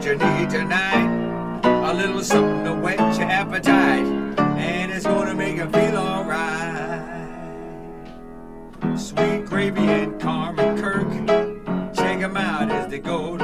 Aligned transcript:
what 0.00 0.08
you 0.08 0.16
need 0.16 0.48
tonight. 0.48 1.60
A 1.62 1.92
little 1.92 2.22
something 2.22 2.64
to 2.64 2.72
whet 2.74 2.98
your 3.18 3.28
appetite, 3.28 4.06
and 4.38 4.90
it's 4.90 5.04
gonna 5.04 5.34
make 5.34 5.56
you 5.56 5.68
feel 5.68 5.96
alright. 5.98 7.28
Sweet 8.96 9.44
gravy 9.44 9.82
and 9.82 10.18
Carmen 10.18 10.80
Kirk, 10.80 11.06
check 11.94 12.22
'em 12.22 12.38
out 12.38 12.70
as 12.70 12.88
they 12.88 12.98
go 12.98 13.36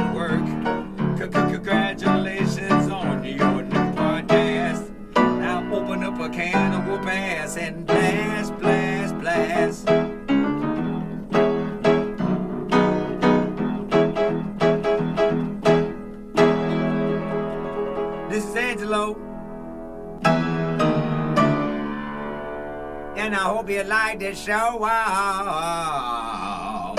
I 23.47 23.51
hope 23.51 23.71
you 23.71 23.85
like 23.85 24.19
this 24.19 24.43
show. 24.43 24.77
Wow. 24.77 26.95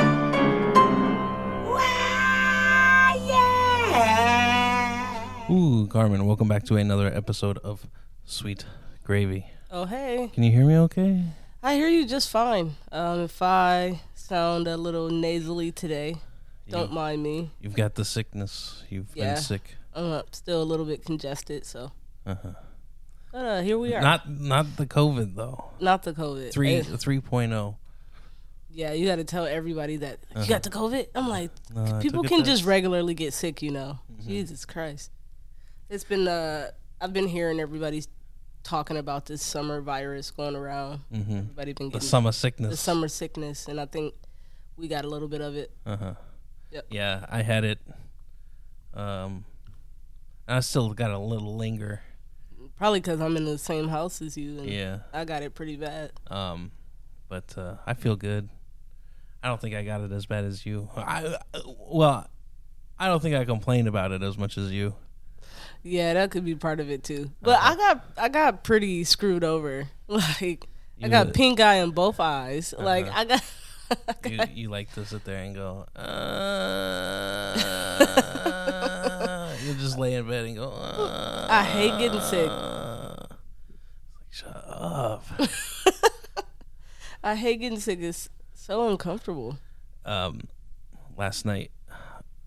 Wow, 1.66 3.14
yeah. 3.28 5.52
Ooh, 5.52 5.88
Carmen, 5.88 6.26
welcome 6.26 6.48
back 6.48 6.64
to 6.68 6.78
another 6.78 7.14
episode 7.14 7.58
of 7.66 7.86
Sweet 8.24 8.64
Gravy. 9.04 9.46
Oh, 9.70 9.84
hey. 9.88 10.32
Can 10.34 10.44
you 10.44 10.54
hear 10.54 10.66
me 10.66 10.78
okay? 10.78 11.22
I 11.62 11.76
hear 11.76 11.90
you 11.90 12.06
just 12.08 12.30
fine. 12.30 12.78
Um, 12.94 13.20
if 13.26 13.42
I 13.42 14.00
sound 14.16 14.70
a 14.70 14.78
little 14.78 15.10
nasally 15.10 15.74
today, 15.74 16.16
don't 16.70 16.92
You- 16.92 16.96
mind 16.96 17.24
me. 17.24 17.52
You've 17.60 17.76
got 17.76 17.96
the 17.96 18.06
sickness. 18.06 18.86
You've 18.90 19.14
Yeah. 19.14 19.34
been 19.34 19.44
sick. 19.44 19.76
I'm 19.94 20.12
uh, 20.14 20.22
still 20.32 20.62
a 20.62 20.64
little 20.64 20.86
bit 20.86 21.04
congested, 21.04 21.66
so. 21.66 21.92
Uh-huh. 22.26 22.52
But 22.54 22.64
uh, 23.46 23.62
here 23.62 23.78
we 23.78 23.94
are. 23.94 24.02
Not 24.02 24.30
not 24.30 24.78
the 24.78 24.86
COVID 24.86 25.36
though. 25.36 25.66
Not 25.80 26.04
the 26.04 26.14
COVID. 26.14 26.52
Three 26.52 26.76
Eh, 26.78 26.82
3.0. 26.84 27.76
yeah, 28.72 28.94
you 28.94 29.06
got 29.08 29.16
to 29.18 29.24
tell 29.24 29.46
everybody 29.46 29.98
that 29.98 30.20
you 30.36 30.46
got 30.48 30.64
the 30.64 30.70
COVID. 30.70 31.08
I'm 31.16 31.28
like, 31.28 31.52
No, 31.74 32.00
people 32.02 32.24
can 32.24 32.44
just 32.44 32.64
regularly 32.66 33.14
get 33.14 33.34
sick, 33.34 33.62
you 33.62 33.72
know. 33.72 34.00
Mm-hmm. 34.12 34.28
Jesus 34.30 34.66
Christ. 34.66 35.12
It's 35.90 36.04
been, 36.04 36.28
uh, 36.28 36.72
I've 37.00 37.14
been 37.14 37.28
hearing 37.28 37.60
everybody 37.60 38.04
talking 38.64 38.98
about 38.98 39.26
this 39.26 39.42
summer 39.42 39.80
virus 39.82 40.30
going 40.32 40.56
around. 40.56 41.00
Mhm. 41.14 41.38
Everybody 41.38 41.74
been 41.74 41.90
The 41.92 42.02
summer 42.02 42.32
sickness. 42.34 42.72
the 42.72 42.78
summer 42.78 43.08
sickness, 43.08 43.68
and 43.68 43.80
I 43.80 43.86
think 43.86 44.14
we 44.76 44.88
got 44.90 45.06
a 45.06 45.08
little 45.08 45.30
bit 45.30 45.42
of 45.42 45.56
it. 45.56 45.72
Uh-huh. 45.86 46.14
Yep. 46.72 46.86
Yeah, 46.90 47.26
I 47.30 47.42
had 47.44 47.64
it. 47.64 47.80
Um 48.94 49.46
I 50.50 50.60
still 50.62 50.94
got 50.94 51.12
a 51.12 51.20
little 51.20 51.56
linger. 51.58 52.02
Probably 52.78 53.00
because 53.00 53.20
I'm 53.22 53.36
in 53.38 53.46
the 53.46 53.58
same 53.58 53.88
house 53.88 54.22
as 54.22 54.38
you, 54.38 54.60
and 54.60 54.70
Yeah. 54.70 55.00
I 55.14 55.26
got 55.26 55.42
it 55.44 55.56
pretty 55.56 55.76
bad. 55.78 56.12
Um 56.28 56.72
but 57.30 57.58
uh 57.58 57.76
I 57.86 57.94
feel 57.94 58.16
good. 58.16 58.50
I 59.44 59.48
don't 59.50 59.60
think 59.62 59.76
I 59.76 59.84
got 59.84 60.02
it 60.02 60.12
as 60.12 60.26
bad 60.26 60.46
as 60.46 60.66
you. 60.66 60.90
I 60.96 61.38
well, 61.78 62.28
I 63.00 63.08
don't 63.08 63.22
think 63.22 63.36
I 63.36 63.46
complained 63.46 63.88
about 63.88 64.12
it 64.12 64.22
as 64.24 64.38
much 64.38 64.58
as 64.58 64.72
you. 64.72 64.96
Yeah, 65.84 66.14
that 66.16 66.32
could 66.32 66.44
be 66.46 66.56
part 66.56 66.80
of 66.80 66.90
it 66.90 67.04
too. 67.04 67.32
But 67.42 67.60
I 67.62 67.76
got 67.76 68.04
I 68.18 68.30
got 68.30 68.64
pretty 68.64 69.04
screwed 69.04 69.44
over. 69.44 69.90
Like 70.10 70.68
I 71.04 71.10
got 71.10 71.26
would- 71.28 71.36
pink 71.36 71.60
eye 71.60 71.76
in 71.76 71.92
both 71.92 72.20
eyes. 72.20 72.74
Like 72.78 73.08
I 73.10 73.26
got. 73.26 73.44
you 74.26 74.40
you 74.54 74.70
like 74.70 74.92
to 74.94 75.06
sit 75.06 75.24
there 75.26 75.38
and 75.44 75.54
go, 75.56 75.86
uh, 75.96 77.54
you 78.46 78.47
just 79.98 80.00
lay 80.00 80.14
in 80.16 80.28
bed 80.28 80.46
and 80.46 80.56
go. 80.56 80.70
Uh, 80.70 81.48
I 81.50 81.64
hate 81.64 81.98
getting 82.00 82.22
sick. 82.22 82.50
like, 82.50 83.30
Shut 84.30 84.64
up. 84.68 85.26
I 87.24 87.36
hate 87.36 87.58
getting 87.60 87.80
sick. 87.80 88.00
It's 88.00 88.30
so 88.54 88.88
uncomfortable. 88.90 89.58
um, 90.06 90.42
last 91.18 91.46
night 91.46 91.72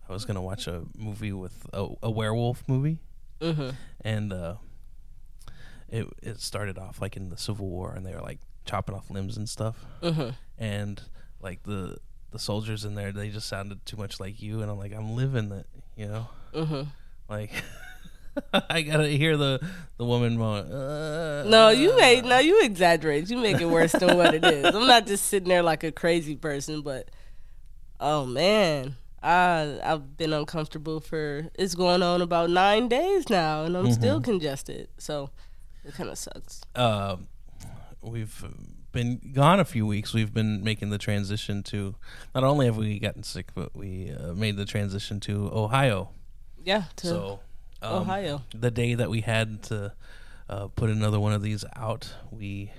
I 0.08 0.12
was 0.12 0.24
gonna 0.24 0.42
watch 0.42 0.66
a 0.66 0.84
movie 0.96 1.32
with 1.32 1.66
a, 1.72 1.88
a 2.02 2.10
werewolf 2.10 2.62
movie, 2.68 2.98
hmm 3.42 3.70
and 4.02 4.32
uh, 4.32 4.54
it 5.88 6.06
it 6.22 6.40
started 6.40 6.78
off 6.78 7.00
like 7.00 7.16
in 7.16 7.28
the 7.30 7.36
Civil 7.36 7.68
War, 7.68 7.92
and 7.94 8.06
they 8.06 8.14
were 8.14 8.20
like 8.22 8.38
chopping 8.64 8.94
off 8.94 9.10
limbs 9.10 9.36
and 9.36 9.48
stuff, 9.48 9.84
hmm 10.02 10.30
and 10.58 11.02
like 11.40 11.62
the 11.64 11.98
the 12.30 12.38
soldiers 12.38 12.84
in 12.84 12.94
there, 12.94 13.10
they 13.12 13.28
just 13.28 13.48
sounded 13.48 13.84
too 13.84 13.96
much 13.96 14.20
like 14.20 14.40
you, 14.40 14.62
and 14.62 14.70
I'm 14.70 14.78
like, 14.78 14.92
I'm 14.94 15.16
living 15.16 15.50
it, 15.50 15.66
you 15.96 16.06
know, 16.06 16.28
hmm 16.54 16.82
like. 17.30 17.50
I 18.70 18.82
gotta 18.82 19.08
hear 19.08 19.36
the 19.36 19.60
the 19.96 20.04
woman 20.04 20.38
moan. 20.38 20.70
Uh, 20.70 21.44
No, 21.46 21.70
you 21.70 21.96
made 21.96 22.24
no, 22.24 22.38
you 22.38 22.62
exaggerate. 22.62 23.28
You 23.28 23.38
make 23.38 23.60
it 23.60 23.68
worse 23.68 23.92
than 23.92 24.16
what 24.16 24.34
it 24.34 24.44
is. 24.44 24.64
I'm 24.74 24.86
not 24.86 25.06
just 25.06 25.26
sitting 25.26 25.48
there 25.48 25.62
like 25.62 25.82
a 25.82 25.90
crazy 25.92 26.36
person, 26.36 26.82
but 26.82 27.10
oh 27.98 28.24
man, 28.26 28.94
I 29.22 29.80
I've 29.82 30.16
been 30.16 30.32
uncomfortable 30.32 31.00
for 31.00 31.48
it's 31.58 31.74
going 31.74 32.02
on 32.02 32.22
about 32.22 32.50
nine 32.50 32.88
days 32.88 33.28
now, 33.28 33.64
and 33.64 33.76
I'm 33.76 33.84
Mm-hmm. 33.86 33.92
still 33.94 34.20
congested. 34.20 34.88
So 34.96 35.30
it 35.84 35.94
kind 35.94 36.08
of 36.08 36.16
sucks. 36.16 36.62
uh, 36.76 37.16
we've 38.00 38.44
been 38.92 39.20
gone 39.34 39.58
a 39.60 39.64
few 39.64 39.86
weeks. 39.86 40.14
We've 40.14 40.32
been 40.32 40.62
making 40.62 40.90
the 40.90 40.98
transition 40.98 41.62
to. 41.64 41.96
Not 42.34 42.44
only 42.44 42.66
have 42.66 42.76
we 42.76 43.00
gotten 43.00 43.24
sick, 43.24 43.48
but 43.54 43.74
we 43.76 44.12
uh, 44.12 44.34
made 44.34 44.56
the 44.56 44.64
transition 44.64 45.18
to 45.20 45.50
Ohio. 45.52 46.10
Yeah, 46.64 46.84
to 46.96 47.06
So, 47.06 47.40
um, 47.82 48.02
Ohio. 48.02 48.42
the 48.54 48.70
day 48.70 48.94
that 48.94 49.08
we 49.10 49.20
had 49.22 49.62
to 49.64 49.92
uh, 50.48 50.68
put 50.68 50.90
another 50.90 51.18
one 51.20 51.32
of 51.32 51.42
these 51.42 51.64
out, 51.76 52.12
we 52.30 52.72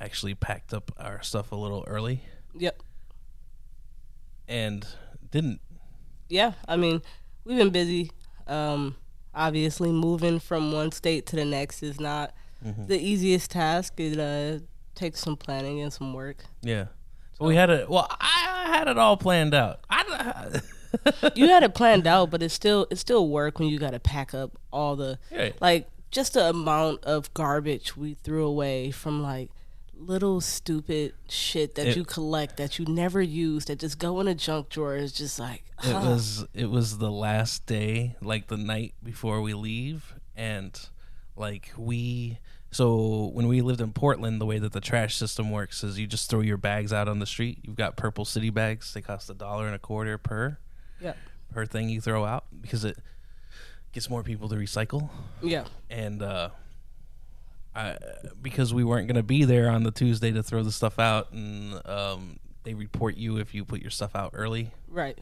actually 0.00 0.34
packed 0.34 0.74
up 0.74 0.90
our 0.98 1.22
stuff 1.22 1.52
a 1.52 1.56
little 1.56 1.84
early 1.86 2.22
Yep. 2.54 2.82
and 4.48 4.86
didn't. 5.30 5.60
Yeah, 6.28 6.52
I 6.68 6.76
mean, 6.76 7.02
we've 7.44 7.56
been 7.58 7.70
busy. 7.70 8.10
Um, 8.46 8.96
obviously, 9.34 9.90
moving 9.92 10.38
from 10.40 10.72
one 10.72 10.92
state 10.92 11.26
to 11.26 11.36
the 11.36 11.44
next 11.44 11.82
is 11.82 12.00
not 12.00 12.32
Mm-hmm. 12.64 12.86
the 12.86 12.98
easiest 12.98 13.50
task. 13.50 13.92
It 14.00 14.18
uh, 14.18 14.60
takes 14.94 15.20
some 15.20 15.36
planning 15.36 15.82
and 15.82 15.92
some 15.92 16.14
work. 16.14 16.42
Yeah. 16.62 16.86
So 17.38 17.44
we 17.44 17.54
had 17.54 17.68
it. 17.68 17.88
Well, 17.88 18.06
I 18.10 18.64
I 18.66 18.78
had 18.78 18.88
it 18.88 18.96
all 18.98 19.18
planned 19.18 19.52
out. 19.54 19.80
I, 19.90 20.60
you 21.34 21.48
had 21.48 21.62
it 21.62 21.74
planned 21.74 22.06
out, 22.06 22.30
but 22.30 22.42
it's 22.42 22.54
still 22.54 22.86
it's 22.90 23.00
still 23.00 23.28
work 23.28 23.58
when 23.58 23.68
you 23.68 23.78
got 23.78 23.90
to 23.92 24.00
pack 24.00 24.34
up 24.34 24.58
all 24.72 24.96
the 24.96 25.18
Yeah. 25.30 25.50
like 25.60 25.88
just 26.10 26.34
the 26.34 26.48
amount 26.48 27.04
of 27.04 27.32
garbage 27.34 27.96
we 27.96 28.14
threw 28.14 28.44
away 28.46 28.90
from 28.90 29.22
like 29.22 29.50
little 29.98 30.40
stupid 30.40 31.14
shit 31.28 31.74
that 31.74 31.88
It- 31.88 31.96
you 31.96 32.04
collect 32.04 32.58
that 32.58 32.78
you 32.78 32.84
never 32.84 33.22
use 33.22 33.64
that 33.66 33.78
just 33.78 33.98
go 33.98 34.20
in 34.20 34.28
a 34.28 34.34
junk 34.34 34.68
drawer 34.68 34.94
is 34.94 35.12
just 35.12 35.38
like 35.38 35.62
it 35.82 35.94
ah. 35.94 36.10
was 36.10 36.44
it 36.52 36.68
was 36.70 36.98
the 36.98 37.10
last 37.10 37.64
day 37.66 38.14
like 38.20 38.48
the 38.48 38.58
night 38.58 38.92
before 39.02 39.40
we 39.40 39.54
leave 39.54 40.14
and 40.36 40.78
like 41.34 41.72
we 41.78 42.38
so 42.70 43.30
when 43.32 43.48
we 43.48 43.62
lived 43.62 43.80
in 43.80 43.92
portland 43.92 44.38
the 44.38 44.44
way 44.46 44.58
that 44.58 44.72
the 44.72 44.82
trash 44.82 45.16
system 45.16 45.50
works 45.50 45.82
is 45.82 45.98
you 45.98 46.06
just 46.06 46.28
throw 46.28 46.40
your 46.40 46.58
bags 46.58 46.92
out 46.92 47.08
on 47.08 47.18
the 47.18 47.26
street. 47.26 47.58
You've 47.62 47.76
got 47.76 47.96
purple 47.96 48.26
city 48.26 48.50
bags. 48.50 48.92
They 48.92 49.00
cost 49.00 49.30
a 49.30 49.34
dollar 49.34 49.64
and 49.66 49.74
a 49.74 49.78
quarter 49.78 50.18
per 50.18 50.58
yeah 51.00 51.14
per 51.52 51.66
thing 51.66 51.88
you 51.88 52.00
throw 52.00 52.24
out 52.24 52.44
because 52.60 52.84
it 52.84 52.98
gets 53.92 54.10
more 54.10 54.22
people 54.22 54.48
to 54.48 54.56
recycle 54.56 55.08
yeah 55.42 55.64
and 55.90 56.22
uh 56.22 56.50
I, 57.76 57.98
because 58.40 58.72
we 58.72 58.84
weren't 58.84 59.06
going 59.06 59.16
to 59.16 59.22
be 59.22 59.44
there 59.44 59.68
on 59.68 59.82
the 59.82 59.90
Tuesday 59.90 60.32
to 60.32 60.42
throw 60.42 60.62
the 60.62 60.72
stuff 60.72 60.98
out, 60.98 61.30
and 61.32 61.86
um, 61.86 62.38
they 62.62 62.72
report 62.72 63.18
you 63.18 63.36
if 63.36 63.54
you 63.54 63.66
put 63.66 63.82
your 63.82 63.90
stuff 63.90 64.16
out 64.16 64.30
early. 64.34 64.70
right. 64.88 65.18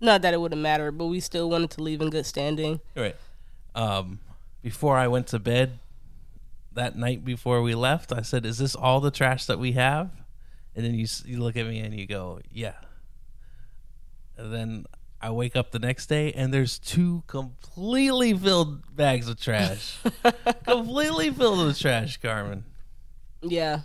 Not 0.00 0.20
that 0.22 0.34
it 0.34 0.40
would 0.40 0.52
have 0.52 0.60
mattered, 0.60 0.98
but 0.98 1.06
we 1.06 1.20
still 1.20 1.48
wanted 1.48 1.70
to 1.70 1.82
leave 1.82 2.02
in 2.02 2.10
good 2.10 2.26
standing. 2.26 2.80
Right. 2.94 3.16
Um, 3.74 4.18
before 4.60 4.98
I 4.98 5.08
went 5.08 5.28
to 5.28 5.38
bed 5.38 5.78
that 6.72 6.94
night 6.94 7.24
before 7.24 7.62
we 7.62 7.74
left, 7.74 8.12
I 8.12 8.20
said, 8.20 8.44
"Is 8.44 8.58
this 8.58 8.74
all 8.74 9.00
the 9.00 9.12
trash 9.12 9.46
that 9.46 9.58
we 9.58 9.72
have?" 9.72 10.10
And 10.74 10.84
then 10.84 10.94
you 10.94 11.06
you 11.24 11.38
look 11.38 11.56
at 11.56 11.66
me 11.66 11.78
and 11.78 11.98
you 11.98 12.06
go, 12.06 12.40
"Yeah." 12.52 12.74
And 14.36 14.52
then 14.52 14.84
I 15.24 15.30
wake 15.30 15.56
up 15.56 15.70
the 15.70 15.78
next 15.78 16.06
day 16.06 16.32
and 16.32 16.52
there's 16.52 16.78
two 16.78 17.22
completely 17.26 18.34
filled 18.34 18.94
bags 18.94 19.28
of 19.28 19.40
trash, 19.40 19.98
completely 20.66 21.30
filled 21.30 21.66
with 21.66 21.78
trash, 21.78 22.18
Carmen. 22.18 22.64
Yeah. 23.42 23.80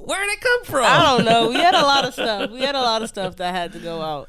Where 0.00 0.24
did 0.24 0.32
it 0.32 0.40
come 0.40 0.64
from? 0.64 0.84
I 0.84 1.02
don't 1.16 1.24
know. 1.24 1.48
We 1.48 1.54
had 1.56 1.74
a 1.74 1.82
lot 1.82 2.04
of 2.04 2.12
stuff. 2.18 2.50
We 2.50 2.60
had 2.60 2.74
a 2.74 2.80
lot 2.80 3.02
of 3.02 3.08
stuff 3.08 3.36
that 3.36 3.54
had 3.54 3.72
to 3.72 3.78
go 3.78 4.00
out. 4.02 4.28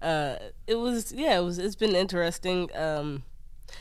Uh, 0.00 0.36
it 0.66 0.76
was 0.76 1.12
yeah. 1.12 1.38
It 1.38 1.42
was. 1.44 1.58
It's 1.58 1.76
been 1.76 1.94
interesting. 1.94 2.70
Um, 2.76 3.22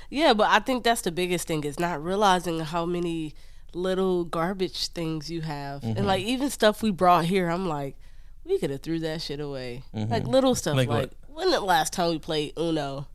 yeah, 0.10 0.34
but 0.34 0.50
I 0.50 0.60
think 0.60 0.84
that's 0.84 1.02
the 1.02 1.12
biggest 1.12 1.48
thing 1.48 1.64
is 1.64 1.80
not 1.80 2.04
realizing 2.04 2.60
how 2.60 2.86
many 2.86 3.36
little 3.74 4.26
garbage 4.26 4.88
things 4.88 5.30
you 5.32 5.42
have, 5.42 5.82
Mm-hmm. 5.82 5.98
and 5.98 6.08
like 6.08 6.24
even 6.24 6.50
stuff 6.50 6.82
we 6.82 6.92
brought 6.92 7.26
here. 7.26 7.50
I'm 7.50 7.68
like, 7.68 7.96
we 8.44 8.58
could 8.60 8.70
have 8.72 8.82
threw 8.82 9.00
that 9.00 9.22
shit 9.22 9.40
away. 9.40 9.84
Like 9.94 10.26
little 10.28 10.56
stuff. 10.56 10.76
Like 10.76 10.90
Like? 10.90 11.12
When 11.34 11.52
the 11.52 11.60
last 11.60 11.94
time 11.94 12.10
we 12.10 12.20
played 12.20 12.54
Uno? 12.58 13.08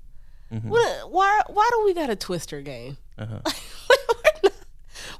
What, 0.63 1.11
why 1.11 1.43
why 1.49 1.69
do 1.73 1.85
we 1.85 1.95
got 1.95 2.11
a 2.11 2.17
Twister 2.17 2.61
game? 2.61 2.97
Uh-huh. 3.19 3.41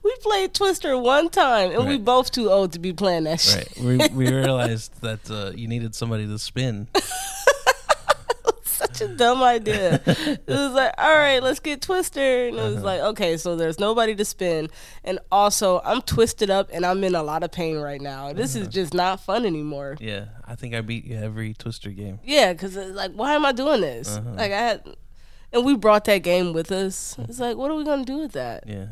we 0.03 0.15
played 0.21 0.55
Twister 0.55 0.97
one 0.97 1.29
time, 1.29 1.73
and 1.73 1.89
we 1.89 1.99
both 1.99 2.31
too 2.31 2.51
old 2.51 2.73
to 2.73 2.79
be 2.79 2.93
playing 2.93 3.25
that 3.25 3.41
shit. 3.41 3.69
Right. 3.81 4.11
We, 4.13 4.27
we 4.27 4.33
realized 4.33 5.01
that 5.01 5.31
uh, 5.31 5.53
you 5.55 5.67
needed 5.67 5.95
somebody 5.95 6.27
to 6.27 6.39
spin. 6.39 6.89
Such 8.95 9.11
a 9.11 9.15
dumb 9.15 9.43
idea. 9.43 10.01
it 10.07 10.47
was 10.47 10.73
like, 10.73 10.95
all 10.99 11.17
right, 11.17 11.43
let's 11.43 11.61
get 11.61 11.83
Twister, 11.83 12.49
and 12.49 12.57
it 12.57 12.63
was 12.63 12.77
uh-huh. 12.77 12.85
like, 12.85 13.01
okay, 13.01 13.37
so 13.37 13.57
there's 13.57 13.79
nobody 13.79 14.15
to 14.15 14.25
spin, 14.25 14.71
and 15.03 15.19
also 15.33 15.81
I'm 15.85 16.03
twisted 16.03 16.51
up 16.51 16.71
and 16.73 16.87
I'm 16.87 17.03
in 17.05 17.15
a 17.15 17.23
lot 17.23 17.43
of 17.43 17.51
pain 17.51 17.77
right 17.79 18.01
now. 18.01 18.33
This 18.33 18.55
is 18.55 18.63
uh-huh. 18.63 18.71
just 18.71 18.95
not 18.95 19.21
fun 19.21 19.45
anymore. 19.45 19.97
Yeah, 20.01 20.27
I 20.45 20.55
think 20.55 20.75
I 20.75 20.81
beat 20.81 21.05
you 21.05 21.17
every 21.17 21.55
Twister 21.55 21.91
game. 21.91 22.21
Yeah, 22.25 22.53
because 22.53 22.77
it's 22.77 22.95
like, 22.95 23.13
why 23.13 23.35
am 23.35 23.45
I 23.45 23.53
doing 23.53 23.81
this? 23.81 24.17
Uh-huh. 24.17 24.31
Like 24.31 24.53
I 24.53 24.61
had, 24.61 24.97
and 25.53 25.65
we 25.65 25.77
brought 25.77 26.05
that 26.05 26.19
game 26.19 26.53
with 26.53 26.71
us. 26.71 27.15
Hmm. 27.15 27.23
It's 27.23 27.41
like, 27.41 27.57
what 27.57 27.71
are 27.71 27.75
we 27.75 27.85
gonna 27.85 28.05
do 28.05 28.19
with 28.19 28.33
that? 28.33 28.65
Yeah. 28.67 28.87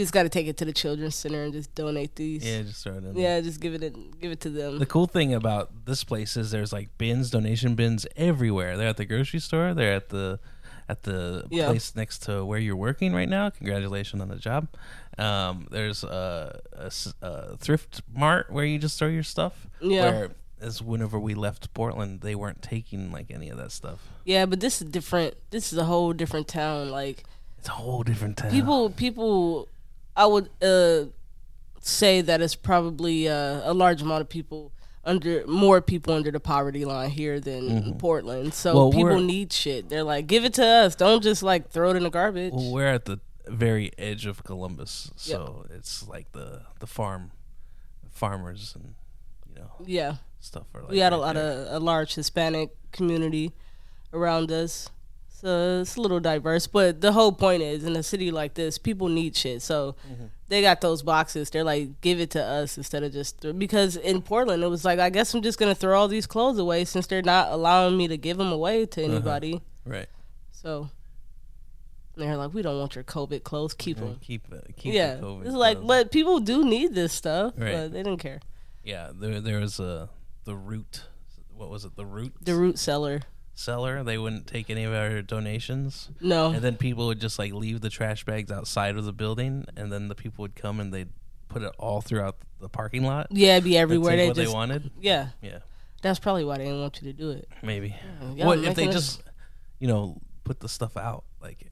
You 0.00 0.04
just 0.04 0.14
got 0.14 0.22
to 0.22 0.28
take 0.30 0.46
it 0.46 0.56
to 0.56 0.64
the 0.64 0.72
children's 0.72 1.14
center 1.14 1.42
and 1.42 1.52
just 1.52 1.74
donate 1.74 2.16
these. 2.16 2.42
Yeah, 2.42 2.62
just 2.62 2.82
throw 2.82 2.94
it 2.94 3.04
in. 3.04 3.12
there. 3.12 3.22
Yeah, 3.22 3.40
just 3.42 3.60
give 3.60 3.74
it 3.74 3.80
give 4.20 4.32
it 4.32 4.40
to 4.40 4.48
them. 4.48 4.78
The 4.78 4.86
cool 4.86 5.06
thing 5.06 5.34
about 5.34 5.84
this 5.84 6.04
place 6.04 6.38
is 6.38 6.50
there's 6.50 6.72
like 6.72 6.88
bins, 6.96 7.28
donation 7.30 7.74
bins 7.74 8.06
everywhere. 8.16 8.76
They're 8.78 8.88
at 8.88 8.96
the 8.96 9.04
grocery 9.04 9.40
store. 9.40 9.74
They're 9.74 9.92
at 9.92 10.08
the 10.08 10.40
at 10.88 11.02
the 11.02 11.44
Yeah. 11.50 11.66
place 11.66 11.94
next 11.94 12.20
to 12.24 12.44
where 12.44 12.58
you're 12.58 12.76
working 12.76 13.12
right 13.12 13.28
now. 13.28 13.50
Congratulations 13.50 14.22
on 14.22 14.28
the 14.28 14.36
job. 14.36 14.68
Um, 15.18 15.68
there's 15.70 16.02
a 16.02 16.60
thrift 17.58 18.00
mart 18.14 18.50
where 18.50 18.64
you 18.64 18.78
just 18.78 18.98
throw 18.98 19.08
your 19.08 19.22
stuff. 19.22 19.66
Yeah. 19.80 20.10
Where 20.10 20.30
as 20.62 20.82
whenever 20.82 21.18
we 21.18 21.34
left 21.34 21.72
Portland, 21.74 22.20
they 22.22 22.34
weren't 22.34 22.62
taking 22.62 23.12
like 23.12 23.30
any 23.30 23.48
of 23.50 23.56
that 23.58 23.72
stuff. 23.72 24.00
yeah, 24.24 24.46
but 24.46 24.60
this 24.60 24.80
is 24.82 24.88
different. 24.90 25.34
This 25.50 25.72
is 25.72 25.78
a 25.78 25.84
whole 25.84 26.12
different 26.12 26.48
town. 26.48 26.90
Like 26.90 27.24
It's 27.58 27.68
a 27.68 27.72
whole 27.72 28.02
different 28.02 28.36
town. 28.38 28.50
people, 28.50 28.90
people, 28.90 29.68
I 30.20 30.26
would 30.26 30.50
uh, 30.62 31.06
say 31.80 32.20
that 32.20 32.42
it's 32.42 32.54
probably 32.54 33.26
uh, 33.26 33.62
a 33.64 33.72
large 33.72 34.02
amount 34.02 34.20
of 34.20 34.28
people 34.28 34.72
under 35.02 35.46
more 35.46 35.80
people 35.80 36.12
under 36.12 36.30
the 36.30 36.38
poverty 36.38 36.84
line 36.84 37.08
here 37.08 37.40
than 37.40 37.94
Portland. 37.98 38.52
So 38.52 38.70
Mm-hmm. 38.70 38.78
Well, 38.78 38.92
people 38.92 39.20
need 39.24 39.50
shit. 39.50 39.88
They're 39.88 40.04
like, 40.04 40.26
give 40.26 40.44
it 40.44 40.52
to 40.54 40.64
us. 40.64 40.94
Don't 40.94 41.22
just 41.22 41.42
like 41.42 41.70
throw 41.70 41.90
it 41.90 41.96
in 41.96 42.02
the 42.02 42.10
garbage. 42.10 42.52
Well, 42.52 42.70
we're 42.70 42.86
at 42.86 43.06
the 43.06 43.18
very 43.48 43.92
edge 43.96 44.26
of 44.26 44.44
Columbus, 44.44 45.10
so 45.16 45.64
it's 45.70 46.06
like 46.06 46.30
the 46.32 46.62
the 46.80 46.86
farm 46.86 47.32
farmers 48.10 48.76
and 48.76 48.94
you 49.48 49.54
know 49.54 49.70
yeah. 49.86 50.16
stuff 50.40 50.66
are 50.74 50.82
like 50.82 50.90
we 50.90 50.98
had 50.98 51.14
a 51.14 51.16
lot 51.16 51.34
there. 51.34 51.50
of 51.50 51.72
a 51.72 51.80
large 51.80 52.14
Hispanic 52.14 52.70
community 52.92 53.52
around 54.12 54.52
us, 54.52 54.90
so 55.40 55.80
it's 55.80 55.96
a 55.96 56.00
little 56.00 56.20
diverse. 56.20 56.66
But 56.66 57.00
the 57.00 57.12
whole 57.12 57.32
point 57.32 57.62
is, 57.62 57.84
in 57.84 57.96
a 57.96 58.02
city 58.02 58.30
like 58.30 58.54
this, 58.54 58.78
people 58.78 59.08
need 59.08 59.34
shit. 59.36 59.62
So 59.62 59.96
Mm-hmm. 60.10 60.26
they 60.48 60.60
got 60.62 60.80
those 60.80 61.02
boxes. 61.02 61.48
They're 61.50 61.64
like, 61.64 62.00
give 62.00 62.20
it 62.20 62.30
to 62.30 62.42
us 62.42 62.76
instead 62.76 63.02
of 63.04 63.12
just 63.12 63.40
th- 63.40 63.58
because 63.58 63.96
in 63.96 64.20
Portland 64.22 64.62
it 64.62 64.68
was 64.68 64.84
like, 64.84 64.98
I 64.98 65.10
guess 65.10 65.32
I'm 65.34 65.42
just 65.42 65.58
gonna 65.58 65.74
throw 65.74 65.98
all 65.98 66.08
these 66.08 66.26
clothes 66.26 66.58
away 66.58 66.84
since 66.84 67.06
they're 67.06 67.22
not 67.22 67.50
allowing 67.52 67.96
me 67.96 68.08
to 68.08 68.16
give 68.16 68.36
them 68.36 68.52
away 68.52 68.84
to 68.86 69.04
Uh-huh. 69.04 69.12
anybody. 69.14 69.62
right. 69.84 70.08
So 70.52 70.90
they're 72.16 72.36
like, 72.36 72.52
we 72.52 72.60
don't 72.62 72.78
want 72.78 72.94
your 72.94 73.04
COVID 73.04 73.44
clothes. 73.44 73.72
Keep 73.74 73.98
them. 73.98 74.18
Keep 74.20 74.52
it. 74.52 74.74
Keep 74.76 74.92
Yeah, 74.94 75.14
the 75.16 75.22
COVID 75.22 75.46
it's 75.46 75.54
like, 75.54 75.76
closed. 75.78 75.88
but 75.88 76.12
people 76.12 76.40
do 76.40 76.64
need 76.64 76.94
this 76.94 77.12
stuff, 77.12 77.54
Right. 77.56 77.72
but 77.72 77.92
they 77.92 78.02
didn't 78.02 78.18
care. 78.18 78.40
yeah, 78.84 79.10
there 79.14 79.40
there 79.40 79.60
was 79.60 79.80
a 79.80 80.10
the 80.44 80.54
root. 80.54 81.02
What 81.54 81.70
was 81.70 81.84
it? 81.84 81.96
The 81.96 82.04
root 82.06 82.34
The 82.42 82.54
root 82.54 82.78
cellar, 82.78 83.20
seller. 83.60 84.02
They 84.02 84.18
wouldn't 84.18 84.46
take 84.46 84.70
any 84.70 84.84
of 84.84 84.92
our 84.92 85.22
donations, 85.22 86.10
no, 86.20 86.48
and 86.52 86.62
then 86.62 86.76
people 86.76 87.06
would 87.06 87.20
just 87.20 87.38
like 87.38 87.52
leave 87.52 87.80
the 87.80 87.90
trash 87.90 88.24
bags 88.24 88.50
outside 88.50 88.96
of 88.96 89.04
the 89.04 89.12
building, 89.12 89.66
and 89.76 89.92
then 89.92 90.08
the 90.08 90.14
people 90.14 90.42
would 90.42 90.56
come 90.56 90.80
and 90.80 90.92
they'd 90.92 91.10
put 91.48 91.62
it 91.62 91.72
all 91.78 92.00
throughout 92.00 92.36
the 92.60 92.68
parking 92.68 93.04
lot. 93.04 93.26
yeah, 93.30 93.52
it'd 93.56 93.64
be 93.64 93.76
everywhere. 93.76 94.16
They 94.16 94.28
what 94.28 94.36
just, 94.36 94.48
they 94.48 94.52
wanted. 94.54 94.90
yeah, 95.00 95.28
Yeah, 95.42 95.58
That's 96.02 96.18
probably 96.18 96.44
why 96.44 96.58
they 96.58 96.64
didn't 96.64 96.80
want 96.80 97.00
you 97.02 97.12
to 97.12 97.16
do 97.16 97.30
it. 97.30 97.48
maybe. 97.62 97.96
y'all 98.34 98.46
what 98.46 98.58
if 98.58 98.74
they 98.74 98.88
us- 98.88 98.94
just, 98.94 99.22
you 99.78 99.88
know, 99.88 100.18
put 100.44 100.60
the 100.60 100.68
stuff 100.68 100.96
out 100.96 101.24
like 101.42 101.70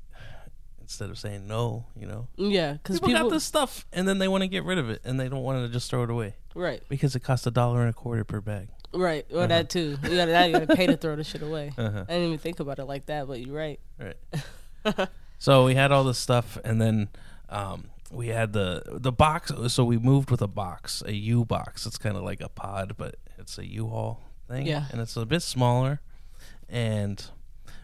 instead 0.81 1.11
of 1.11 1.19
saying 1.19 1.46
no? 1.46 1.87
You 1.94 2.06
know, 2.06 2.29
Yeah, 2.37 2.73
because 2.73 2.96
people, 2.96 3.08
people, 3.08 3.23
got 3.25 3.35
this 3.35 3.44
stuff 3.44 3.87
and 3.93 4.08
then 4.08 4.19
they 4.19 4.29
want 4.29 4.43
to 4.43 4.49
get 4.49 4.64
rid 4.64 4.79
of 4.79 4.88
it 4.90 5.00
and 5.05 5.20
they 5.20 5.29
don't 5.29 5.43
want 5.43 5.64
to 5.67 5.73
just 5.73 5.90
throw 5.90 6.02
it 6.02 6.11
away 6.11 6.35
right, 6.55 6.82
because 6.88 7.14
it 7.14 7.20
costs 7.20 7.46
a 7.46 7.50
dollar 7.50 7.81
and 7.82 7.90
a 7.90 7.93
quarter 7.93 8.25
per 8.25 8.40
bag. 8.40 8.69
Right, 8.93 9.26
or 9.32 9.46
that 9.46 9.70
too. 9.70 9.99
You 10.02 10.17
gotta, 10.17 10.46
you 10.46 10.52
gotta 10.52 10.75
pay 10.75 10.87
to 10.87 10.96
throw 10.96 11.17
the 11.17 11.25
shit 11.25 11.43
away. 11.43 11.73
Uh-huh. 11.76 12.05
I 12.08 12.12
didn't 12.12 12.26
even 12.29 12.38
think 12.38 12.61
about 12.61 12.79
it 12.79 12.85
like 12.85 13.06
that, 13.06 13.26
but 13.26 13.40
you're 13.40 13.56
right. 13.56 13.81
Right. 13.99 15.08
so 15.38 15.64
we 15.64 15.75
had 15.75 15.93
all 15.93 16.05
this 16.05 16.19
stuff, 16.19 16.58
and 16.64 16.81
then 16.81 17.08
um, 17.49 17.90
we 18.11 18.29
had 18.29 18.52
the 18.52 18.82
the 18.87 19.12
box. 19.12 19.52
So 19.69 19.85
we 19.85 19.99
moved 19.99 20.31
with 20.31 20.43
a 20.43 20.49
box, 20.49 21.02
a 21.06 21.12
U 21.12 21.44
box. 21.44 21.87
It's 21.87 21.99
kind 21.99 22.17
of 22.17 22.23
like 22.23 22.40
a 22.40 22.49
pod, 22.49 22.94
but 22.96 23.17
it's 23.38 23.58
a 23.58 23.67
U-Haul 23.67 24.20
thing. 24.49 24.67
Yeah. 24.67 24.87
and 24.90 25.00
it's 25.00 25.17
a 25.17 25.26
bit 25.26 25.43
smaller. 25.43 26.00
And 26.69 27.25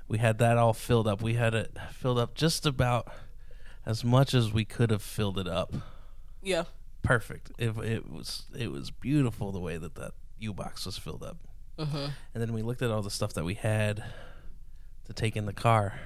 we 0.09 0.19
had 0.19 0.39
that 0.39 0.59
all 0.59 0.73
filled 0.73 1.09
up. 1.09 1.23
We 1.23 1.35
had 1.35 1.55
it 1.55 1.77
filled 1.93 2.19
up 2.19 2.35
just 2.35 2.67
about 2.67 3.09
as 3.87 4.05
much 4.05 4.35
as 4.35 4.53
we 4.53 4.65
could 4.65 4.91
have 4.91 5.03
filled 5.03 5.39
it 5.39 5.49
up. 5.49 5.73
Yeah, 6.43 6.65
Perfect. 7.05 7.53
It, 7.59 7.77
it 7.79 8.11
was 8.11 8.45
it 8.59 8.73
was 8.73 8.91
beautiful 8.91 9.53
the 9.53 9.61
way 9.61 9.77
that 9.77 9.95
that 9.95 10.13
U 10.45 10.55
box 10.55 10.87
was 10.87 10.97
filled 10.99 11.23
up. 11.23 11.37
Mhm. 11.79 12.13
And 12.35 12.43
then 12.43 12.53
we 12.53 12.63
looked 12.63 12.83
at 12.83 12.91
all 12.91 13.03
the 13.03 13.11
stuff 13.11 13.33
that 13.35 13.45
we 13.45 13.55
had 13.55 14.05
to 15.07 15.13
take 15.13 15.37
in 15.37 15.47
the 15.47 15.53
car. 15.53 15.99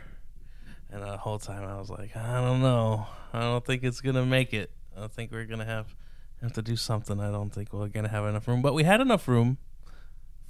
And 0.90 1.02
the 1.02 1.18
whole 1.18 1.38
time 1.38 1.64
I 1.64 1.76
was 1.78 1.90
like, 1.90 2.16
I 2.16 2.40
don't 2.40 2.62
know. 2.62 3.06
I 3.32 3.40
don't 3.40 3.64
think 3.64 3.82
it's 3.84 4.00
gonna 4.00 4.24
make 4.24 4.54
it. 4.54 4.70
I 4.96 5.06
think 5.08 5.30
we're 5.30 5.44
gonna 5.44 5.64
have 5.66 5.94
have 6.40 6.52
to 6.54 6.62
do 6.62 6.76
something. 6.76 7.20
I 7.20 7.30
don't 7.30 7.50
think 7.50 7.72
we're 7.72 7.88
gonna 7.88 8.08
have 8.08 8.24
enough 8.24 8.46
room. 8.48 8.62
But 8.62 8.72
we 8.72 8.84
had 8.84 9.00
enough 9.00 9.28
room 9.28 9.58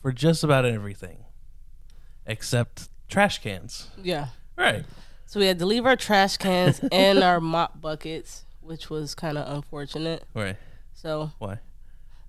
for 0.00 0.12
just 0.12 0.44
about 0.44 0.64
everything. 0.64 1.24
Except 2.26 2.88
trash 3.08 3.40
cans. 3.42 3.88
yeah. 4.02 4.28
Right. 4.56 4.84
So 5.26 5.40
we 5.40 5.46
had 5.46 5.58
to 5.60 5.66
leave 5.66 5.86
our 5.86 5.96
trash 5.96 6.36
cans 6.36 6.80
and 6.92 7.18
our 7.22 7.40
mop 7.40 7.80
buckets, 7.80 8.44
which 8.60 8.90
was 8.90 9.14
kind 9.14 9.36
of 9.38 9.50
unfortunate. 9.52 10.24
Right. 10.34 10.56
So 10.94 11.32
Why? 11.38 11.58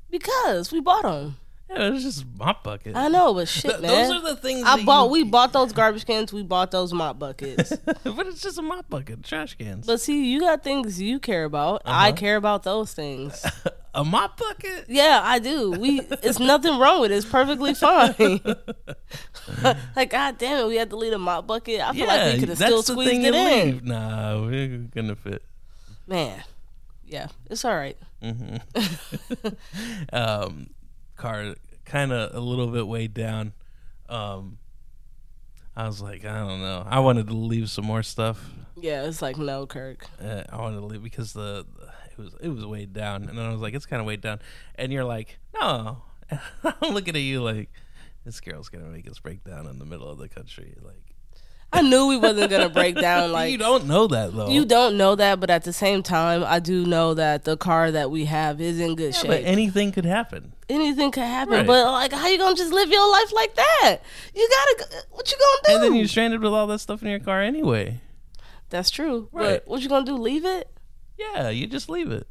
because 0.10 0.72
we 0.72 0.80
bought 0.80 1.04
them, 1.04 1.38
Yeah, 1.70 1.88
it 1.88 1.92
was 1.92 2.04
just 2.04 2.26
mop 2.38 2.64
bucket. 2.64 2.96
I 2.96 3.10
know, 3.10 3.34
but 3.34 3.48
shit, 3.48 3.70
Th- 3.72 3.82
man. 3.82 3.92
Those 3.92 4.12
are 4.12 4.22
the 4.34 4.36
things 4.42 4.64
I 4.66 4.84
bought. 4.84 5.06
you- 5.06 5.12
We 5.12 5.24
bought 5.24 5.54
those 5.54 5.72
garbage 5.72 6.06
cans. 6.06 6.34
We 6.34 6.42
bought 6.44 6.72
those 6.72 6.92
mop 6.94 7.20
buckets. 7.20 7.72
but 7.86 8.28
it's 8.28 8.42
just 8.42 8.58
a 8.58 8.62
mop 8.64 8.90
bucket, 8.90 9.24
trash 9.24 9.56
cans. 9.56 9.86
but 9.86 10.02
see, 10.02 10.32
you 10.32 10.40
got 10.40 10.64
things 10.64 11.00
you 11.02 11.20
care 11.20 11.44
about. 11.46 11.84
I 11.86 12.10
Uh-huh. 12.10 12.18
care 12.18 12.36
about 12.38 12.64
those 12.64 12.94
things. 12.94 13.46
a 13.94 14.04
mop 14.04 14.38
bucket? 14.38 14.86
Yeah, 14.88 15.22
I 15.24 15.38
do. 15.40 15.72
We 15.72 16.02
it's 16.24 16.40
nothing 16.40 16.80
wrong 16.80 17.02
with 17.02 17.12
it. 17.12 17.16
It's 17.16 17.26
perfectly 17.28 17.74
fine. 17.76 18.40
like 19.96 20.10
god 20.12 20.38
damn 20.40 20.66
it, 20.66 20.68
we 20.68 20.76
had 20.78 20.90
to 20.90 20.96
leave 20.96 21.14
a 21.14 21.18
mop 21.20 21.46
bucket. 21.48 21.82
I 21.82 21.94
feel 21.94 22.08
like 22.08 22.34
we 22.34 22.40
could 22.40 22.50
have 22.50 22.58
still 22.58 22.82
squeezed 22.84 23.12
it 23.26 23.34
in. 23.36 23.66
leave. 23.74 23.84
Nah, 23.84 24.42
we're 24.42 24.78
gonna 24.96 25.16
fit. 25.16 25.44
Man, 26.08 26.44
yeah, 27.06 27.28
it's 27.50 27.64
all 27.64 27.76
right. 27.76 27.98
Um, 30.12 30.70
car 31.20 31.56
kind 31.86 32.12
of 32.12 32.34
a 32.34 32.40
little 32.40 32.68
bit 32.68 32.88
weighed 32.88 33.14
down. 33.14 33.54
Um, 34.08 34.58
I 35.76 35.86
was 35.86 36.02
like, 36.02 36.26
I 36.26 36.40
don't 36.40 36.62
know. 36.62 36.86
I 36.88 37.00
wanted 37.00 37.28
to 37.28 37.34
leave 37.34 37.70
some 37.70 37.86
more 37.86 38.04
stuff. 38.04 38.52
Yeah, 38.76 39.06
it's 39.06 39.22
like 39.22 39.38
no, 39.38 39.66
Kirk. 39.66 40.06
Uh, 40.22 40.44
I 40.50 40.58
wanted 40.58 40.80
to 40.80 40.86
leave 40.86 41.04
because 41.04 41.34
the, 41.34 41.66
the 41.78 41.88
it 42.12 42.18
was 42.18 42.36
it 42.42 42.50
was 42.50 42.66
weighed 42.66 42.94
down, 42.94 43.30
and 43.30 43.38
then 43.38 43.46
I 43.46 43.52
was 43.52 43.62
like, 43.62 43.74
it's 43.74 43.86
kind 43.86 44.00
of 44.00 44.06
weighed 44.06 44.22
down, 44.22 44.40
and 44.76 44.92
you're 44.92 45.04
like, 45.04 45.38
no. 45.54 46.04
I'm 46.64 46.94
looking 46.94 47.16
at 47.16 47.22
you 47.22 47.42
like 47.42 47.70
this 48.24 48.40
girl's 48.40 48.70
gonna 48.70 48.86
make 48.86 49.10
us 49.10 49.20
break 49.20 49.44
down 49.44 49.68
in 49.68 49.80
the 49.80 49.86
middle 49.86 50.08
of 50.08 50.18
the 50.18 50.30
country. 50.30 50.76
Like 50.82 51.09
I 51.72 51.82
knew 51.82 52.08
we 52.08 52.18
wasn't 52.18 52.50
gonna 52.50 52.70
break 52.70 52.96
down. 53.00 53.32
Like 53.40 53.52
you 53.52 53.58
don't 53.60 53.86
know 53.86 54.08
that 54.08 54.36
though. 54.36 54.50
You 54.50 54.66
don't 54.66 54.98
know 54.98 55.16
that, 55.16 55.40
but 55.40 55.50
at 55.50 55.64
the 55.64 55.74
same 55.74 56.02
time, 56.04 56.44
I 56.44 56.60
do 56.60 56.86
know 56.86 57.14
that 57.14 57.44
the 57.44 57.58
car 57.58 57.92
that 57.92 58.10
we 58.10 58.26
have 58.26 58.60
is 58.60 58.80
in 58.80 58.96
good 58.96 59.14
Yeah, 59.14 59.20
shape. 59.20 59.28
but 59.30 59.44
anything 59.44 59.92
could 59.92 60.06
happen. 60.06 60.54
Anything 60.68 61.12
could 61.12 61.24
happen, 61.24 61.54
Right. 61.54 61.68
but 61.68 61.92
like, 61.92 62.12
how 62.12 62.28
you 62.28 62.38
gonna 62.40 62.56
just 62.56 62.74
live 62.74 62.90
your 62.90 63.10
life 63.12 63.32
like 63.34 63.56
that? 63.56 63.98
You 64.36 64.50
gotta. 64.50 65.06
What 65.12 65.32
you 65.32 65.38
gonna 65.38 65.62
do? 65.68 65.74
And 65.76 65.84
then 65.84 65.96
you're 66.00 66.08
stranded 66.08 66.42
with 66.42 66.54
all 66.54 66.68
that 66.68 66.80
stuff 66.80 67.02
in 67.04 67.10
your 67.10 67.20
car 67.20 67.42
anyway. 67.42 68.00
That's 68.70 68.90
true. 68.90 69.30
Right. 69.32 69.62
But 69.64 69.68
what 69.68 69.82
you 69.82 69.90
gonna 69.90 70.06
do? 70.06 70.16
Leave 70.16 70.46
it? 70.46 70.70
Yeah, 71.18 71.50
you 71.50 71.68
just 71.68 71.88
leave 71.90 72.12
it. 72.12 72.28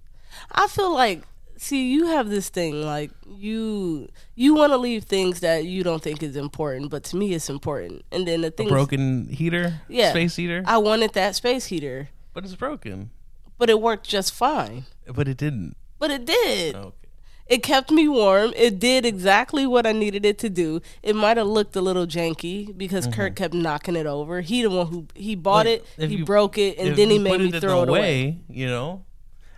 I 0.53 0.67
feel 0.69 0.93
like, 0.93 1.23
see, 1.59 1.93
you 1.93 2.07
have 2.07 2.29
this 2.31 2.49
thing 2.49 2.83
like 2.83 3.11
you 3.29 4.09
you 4.35 4.55
want 4.55 4.73
to 4.73 4.77
leave 4.79 5.05
things 5.05 5.41
that 5.41 5.65
you 5.65 5.83
don't 5.83 6.03
think 6.03 6.23
is 6.23 6.37
important, 6.37 6.91
but 6.91 7.05
to 7.05 7.17
me, 7.17 7.35
it's 7.35 7.51
important. 7.51 8.05
And 8.11 8.27
then 8.27 8.41
the 8.43 8.51
thing, 8.51 8.69
Broken 8.69 9.29
heater, 9.29 9.81
Yeah. 9.89 10.11
space 10.11 10.37
heater, 10.37 10.63
I 10.67 10.79
wanted 10.79 11.13
that 11.15 11.35
space 11.35 11.67
heater, 11.67 12.09
but 12.33 12.45
it's 12.45 12.55
broken. 12.55 13.11
but 13.59 13.69
it 13.71 13.81
worked 13.81 14.09
just 14.09 14.33
fine. 14.33 14.85
But 15.13 15.29
it 15.29 15.37
didn't. 15.37 15.77
But 15.99 16.11
it 16.11 16.25
did. 16.25 16.75
Oh, 16.77 16.79
okay. 16.79 16.95
It 17.49 17.63
kept 17.63 17.91
me 17.91 18.07
warm. 18.09 18.53
It 18.57 18.79
did 18.79 19.07
exactly 19.07 19.67
what 19.67 19.87
I 19.87 19.93
needed 19.93 20.27
it 20.27 20.37
to 20.41 20.51
do. 20.51 20.83
It 21.03 21.17
might 21.17 21.39
have 21.39 21.47
looked 21.47 21.75
a 21.77 21.81
little 21.81 22.07
janky 22.07 22.77
because 22.77 23.07
mm-hmm. 23.07 23.15
Kurt 23.21 23.37
kept 23.37 23.55
knocking 23.55 23.97
it 23.97 24.05
over. 24.07 24.43
He 24.43 24.63
the 24.63 24.69
one 24.71 24.87
who 24.89 25.07
he 25.15 25.35
bought 25.35 25.65
Like, 25.65 25.83
it, 25.97 26.11
he 26.11 26.17
you- 26.17 26.25
broke 26.27 26.59
it, 26.59 26.79
and 26.79 26.95
then 26.95 27.09
he 27.09 27.19
made 27.19 27.41
me 27.41 27.51
throw 27.59 27.83
it 27.85 27.89
away. 27.89 28.01
way, 28.01 28.39
You 28.51 28.67
know, 28.67 29.05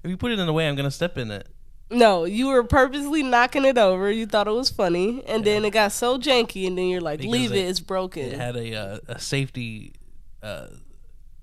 if 0.04 0.10
you 0.10 0.16
put 0.16 0.30
it 0.30 0.38
in 0.38 0.46
the 0.46 0.52
way, 0.52 0.68
I'm 0.68 0.76
gonna 0.76 0.90
step 0.90 1.18
in 1.18 1.30
it. 1.32 1.48
No, 1.90 2.24
you 2.24 2.46
were 2.48 2.62
purposely 2.62 3.22
knocking 3.22 3.64
it 3.64 3.76
over. 3.76 4.10
You 4.10 4.24
thought 4.26 4.46
it 4.46 4.52
was 4.52 4.70
funny, 4.70 5.24
and 5.26 5.44
then 5.44 5.64
it 5.64 5.70
got 5.72 5.90
so 5.92 6.18
janky, 6.18 6.66
and 6.66 6.78
then 6.78 6.86
you're 6.88 7.00
like, 7.00 7.18
Because 7.18 7.32
"Leave 7.32 7.52
it, 7.52 7.56
it- 7.58 7.68
it's 7.68 7.80
broken." 7.80 8.22
It 8.26 8.38
had 8.38 8.56
a 8.56 8.74
uh, 8.76 8.98
a 9.08 9.18
safety 9.18 9.92
uh, 10.42 10.68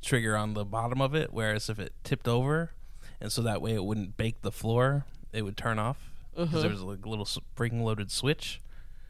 trigger 0.02 0.38
on 0.38 0.54
the 0.54 0.64
bottom 0.64 1.02
of 1.02 1.14
it, 1.16 1.34
whereas 1.34 1.70
if 1.70 1.80
it 1.80 1.92
tipped 2.04 2.28
over, 2.28 2.72
and 3.20 3.32
so 3.32 3.42
that 3.42 3.62
way 3.62 3.74
it 3.74 3.84
wouldn't 3.84 4.16
bake 4.16 4.42
the 4.42 4.52
floor, 4.52 5.04
it 5.34 5.42
would 5.42 5.58
turn 5.58 5.80
off 5.80 5.98
because 6.34 6.50
Mm-hmm. 6.50 6.62
there 6.62 6.70
was 6.70 6.82
like 6.82 7.06
a 7.06 7.10
little 7.10 7.26
spring 7.26 7.84
loaded 7.84 8.10
switch, 8.12 8.62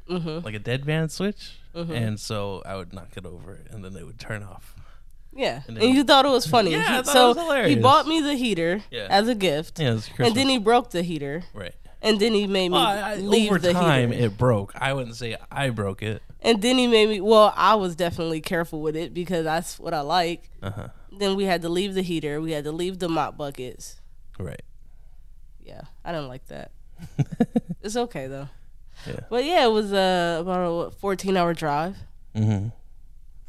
like 0.08 0.56
a 0.56 0.60
dead 0.60 0.86
man 0.86 1.10
switch, 1.10 1.51
Mm-hmm. 1.75 1.91
and 1.94 2.20
so 2.20 2.63
I 2.65 2.75
would 2.77 2.94
knock 2.94 3.10
it 3.15 3.25
over, 3.25 3.60
and 3.70 3.86
then 3.86 3.96
it 3.96 4.06
would 4.06 4.17
turn 4.20 4.41
off. 4.41 4.74
Yeah, 5.38 5.62
and 5.67 5.77
and, 5.77 5.94
you 5.96 6.03
thought 6.03 6.25
it 6.25 6.29
was 6.32 6.46
funny. 6.48 6.72
Yeah, 6.72 6.98
He- 6.98 7.03
so 7.06 7.25
it 7.32 7.36
was 7.36 7.38
hilarious. 7.46 7.70
he 7.75 7.79
bought 7.82 8.08
me 8.08 8.22
the 8.22 8.34
heater 8.36 8.84
Yeah. 8.91 9.08
as 9.10 9.27
a 9.27 9.36
gift, 9.36 9.79
Yeah, 9.79 10.00
and 10.20 10.36
then 10.36 10.50
he 10.50 10.58
broke 10.58 10.89
the 10.91 11.03
heater, 11.03 11.44
right. 11.53 11.74
and 12.01 12.20
then 12.20 12.34
he 12.34 12.48
made 12.48 12.70
me 12.70 12.77
Well, 12.77 12.86
I, 12.86 13.15
leave 13.15 13.50
over 13.51 13.60
the 13.60 13.74
time, 13.74 14.12
heater. 14.12 14.25
it 14.25 14.38
broke. 14.38 14.74
I 14.75 14.94
wouldn't 14.94 15.15
say 15.15 15.38
I 15.51 15.70
broke 15.70 16.01
it. 16.03 16.22
And 16.41 16.62
then 16.62 16.77
he 16.77 16.88
made 16.88 17.10
me. 17.10 17.20
Well, 17.22 17.51
I 17.56 17.75
was 17.75 17.96
definitely 17.96 18.41
careful 18.41 18.79
with 18.82 18.96
it 18.96 19.13
because 19.13 19.44
that's 19.44 19.79
what 19.79 19.94
I 19.94 20.01
like. 20.01 20.50
Uh 20.62 20.70
huh. 20.72 20.88
Then 21.12 21.36
we 21.36 21.46
had 21.46 21.62
to 21.63 21.70
leave 21.70 21.94
the 21.96 22.03
heater. 22.03 22.39
We 22.39 22.51
had 22.51 22.63
to 22.65 22.72
leave 22.72 23.00
the 23.00 23.10
mop 23.10 23.38
buckets. 23.38 24.00
Right. 24.39 24.62
Yeah, 25.63 25.82
I 26.06 26.12
didn't 26.12 26.27
like 26.29 26.46
that. 26.48 26.72
it's 27.82 27.96
okay 27.96 28.27
though. 28.27 28.50
Yeah. 29.08 29.20
But 29.29 29.46
yeah, 29.46 29.65
it 29.65 29.72
was 29.72 29.91
uh, 29.94 30.38
about 30.41 30.63
a 30.63 30.74
what, 30.74 30.94
14 30.96 31.36
hour 31.38 31.53
drive. 31.53 31.98
hmm 32.36 32.67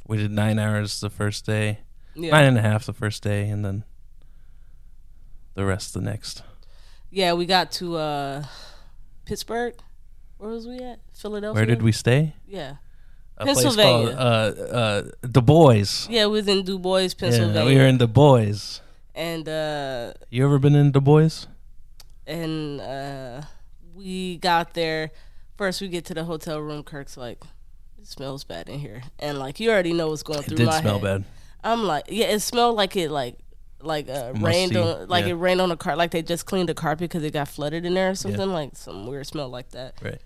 We 0.09 0.17
did 0.17 0.33
nine 0.33 0.59
hours 0.59 0.99
the 1.00 1.11
first 1.11 1.47
day, 1.47 1.81
Yeah. 2.17 2.33
nine 2.33 2.45
and 2.47 2.59
a 2.59 2.62
half 2.62 2.87
the 2.87 2.93
first 2.93 3.23
day, 3.23 3.49
and 3.49 3.65
then 3.65 3.85
the 5.55 5.65
rest 5.65 5.95
the 5.95 6.00
next. 6.00 6.43
Yeah, 7.11 7.35
we 7.35 7.47
got 7.47 7.71
to 7.73 7.97
uh, 7.97 8.45
Pittsburgh. 9.25 9.75
Where 10.38 10.50
was 10.50 10.67
we 10.67 10.79
at? 10.79 10.99
Philadelphia. 11.15 11.55
Where 11.55 11.67
did 11.67 11.83
we 11.83 11.93
stay? 11.93 12.35
Yeah. 12.47 12.77
A 13.37 13.45
place 13.45 13.62
Pennsylvania. 13.62 14.15
called 14.17 14.59
uh, 14.59 14.62
uh, 14.62 15.03
Du 15.31 15.41
Bois. 15.43 16.07
Yeah, 16.09 16.27
we 16.27 16.33
was 16.33 16.49
in 16.49 16.65
Du 16.65 16.79
Bois, 16.79 16.99
Yeah, 17.00 17.09
Pennsylvania. 17.19 17.65
we 17.67 17.77
were 17.77 17.87
in 17.87 17.99
Du 17.99 18.07
Bois. 18.09 18.81
and 19.15 19.49
uh, 19.49 20.12
You 20.31 20.45
ever 20.45 20.59
been 20.59 20.75
in 20.75 20.91
Du 20.93 21.00
Bois? 21.00 21.47
and 22.27 22.81
uh, 22.81 23.43
we 23.95 24.38
got 24.38 24.75
there. 24.75 25.11
First, 25.57 25.81
we 25.81 25.88
get 25.88 26.05
to 26.07 26.15
the 26.15 26.25
hotel 26.25 26.61
room. 26.61 26.83
Kirk's 26.83 27.17
like, 27.17 27.43
"It 27.99 28.07
smells 28.07 28.45
bad 28.45 28.69
in 28.69 28.78
here," 28.78 29.02
and 29.19 29.38
like 29.38 29.61
you 29.61 29.71
already 29.71 29.93
know 29.93 30.09
what's 30.09 30.23
going 30.23 30.43
through 30.43 30.55
It 30.55 30.59
did 30.59 30.67
my 30.67 30.81
smell 30.81 30.95
head. 31.00 31.02
bad. 31.02 31.25
I'm 31.64 31.85
like, 31.85 32.05
yeah, 32.09 32.26
it 32.26 32.40
smelled 32.40 32.76
like 32.76 32.97
it 32.97 33.11
like 33.11 33.37
like 33.83 34.09
uh, 34.09 34.33
rained 34.37 34.76
on 34.76 35.09
like 35.09 35.25
yeah. 35.26 35.33
it 35.33 35.35
rained 35.35 35.61
on 35.61 35.69
the 35.69 35.76
car 35.76 35.95
like 35.97 36.11
they 36.12 36.23
just 36.23 36.47
cleaned 36.47 36.69
the 36.69 36.75
carpet 36.75 37.11
because 37.11 37.23
it 37.25 37.33
got 37.33 37.49
flooded 37.49 37.85
in 37.85 37.95
there 37.95 38.11
or 38.11 38.14
something 38.14 38.50
like 38.52 38.76
some 38.76 39.07
weird 39.07 39.26
smell 39.26 39.49
like 39.49 39.71
that. 39.71 39.95
Right. 40.02 40.21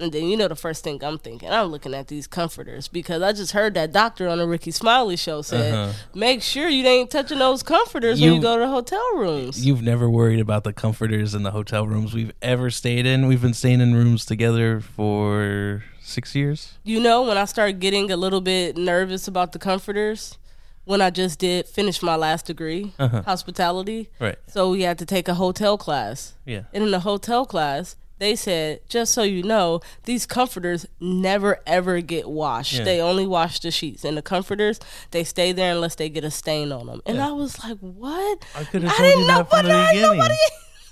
And 0.00 0.12
then 0.12 0.26
you 0.28 0.36
know 0.36 0.46
the 0.46 0.54
first 0.54 0.84
thing 0.84 1.02
I'm 1.02 1.18
thinking, 1.18 1.50
I'm 1.50 1.66
looking 1.66 1.92
at 1.92 2.06
these 2.06 2.28
comforters 2.28 2.86
because 2.86 3.20
I 3.20 3.32
just 3.32 3.50
heard 3.50 3.74
that 3.74 3.90
doctor 3.92 4.28
on 4.28 4.38
the 4.38 4.46
Rickey 4.46 4.70
Smiley 4.70 5.16
show 5.16 5.42
said, 5.42 5.74
Uh-huh. 5.74 5.92
make 6.14 6.40
sure 6.40 6.68
you 6.68 6.86
ain't 6.86 7.10
touching 7.10 7.40
those 7.40 7.64
comforters 7.64 8.20
when 8.20 8.28
You- 8.30 8.34
you 8.36 8.40
go 8.40 8.54
to 8.56 8.60
the 8.60 8.68
hotel 8.70 9.04
rooms. 9.16 9.66
You've 9.66 9.82
never 9.82 10.08
worried 10.08 10.38
about 10.38 10.62
the 10.62 10.72
comforters 10.72 11.34
in 11.34 11.42
the 11.42 11.50
hotel 11.50 11.84
rooms 11.84 12.14
we've 12.14 12.30
ever 12.42 12.70
stayed 12.70 13.06
in. 13.06 13.26
We've 13.26 13.42
been 13.42 13.54
staying 13.54 13.80
in 13.80 13.92
rooms 13.92 14.24
together 14.24 14.80
for 14.80 15.82
six 16.08 16.34
years. 16.34 16.74
You 16.84 17.00
know, 17.00 17.22
when 17.22 17.36
I 17.38 17.44
started 17.44 17.80
getting 17.80 18.10
a 18.10 18.16
little 18.16 18.40
bit 18.40 18.76
nervous 18.76 19.28
about 19.28 19.52
the 19.52 19.58
comforters, 19.58 20.38
when 20.84 21.00
I 21.02 21.10
just 21.10 21.38
did 21.38 21.66
finish 21.66 22.02
my 22.02 22.16
last 22.16 22.46
degree, 22.46 22.92
Uh-huh. 22.98 23.22
hospitality. 23.22 24.08
Right. 24.18 24.36
So 24.48 24.70
we 24.70 24.82
had 24.82 24.98
to 24.98 25.06
take 25.06 25.28
a 25.28 25.34
hotel 25.34 25.76
class. 25.78 26.34
Yeah. 26.46 26.62
And 26.72 26.84
in 26.84 26.90
the 26.90 27.00
hotel 27.00 27.44
class, 27.44 27.94
they 28.18 28.34
said, 28.34 28.80
just 28.88 29.12
so 29.12 29.22
you 29.22 29.42
know, 29.44 29.80
these 30.04 30.26
comforters 30.26 30.86
never 30.98 31.60
ever 31.66 32.00
get 32.00 32.28
washed. 32.28 32.74
Yeah. 32.78 32.84
They 32.84 33.00
only 33.00 33.26
wash 33.26 33.60
the 33.60 33.70
sheets. 33.70 34.02
And 34.04 34.16
the 34.16 34.22
comforters, 34.22 34.80
they 35.12 35.22
stay 35.24 35.52
there 35.52 35.72
unless 35.72 35.94
they 35.94 36.08
get 36.08 36.24
a 36.24 36.30
stain 36.30 36.72
on 36.72 36.86
them. 36.86 37.00
And 37.06 37.18
Yeah. 37.18 37.28
I 37.28 37.32
was 37.32 37.62
like, 37.62 37.78
what? 37.78 38.44
I 38.56 38.60
I 38.60 38.64
didn't 38.64 39.26
know 39.28 39.42
the 39.44 39.56
I 39.56 39.62
beginning. 39.62 40.02
nobody. 40.02 40.34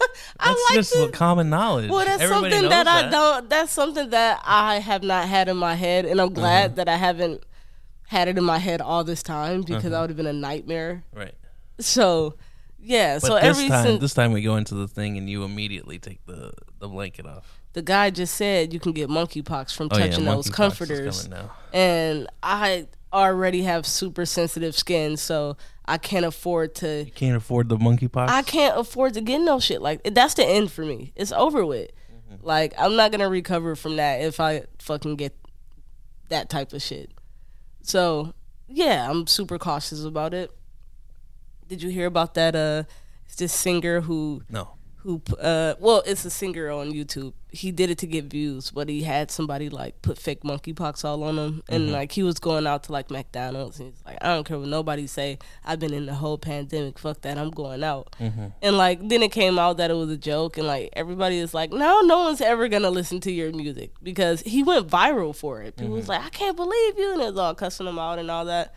I 0.40 0.48
That's 0.48 0.64
like 0.70 0.74
just 0.74 0.92
to, 0.92 1.08
common 1.12 1.48
knowledge. 1.50 1.90
well, 1.90 2.04
that's 2.04 2.22
Everybody 2.22 2.52
something 2.52 2.62
knows 2.70 2.84
that, 2.84 2.86
I 2.88 3.08
don't. 3.10 3.48
That's 3.48 3.72
something 3.72 4.10
that 4.10 4.42
I 4.44 4.78
have 4.80 5.02
not 5.02 5.28
had 5.28 5.48
in 5.48 5.56
my 5.56 5.74
head, 5.74 6.04
and 6.04 6.20
I'm 6.20 6.32
glad 6.32 6.66
Uh-huh. 6.66 6.74
that 6.76 6.88
I 6.88 6.96
haven't 6.96 7.42
had 8.08 8.28
it 8.28 8.36
in 8.38 8.44
my 8.44 8.58
head 8.58 8.80
all 8.80 9.02
this 9.04 9.22
time 9.22 9.62
because 9.62 9.84
Uh-huh. 9.86 9.88
that 9.90 10.00
would 10.02 10.10
have 10.10 10.16
been 10.16 10.26
a 10.26 10.32
nightmare. 10.32 11.04
Right. 11.14 11.34
So, 11.80 12.34
yeah. 12.78 13.14
But 13.20 13.26
so 13.26 13.34
every 13.36 13.68
time, 13.68 13.98
this 13.98 14.14
time 14.14 14.32
we 14.32 14.42
go 14.42 14.56
into 14.56 14.74
the 14.74 14.88
thing 14.88 15.16
and 15.18 15.28
you 15.28 15.44
immediately 15.44 15.98
take 15.98 16.24
the, 16.26 16.52
the 16.78 16.88
blanket 16.88 17.26
off. 17.26 17.58
the 17.72 17.82
guy 17.82 18.10
just 18.10 18.34
said 18.34 18.72
you 18.72 18.80
can 18.80 18.92
get 18.92 19.08
monkeypox 19.08 19.74
from 19.74 19.88
Oh 19.90 19.98
yeah, 19.98 20.06
touching 20.08 20.24
those 20.24 20.46
monkeypox 20.46 20.48
is 20.48 20.54
comforters, 20.54 21.28
now. 21.28 21.50
and 21.72 22.26
I 22.42 22.86
already 23.12 23.62
have 23.62 23.86
super 23.86 24.26
sensitive 24.26 24.76
skin, 24.76 25.16
so 25.16 25.56
I 25.84 25.98
can't 25.98 26.24
afford 26.24 26.74
to. 26.76 27.04
You 27.04 27.12
can't 27.12 27.36
afford 27.36 27.68
the 27.68 27.76
monkeypox. 27.76 28.28
I 28.28 28.42
can't 28.42 28.78
afford 28.78 29.14
to 29.14 29.20
get 29.20 29.40
no 29.40 29.60
shit 29.60 29.80
like 29.80 30.02
that's 30.04 30.34
the 30.34 30.44
end 30.44 30.70
for 30.72 30.84
me. 30.84 31.12
It's 31.16 31.32
over 31.32 31.64
with. 31.64 31.90
Mm-hmm. 32.32 32.46
Like 32.46 32.74
I'm 32.78 32.96
not 32.96 33.12
gonna 33.12 33.28
recover 33.28 33.76
from 33.76 33.96
that 33.96 34.20
if 34.20 34.40
I 34.40 34.64
fucking 34.78 35.16
get 35.16 35.36
that 36.28 36.48
type 36.48 36.72
of 36.72 36.82
shit. 36.82 37.10
So 37.82 38.34
yeah, 38.68 39.08
I'm 39.08 39.26
super 39.26 39.58
cautious 39.58 40.04
about 40.04 40.34
it. 40.34 40.50
Did 41.68 41.82
you 41.82 41.90
hear 41.90 42.06
about 42.06 42.34
that? 42.34 42.54
Uh, 42.54 42.84
it's 43.26 43.36
this 43.36 43.52
singer 43.52 44.02
who 44.02 44.42
no. 44.48 44.75
Who 45.06 45.22
uh 45.38 45.74
well 45.78 46.02
it's 46.04 46.24
a 46.24 46.30
singer 46.30 46.68
on 46.68 46.92
youtube. 46.92 47.32
He 47.48 47.70
did 47.70 47.90
it 47.90 47.98
to 47.98 48.08
get 48.08 48.24
views 48.24 48.72
but 48.72 48.88
he 48.88 49.04
had 49.04 49.30
somebody 49.30 49.68
like 49.68 50.02
put 50.02 50.18
fake 50.18 50.42
monkeypox 50.42 51.04
all 51.04 51.22
on 51.22 51.38
him. 51.38 51.62
And 51.68 51.84
mm-hmm. 51.84 51.92
like 51.92 52.10
he 52.10 52.24
was 52.24 52.40
going 52.40 52.66
out 52.66 52.82
to 52.84 52.92
like 52.92 53.08
mcdonald's. 53.08 53.78
And 53.78 53.92
he's 53.92 54.04
like 54.04 54.18
i 54.20 54.34
don't 54.34 54.44
care 54.44 54.58
what 54.58 54.66
nobody 54.66 55.06
say. 55.06 55.38
I've 55.64 55.78
been 55.78 55.94
in 55.94 56.06
the 56.06 56.14
whole 56.14 56.38
pandemic. 56.38 56.98
Fuck 56.98 57.20
that. 57.20 57.38
I'm 57.38 57.52
going 57.52 57.84
out. 57.84 58.16
Mm-hmm. 58.20 58.46
And 58.60 58.76
like 58.76 59.08
then 59.08 59.22
it 59.22 59.30
came 59.30 59.60
out 59.60 59.76
that 59.76 59.92
it 59.92 59.94
was 59.94 60.10
a 60.10 60.16
joke. 60.16 60.58
And 60.58 60.66
like 60.66 60.90
everybody 60.94 61.38
is 61.38 61.54
like 61.54 61.70
no 61.70 62.00
no 62.00 62.18
one's 62.24 62.40
ever 62.40 62.66
gonna 62.66 62.90
listen 62.90 63.20
to 63.20 63.30
your 63.30 63.52
music. 63.52 63.92
Because 64.02 64.40
he 64.40 64.64
went 64.64 64.88
viral 64.88 65.36
for 65.36 65.62
it. 65.62 65.76
People 65.76 65.94
was 65.94 66.06
mm-hmm. 66.06 66.12
like 66.14 66.24
i 66.24 66.30
can't 66.30 66.56
believe 66.56 66.98
you. 66.98 67.12
And 67.12 67.22
it 67.22 67.26
was 67.26 67.38
all 67.38 67.54
cussing 67.54 67.86
him 67.86 68.00
out 68.00 68.18
and 68.18 68.28
all 68.28 68.46
that. 68.46 68.74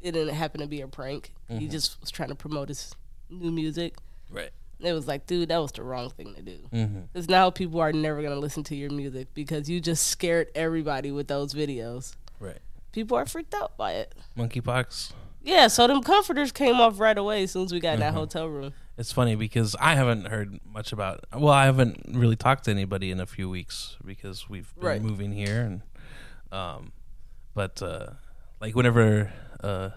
It 0.00 0.12
didn't 0.12 0.34
happen 0.34 0.62
to 0.62 0.66
be 0.66 0.80
a 0.80 0.88
prank. 0.88 1.34
He 1.48 1.68
just 1.68 2.00
was 2.00 2.10
trying 2.10 2.30
to 2.30 2.34
promote 2.34 2.68
his 2.68 2.94
new 3.28 3.50
music. 3.50 3.96
Right. 4.30 4.50
It 4.80 4.92
was 4.92 5.06
like, 5.08 5.26
dude, 5.26 5.48
that 5.48 5.58
was 5.58 5.72
the 5.72 5.82
wrong 5.82 6.10
thing 6.10 6.34
to 6.34 6.42
do. 6.42 6.58
Mm-hmm. 6.72 7.00
Because 7.12 7.28
now 7.28 7.50
people 7.50 7.80
are 7.80 7.92
never 7.92 8.22
gonna 8.22 8.36
listen 8.36 8.62
to 8.64 8.76
your 8.76 8.90
music 8.90 9.28
because 9.34 9.68
you 9.68 9.80
just 9.80 10.06
scared 10.08 10.48
everybody 10.54 11.10
with 11.10 11.28
those 11.28 11.54
videos. 11.54 12.14
Right. 12.40 12.58
People 12.92 13.16
are 13.16 13.26
freaked 13.26 13.54
out 13.54 13.76
by 13.76 13.92
it. 13.92 14.14
Monkeypox. 14.36 15.12
Yeah, 15.42 15.68
so 15.68 15.86
them 15.86 16.02
comforters 16.02 16.52
came 16.52 16.80
off 16.80 16.98
right 17.00 17.16
away 17.16 17.44
as 17.44 17.52
soon 17.52 17.64
as 17.64 17.72
we 17.72 17.80
got 17.80 17.94
in 17.94 18.00
Mm-hmm. 18.00 18.14
that 18.14 18.18
hotel 18.18 18.46
room. 18.48 18.72
It's 18.96 19.12
funny 19.12 19.36
because 19.36 19.76
I 19.80 19.94
haven't 19.94 20.26
heard 20.26 20.58
much 20.64 20.92
about. 20.92 21.24
Well, 21.32 21.52
I 21.54 21.66
haven't 21.66 22.04
really 22.12 22.34
talked 22.36 22.64
to 22.64 22.70
anybody 22.72 23.10
in 23.12 23.20
a 23.20 23.26
few 23.26 23.48
weeks 23.48 23.96
because 24.04 24.48
we've 24.48 24.74
been 24.74 24.84
Right. 24.84 25.02
moving 25.02 25.32
here, 25.32 25.60
and 25.62 25.82
um, 26.50 26.92
but 27.54 27.80
uh, 27.80 28.10
like 28.60 28.74
whenever 28.74 29.32
uh, 29.62 29.90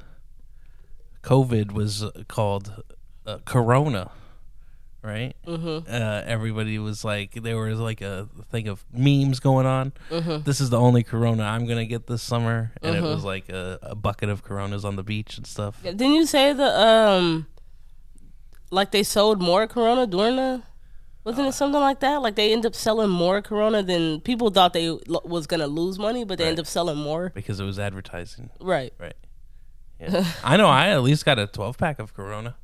COVID 1.23 1.71
was 1.71 2.03
uh, 2.03 2.11
called 2.27 2.83
uh, 3.25 3.39
Corona, 3.45 4.11
right? 5.03 5.36
Mm-hmm. 5.46 5.91
Uh, 5.91 6.22
everybody 6.25 6.77
was 6.79 7.03
like, 7.03 7.34
there 7.34 7.58
was 7.58 7.79
like 7.79 8.01
a 8.01 8.27
thing 8.51 8.67
of 8.67 8.84
memes 8.91 9.39
going 9.39 9.65
on. 9.65 9.93
Mm-hmm. 10.10 10.43
This 10.43 10.62
is 10.62 10.70
the 10.70 10.79
only 10.79 11.03
Corona 11.03 11.43
I'm 11.43 11.65
gonna 11.65 11.86
get 11.86 12.08
this 12.08 12.22
summer, 12.22 12.72
and 12.81 12.96
it 12.96 13.01
was 13.01 13.24
like 13.24 13.50
a, 13.50 13.79
a 13.81 13.96
bucket 13.96 14.29
of 14.29 14.43
Coronas 14.43 14.86
on 14.86 14.96
the 14.96 15.03
beach 15.03 15.38
and 15.38 15.48
stuff. 15.48 15.79
Yeah, 15.84 15.91
didn't 15.91 16.13
you 16.13 16.25
say 16.25 16.53
the 16.53 16.79
um, 16.79 17.48
like 18.70 18.91
they 18.91 19.03
sold 19.03 19.41
more 19.41 19.67
Corona 19.67 20.08
during 20.08 20.36
the? 20.36 20.63
Wasn't 21.24 21.48
it 21.48 21.53
something 21.53 21.79
like 21.79 22.00
that? 22.00 22.24
Like 22.24 22.36
they 22.36 22.51
end 22.51 22.65
up 22.65 22.74
selling 22.74 23.10
more 23.10 23.43
Corona 23.43 23.84
than 23.84 24.22
people 24.22 24.50
thought 24.50 24.74
they 24.74 24.89
lo- 24.89 25.22
was 25.24 25.46
gonna 25.46 25.67
lose 25.67 26.00
money, 26.00 26.24
but 26.25 26.39
they 26.39 26.46
end 26.48 26.60
up 26.60 26.65
selling 26.65 26.98
more. 26.98 27.31
Because 27.36 27.60
it 27.60 27.65
was 27.65 27.77
advertising. 27.77 28.50
Right. 28.60 28.91
Right. 29.00 29.13
Yeah. 30.00 30.25
I 30.43 30.58
know. 30.58 30.67
I 30.67 30.89
at 30.89 31.03
least 31.03 31.24
got 31.25 31.38
a 31.38 31.46
12 31.46 31.77
pack 31.77 32.00
of 32.00 32.15
Corona. 32.15 32.55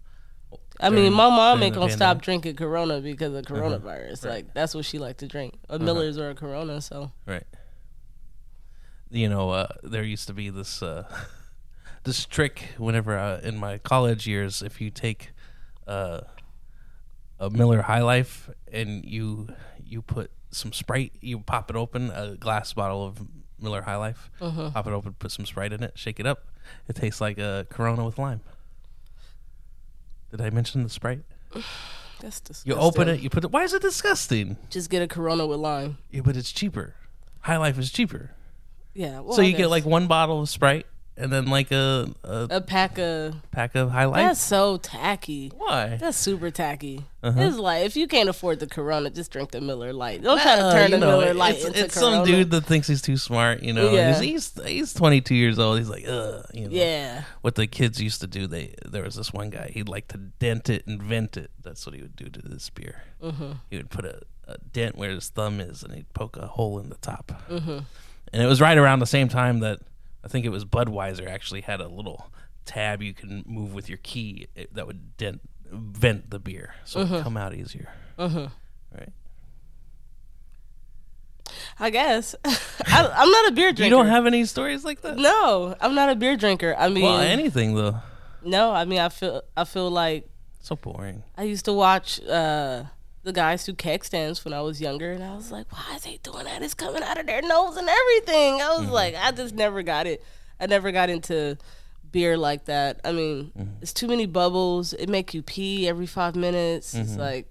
I 0.80 0.90
mean, 0.90 1.14
my 1.14 1.30
mom 1.30 1.64
ain't 1.64 1.76
gonna 1.76 1.92
stop 1.92 2.22
drinking 2.22 2.56
Corona 2.56 3.02
because 3.02 3.34
of 3.34 3.46
coronavirus. 3.46 4.24
Right. 4.26 4.34
Like 4.36 4.54
that's 4.54 4.76
what 4.76 4.86
she 4.86 5.00
like 5.00 5.18
to 5.18 5.28
drink, 5.28 5.56
a 5.70 5.74
Uh-huh. 5.76 5.84
Miller's 5.84 6.18
or 6.18 6.30
a 6.30 6.36
Corona. 6.36 6.82
So 6.82 7.12
Right. 7.26 7.46
You 9.10 9.30
know, 9.30 9.52
uh, 9.52 9.68
there 9.84 10.04
used 10.04 10.28
to 10.28 10.34
be 10.34 10.50
this 10.50 10.84
uh, 10.84 11.04
this 12.04 12.26
trick 12.26 12.74
whenever 12.78 13.18
uh, 13.18 13.40
in 13.42 13.58
my 13.58 13.78
college 13.78 14.28
years, 14.28 14.62
if 14.62 14.82
you 14.82 14.90
take 14.92 15.32
uh, 15.88 16.22
a 17.40 17.50
Miller 17.50 17.82
High 17.84 18.02
Life 18.02 18.50
and 18.72 19.06
you 19.06 19.48
you 19.84 20.02
put 20.02 20.32
some 20.52 20.74
Sprite. 20.74 21.14
You 21.22 21.40
pop 21.40 21.70
it 21.70 21.76
open, 21.76 22.12
a 22.12 22.36
glass 22.36 22.74
bottle 22.74 23.06
of 23.06 23.20
Miller 23.60 23.82
High 23.82 23.96
Life. 23.96 24.30
Uh-huh. 24.42 24.72
Pop 24.72 24.88
it 24.88 24.94
open, 24.94 25.14
put 25.14 25.32
some 25.32 25.46
Sprite 25.46 25.74
in 25.74 25.84
it, 25.84 25.94
shake 25.96 26.20
it 26.20 26.26
up. 26.26 26.48
It 26.88 26.96
tastes 26.96 27.22
like 27.22 27.38
a 27.38 27.66
Corona 27.70 28.04
with 28.06 28.18
lime. 28.18 28.42
Did 30.32 30.42
I 30.42 30.50
mention 30.50 30.84
the 30.84 30.90
Sprite? 30.90 31.24
That's 32.20 32.40
disgusting. 32.40 32.72
You 32.72 32.80
open 32.80 33.08
it, 33.10 33.20
you 33.20 33.30
put 33.30 33.44
it. 33.44 33.52
Why 33.52 33.64
is 33.64 33.74
it 33.74 33.82
disgusting? 33.82 34.58
Just 34.70 34.90
get 34.90 35.02
a 35.02 35.08
Corona 35.08 35.46
with 35.46 35.60
lime. 35.60 35.98
Yeah, 36.10 36.22
but 36.22 36.36
it's 36.36 36.52
cheaper. 36.52 36.96
High 37.42 37.58
Life 37.58 37.78
is 37.78 37.92
cheaper. 37.92 38.32
Yeah. 38.94 39.20
Well, 39.20 39.34
so 39.34 39.44
I 39.44 39.46
you 39.46 39.56
get 39.56 39.70
like 39.70 39.86
one 39.86 40.08
bottle 40.08 40.42
of 40.42 40.50
Sprite 40.50 40.88
and 41.18 41.34
then 41.34 41.48
like 41.48 41.72
a, 41.72 42.08
a 42.24 42.48
a 42.52 42.62
pack 42.62 43.00
of. 43.00 43.36
pack 43.52 43.76
of 43.76 43.90
High 43.90 44.06
Life. 44.06 44.18
That's 44.18 44.42
so 44.42 44.78
tacky. 44.78 45.52
Why? 45.56 45.98
That's 46.00 46.18
super 46.18 46.52
tacky. 46.52 47.06
Uh-huh. 47.24 47.42
It's 47.42 47.58
like 47.58 47.86
if 47.86 47.98
you 47.98 48.08
can't 48.08 48.30
afford 48.30 48.60
the 48.60 48.68
Corona, 48.68 49.10
just 49.10 49.32
drink 49.32 49.52
the 49.52 49.60
Miller 49.60 49.92
Lite. 49.94 50.22
Don't 50.22 50.40
try 50.40 50.56
to 50.56 50.72
turn 50.72 50.92
you 50.92 50.98
the 50.98 50.98
know, 51.00 51.20
Miller 51.20 51.34
Lite 51.34 51.56
it's, 51.56 51.66
into 51.66 51.86
it's 51.86 51.94
Corona. 51.96 52.18
some 52.18 52.26
dude 52.26 52.52
that 52.52 52.66
thinks 52.66 52.88
he's 52.88 53.02
too 53.02 53.18
smart, 53.18 53.64
you 53.64 53.74
know. 53.74 53.92
Yeah. 53.92 54.20
He's, 54.20 54.54
he's 54.54 54.66
he's 54.66 54.94
22 54.94 55.34
years 55.34 55.58
old. 55.58 55.80
He's 55.80 55.90
like, 55.90 56.08
ugh, 56.08 56.46
you 56.54 56.66
know. 56.66 56.70
Yeah. 56.72 57.24
What 57.42 57.56
the 57.56 57.66
kids 57.68 58.02
used 58.02 58.22
to 58.22 58.28
do, 58.28 58.46
they 58.46 58.76
there 58.86 59.04
was 59.04 59.16
this 59.16 59.34
one 59.34 59.50
guy. 59.50 59.72
He'd 59.74 59.90
like 59.90 60.08
to 60.10 60.18
dent 60.18 60.70
it 60.70 60.86
and 60.86 61.02
vent 61.02 61.36
it. 61.36 61.50
That's 61.64 61.86
what 61.86 61.96
he 61.96 62.02
would 62.02 62.16
do 62.16 62.30
to 62.30 62.42
this 62.42 62.70
beer. 62.70 63.02
Mm-hmm. 63.24 63.52
He 63.72 63.78
would 63.78 63.90
put 63.90 64.06
a, 64.06 64.22
a 64.48 64.58
dent 64.72 64.96
where 64.96 65.10
his 65.10 65.30
thumb 65.30 65.60
is, 65.60 65.82
and 65.82 65.94
he'd 65.94 66.14
poke 66.14 66.38
a 66.38 66.46
hole 66.46 66.80
in 66.80 66.90
the 66.90 66.98
top. 66.98 67.32
Mm-hmm. 67.50 67.80
And 68.34 68.42
it 68.42 68.46
was 68.46 68.62
right 68.62 68.78
around 68.78 69.00
the 69.00 69.06
same 69.06 69.30
time 69.30 69.62
that 69.62 69.80
I 70.24 70.28
think 70.28 70.46
it 70.46 70.50
was 70.50 70.66
Budweiser 70.66 71.28
actually 71.28 71.62
had 71.62 71.80
a 71.82 71.88
little 71.88 72.32
tab 72.66 73.02
you 73.02 73.14
can 73.14 73.44
move 73.48 73.74
with 73.74 73.88
your 73.88 74.00
key 74.04 74.48
eh, 74.58 74.66
that 74.74 74.86
would 74.88 75.16
dent 75.18 75.42
vent 75.72 76.30
the 76.30 76.40
beer 76.40 76.74
so 76.86 77.02
it 77.02 77.10
would 77.10 77.24
come 77.24 77.38
out 77.38 77.54
easier. 77.54 77.90
Mm-hmm. 78.20 78.46
Right. 78.98 79.10
I 81.80 81.90
guess 81.90 82.36
I, 82.46 83.08
I'm 83.16 83.30
not 83.32 83.48
a 83.50 83.52
beer 83.52 83.72
drinker. 83.72 83.84
You 83.86 83.90
don't 84.04 84.08
have 84.12 84.26
any 84.26 84.46
stories 84.46 84.84
like 84.84 85.02
that? 85.02 85.18
No, 85.18 85.76
I'm 85.80 85.96
not 85.96 86.10
a 86.10 86.16
beer 86.16 86.36
drinker. 86.36 86.76
I 86.78 86.90
mean, 86.90 87.04
Well, 87.04 87.20
anything 87.20 87.76
though. 87.76 88.00
no. 88.44 88.72
I 88.72 88.86
mean, 88.86 89.00
I 89.00 89.10
feel 89.10 89.42
I 89.56 89.64
feel 89.64 89.90
like 89.90 90.28
So 90.62 90.76
boring. 90.76 91.24
I 91.38 91.44
used 91.44 91.66
to 91.66 91.74
watch 91.74 92.22
uh, 92.26 92.84
the 93.28 93.34
guys 93.34 93.66
do 93.66 93.74
keg 93.74 94.04
stands 94.06 94.44
when 94.44 94.54
I 94.54 94.62
was 94.62 94.82
younger, 94.82 95.12
and 95.12 95.24
I 95.24 95.36
was 95.36 95.52
like, 95.52 95.72
why 95.72 95.96
is 95.96 96.04
they 96.04 96.18
doing 96.24 96.46
that? 96.46 96.64
It's 96.64 96.74
coming 96.74 97.04
out 97.04 97.20
of 97.20 97.26
their 97.28 97.42
nose 97.42 97.78
and 97.78 97.88
everything. 97.88 98.62
I 98.62 98.70
was 98.78 98.86
Mm-hmm. 98.86 98.92
like, 98.92 99.16
I 99.16 99.32
just 99.32 99.54
never 99.54 99.84
got 99.84 100.08
it. 100.08 100.24
I 100.60 100.66
never 100.66 100.92
got 100.92 101.10
into 101.10 101.58
beer 102.12 102.38
like 102.38 102.66
that. 102.66 103.00
I 103.04 103.12
mean, 103.12 103.52
Mm-hmm. 103.58 103.72
it's 103.82 103.94
too 103.94 104.08
many 104.08 104.26
bubbles. 104.26 104.94
It 104.94 105.10
make 105.10 105.34
you 105.34 105.44
pee 105.44 105.88
every 105.88 106.06
five 106.08 106.36
minutes. 106.36 106.96
It's 106.96 107.12
Mm-hmm. 107.12 107.20
like, 107.20 107.48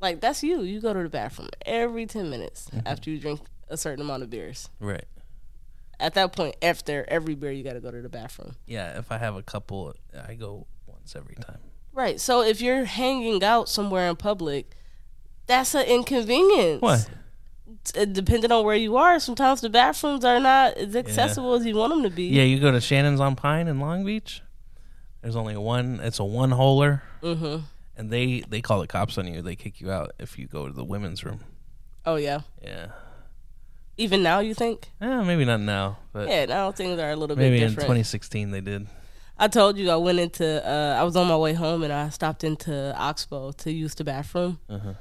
like 0.00 0.20
that's 0.20 0.42
you. 0.42 0.62
You 0.62 0.80
go 0.80 0.94
to 0.94 1.02
the 1.02 1.08
bathroom 1.08 1.48
every 1.66 2.06
ten 2.06 2.30
minutes 2.30 2.68
Mm-hmm. 2.70 2.86
after 2.86 3.10
you 3.10 3.18
drink 3.18 3.40
a 3.68 3.76
certain 3.76 4.02
amount 4.02 4.22
of 4.22 4.30
beers. 4.30 4.68
Right. 4.80 5.04
At 6.00 6.14
that 6.14 6.32
point, 6.32 6.54
after 6.62 7.04
every 7.08 7.34
beer, 7.34 7.50
you 7.50 7.64
got 7.64 7.72
to 7.72 7.80
go 7.80 7.90
to 7.90 8.00
the 8.00 8.08
bathroom. 8.08 8.54
Yeah, 8.66 8.96
if 8.98 9.10
I 9.10 9.18
have 9.18 9.34
a 9.34 9.42
couple, 9.42 9.94
I 10.28 10.34
go 10.34 10.68
once 10.86 11.16
every 11.16 11.34
time. 11.34 11.58
Right. 11.98 12.20
So 12.20 12.42
if 12.42 12.60
you're 12.60 12.84
hanging 12.84 13.42
out 13.42 13.68
somewhere 13.68 14.08
in 14.08 14.14
public, 14.14 14.76
that's 15.46 15.74
an 15.74 15.84
inconvenience. 15.86 16.80
Why? 16.80 17.04
T- 17.84 18.06
Depending 18.06 18.52
on 18.52 18.64
where 18.64 18.76
you 18.76 18.96
are, 18.96 19.18
sometimes 19.18 19.60
the 19.62 19.68
bathrooms 19.68 20.24
are 20.24 20.38
not 20.38 20.74
as 20.76 20.94
accessible 20.94 21.54
as 21.54 21.66
you 21.66 21.74
want 21.74 21.92
them 21.92 22.02
to 22.04 22.10
be. 22.10 22.24
Yeah, 22.28 22.44
you 22.44 22.60
go 22.60 22.70
to 22.70 22.80
Shannon's 22.80 23.18
on 23.20 23.34
Pine 23.34 23.66
in 23.66 23.80
Long 23.80 24.04
Beach. 24.04 24.42
There's 25.22 25.34
only 25.34 25.56
one. 25.56 25.98
It's 26.00 26.20
a 26.20 26.24
one 26.24 26.50
holer, 26.50 27.00
Mm-hmm. 27.22 27.64
and 27.96 28.10
they 28.10 28.44
they 28.48 28.60
call 28.60 28.78
the 28.80 28.86
cops 28.86 29.18
on 29.18 29.26
you. 29.26 29.42
They 29.42 29.56
kick 29.56 29.80
you 29.80 29.90
out 29.90 30.12
if 30.20 30.38
you 30.38 30.46
go 30.46 30.68
to 30.68 30.72
the 30.72 30.84
women's 30.84 31.24
room. 31.24 31.40
Oh 32.06 32.14
yeah. 32.14 32.42
Yeah. 32.62 32.86
Even 33.96 34.22
now, 34.22 34.38
you 34.38 34.54
think? 34.54 34.92
Yeah, 35.00 35.24
maybe 35.24 35.44
not 35.44 35.58
now, 35.60 35.98
but 36.12 36.28
Yeah. 36.28 36.44
Now 36.44 36.70
things 36.70 37.00
are 37.00 37.10
a 37.10 37.16
little 37.16 37.34
bit. 37.34 37.42
maybe 37.42 37.60
in 37.64 37.70
2016 37.74 38.52
they 38.52 38.60
did. 38.60 38.86
I 39.38 39.48
told 39.48 39.78
you 39.78 39.90
I 39.90 39.96
went 39.96 40.18
into. 40.18 40.66
Uh, 40.68 40.96
I 40.98 41.04
was 41.04 41.16
on 41.16 41.28
my 41.28 41.36
way 41.36 41.54
home 41.54 41.82
and 41.82 41.92
I 41.92 42.08
stopped 42.08 42.42
into 42.44 42.94
Oxbow 42.96 43.52
to 43.52 43.72
use 43.72 43.94
the 43.94 44.04
bathroom. 44.04 44.58
Uh-huh. 44.68 44.94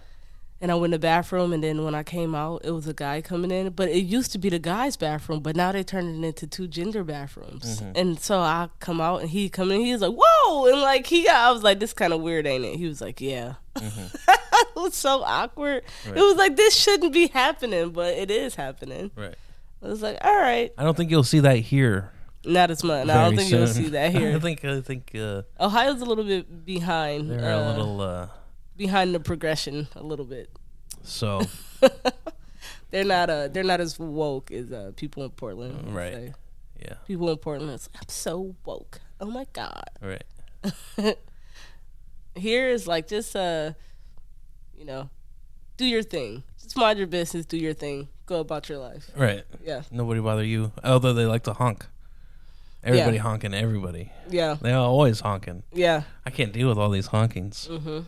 And 0.60 0.72
I 0.72 0.76
went 0.76 0.86
in 0.86 1.00
the 1.00 1.06
bathroom, 1.06 1.54
and 1.54 1.64
then 1.64 1.84
when 1.84 1.94
I 1.94 2.02
came 2.02 2.34
out, 2.34 2.62
it 2.64 2.72
was 2.72 2.88
a 2.88 2.94
guy 2.94 3.22
coming 3.22 3.52
in. 3.52 3.70
But 3.70 3.90
it 3.90 4.00
used 4.00 4.32
to 4.32 4.40
be 4.40 4.50
the 4.50 4.58
guy's 4.58 4.98
bathroom, 4.98 5.42
but 5.42 5.56
now 5.56 5.72
they 5.72 5.84
turned 5.84 6.24
it 6.24 6.28
into 6.28 6.48
two 6.48 6.68
gender 6.68 7.04
bathrooms. 7.04 7.80
Mm-hmm. 7.80 7.92
And 7.96 8.20
so 8.20 8.40
I 8.40 8.70
come 8.80 9.00
out, 9.00 9.22
and 9.22 9.30
he 9.30 9.50
come 9.50 9.72
in. 9.72 9.82
He 9.82 9.92
was 9.92 10.02
like, 10.02 10.16
"Whoa!" 10.18 10.66
And 10.66 10.82
like 10.82 11.06
he, 11.06 11.26
got, 11.26 11.36
I 11.36 11.52
was 11.52 11.62
like, 11.62 11.80
"This 11.80 11.94
kind 11.94 12.12
of 12.12 12.22
weird, 12.22 12.48
ain't 12.48 12.66
it?" 12.66 12.76
He 12.78 12.88
was 12.88 13.02
like, 13.02 13.22
"Yeah." 13.22 13.54
it 13.76 14.76
was 14.76 14.96
so 14.96 15.22
awkward. 15.22 15.84
Mm-hmm. 15.86 16.10
Right. 16.10 16.18
It 16.18 16.22
was 16.24 16.38
like 16.38 16.56
this 16.56 16.76
shouldn't 16.76 17.14
be 17.14 17.28
happening, 17.28 17.92
but 17.92 18.16
it 18.16 18.32
is 18.32 18.56
happening. 18.56 19.12
Right. 19.16 19.36
I 19.84 19.88
was 19.88 20.02
like, 20.02 20.18
"All 20.22 20.36
right, 20.36 20.74
I 20.76 20.84
don't 20.84 20.98
think 20.98 21.12
you'll 21.12 21.24
see 21.24 21.42
that 21.42 21.58
here. 21.58 22.10
Not 22.48 22.72
as 22.72 22.84
much." 22.84 23.06
No, 23.08 23.14
I 23.14 23.24
don't 23.26 23.36
very 23.36 23.48
think 23.48 23.52
you'll 23.52 23.68
see 23.68 23.90
that 23.90 24.12
here. 24.18 24.36
I 24.36 24.40
think 24.40 24.64
I 24.66 24.82
think 24.82 25.12
uh, 25.16 25.44
Ohio's 25.60 26.02
a 26.02 26.06
little 26.06 26.24
bit 26.24 26.66
behind. 26.66 27.30
they're 27.30 27.54
uh, 27.54 27.68
a 27.68 27.70
little 27.72 28.02
uh, 28.02 28.28
behind 28.76 29.14
the 29.14 29.20
progression 29.20 29.88
a 29.96 30.04
little 30.04 30.26
bit. 30.26 30.50
so 31.04 31.42
They're 32.90 33.04
not 33.04 33.30
uh 33.30 33.48
they're 33.50 33.64
not 33.64 33.82
as 33.82 34.00
woke 34.00 34.50
as 34.52 34.72
uh 34.72 34.92
people 34.96 35.24
in 35.24 35.32
Portland. 35.32 35.94
Right. 35.94 36.14
say. 36.14 36.34
yeah. 36.82 36.94
People 37.06 37.30
in 37.30 37.38
Portland, 37.38 37.72
it's 37.72 37.90
like, 37.94 38.04
I'm 38.04 38.10
so 38.10 38.56
woke. 38.66 39.02
Oh 39.20 39.26
my 39.26 39.46
god. 39.54 39.90
Right. 40.02 40.24
Here 42.36 42.70
is 42.70 42.88
like 42.88 43.08
just 43.08 43.36
uh, 43.36 43.74
you 44.78 44.86
know, 44.86 45.10
do 45.76 45.86
your 45.86 46.04
thing. 46.04 46.44
Just 46.62 46.78
mind 46.78 46.98
your 46.98 47.08
business. 47.08 47.46
Do 47.46 47.58
your 47.58 47.74
thing. 47.74 48.08
Go 48.26 48.40
about 48.40 48.70
your 48.70 48.78
life. 48.78 49.10
Right. 49.16 49.44
Yeah. 49.66 49.82
Nobody 49.92 50.20
bother 50.22 50.44
you. 50.44 50.72
Although 50.84 51.14
they 51.14 51.26
like 51.26 51.44
to 51.44 51.54
honk. 51.54 51.88
Everybody 52.84 53.18
honking 53.18 53.54
everybody. 53.54 54.12
Yeah. 54.30 54.58
They 54.62 54.72
are 54.72 54.86
always 54.88 55.20
honking. 55.20 55.64
Yeah. 55.74 56.04
I 56.26 56.30
can't 56.30 56.54
deal 56.54 56.70
with 56.70 56.78
all 56.78 56.90
these 56.90 57.10
honkings. 57.10 57.68
hmm 57.68 58.02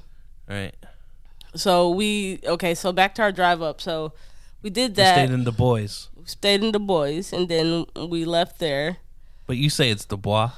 Right. 0.47 0.73
So 1.55 1.89
we 1.89 2.39
okay. 2.45 2.75
So 2.75 2.91
back 2.91 3.15
to 3.15 3.23
our 3.23 3.31
drive 3.31 3.61
up. 3.61 3.81
So 3.81 4.13
we 4.61 4.69
did 4.69 4.91
You 4.91 4.95
that. 4.97 5.13
stayed 5.15 5.31
in 5.33 5.43
the 5.43 5.51
Bois. 5.51 6.07
We 6.15 6.25
stayed 6.25 6.63
in 6.63 6.71
the 6.71 6.79
boys, 6.79 7.33
and 7.33 7.47
then 7.49 7.85
we 8.09 8.25
left 8.25 8.59
there. 8.59 8.97
But 9.47 9.57
you 9.57 9.69
say 9.69 9.89
it's 9.89 10.05
the 10.05 10.17
Bois. 10.17 10.51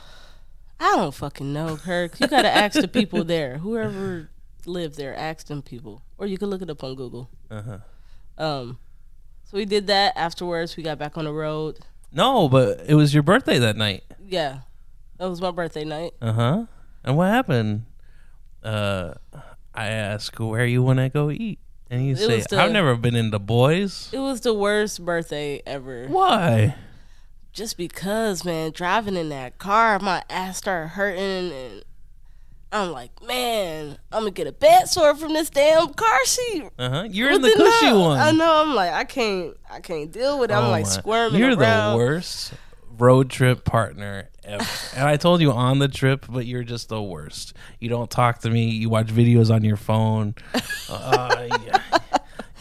I 0.79 0.95
don't 0.95 1.13
fucking 1.13 1.53
know, 1.53 1.77
Kirk. 1.77 2.19
You 2.19 2.27
gotta 2.27 2.49
ask 2.49 2.79
the 2.79 2.87
people 2.87 3.23
there. 3.23 3.59
Whoever 3.59 4.29
lived 4.65 4.97
there, 4.97 5.15
ask 5.15 5.47
them 5.47 5.61
people, 5.61 6.01
or 6.17 6.25
you 6.27 6.37
can 6.37 6.49
look 6.49 6.61
it 6.61 6.69
up 6.69 6.83
on 6.83 6.95
Google. 6.95 7.29
Uh-huh. 7.49 7.77
Um, 8.37 8.79
so 9.45 9.57
we 9.57 9.65
did 9.65 9.87
that. 9.87 10.13
Afterwards, 10.17 10.75
we 10.75 10.83
got 10.83 10.97
back 10.99 11.17
on 11.17 11.25
the 11.25 11.31
road. 11.33 11.79
No, 12.11 12.49
but 12.49 12.81
it 12.87 12.95
was 12.95 13.13
your 13.13 13.23
birthday 13.23 13.59
that 13.59 13.77
night. 13.77 14.03
Yeah, 14.27 14.59
that 15.17 15.29
was 15.29 15.41
my 15.41 15.51
birthday 15.51 15.83
night. 15.85 16.13
Uh 16.21 16.33
huh. 16.33 16.65
And 17.03 17.17
what 17.17 17.27
happened? 17.29 17.85
Uh, 18.63 19.13
I 19.73 19.87
asked 19.87 20.39
where 20.39 20.65
you 20.65 20.83
want 20.83 20.99
to 20.99 21.09
go 21.09 21.31
eat, 21.31 21.59
and 21.89 22.05
you 22.05 22.15
say 22.15 22.41
the- 22.41 22.59
I've 22.61 22.71
never 22.71 22.95
been 22.95 23.15
in 23.15 23.31
Du 23.31 23.39
Bois. 23.39 23.87
It 24.11 24.19
was 24.19 24.41
the 24.41 24.53
worst 24.53 25.03
birthday 25.03 25.61
ever. 25.65 26.07
Why? 26.07 26.75
Just 27.53 27.75
because, 27.77 28.45
man, 28.45 28.71
driving 28.71 29.15
in 29.17 29.29
that 29.29 29.57
car, 29.57 29.99
my 29.99 30.23
ass 30.29 30.57
started 30.59 30.89
hurting, 30.89 31.51
and 31.51 31.83
I'm 32.73 32.91
like, 32.91 33.11
man, 33.25 33.97
I'm 34.11 34.21
gonna 34.21 34.31
get 34.31 34.47
a 34.47 34.51
bed 34.51 34.85
sore 34.87 35.15
from 35.15 35.33
this 35.33 35.49
damn 35.49 35.93
car 35.93 36.25
seat. 36.25 36.63
Uh 36.79 36.89
huh. 36.89 37.07
You're 37.09 37.31
in 37.31 37.41
the 37.41 37.51
cushy 37.51 37.91
one. 37.93 38.19
I 38.19 38.31
know. 38.31 38.61
I'm 38.63 38.73
like, 38.75 38.91
I 38.93 39.03
can't, 39.03 39.55
I 39.69 39.79
can't 39.81 40.11
deal 40.11 40.39
with 40.39 40.51
it. 40.51 40.53
I'm 40.53 40.65
Oh 40.65 40.69
like 40.71 40.83
my- 40.85 40.89
squirming 40.89 41.39
You're 41.41 41.57
around. 41.57 41.91
the 41.93 41.97
worst 41.97 42.53
road 42.97 43.29
trip 43.29 43.65
partner 43.65 44.29
ever. 44.43 44.65
and 44.95 45.07
I 45.07 45.17
told 45.17 45.41
you 45.41 45.51
on 45.51 45.79
the 45.79 45.87
trip, 45.87 46.25
but 46.29 46.45
you're 46.45 46.63
just 46.63 46.87
the 46.89 47.01
worst. 47.01 47.53
You 47.79 47.89
don't 47.89 48.09
talk 48.09 48.39
to 48.41 48.49
me. 48.49 48.69
You 48.69 48.89
watch 48.89 49.07
videos 49.07 49.53
on 49.53 49.63
your 49.63 49.77
phone. 49.77 50.35
Uh, 50.89 51.47
yeah. 51.65 51.81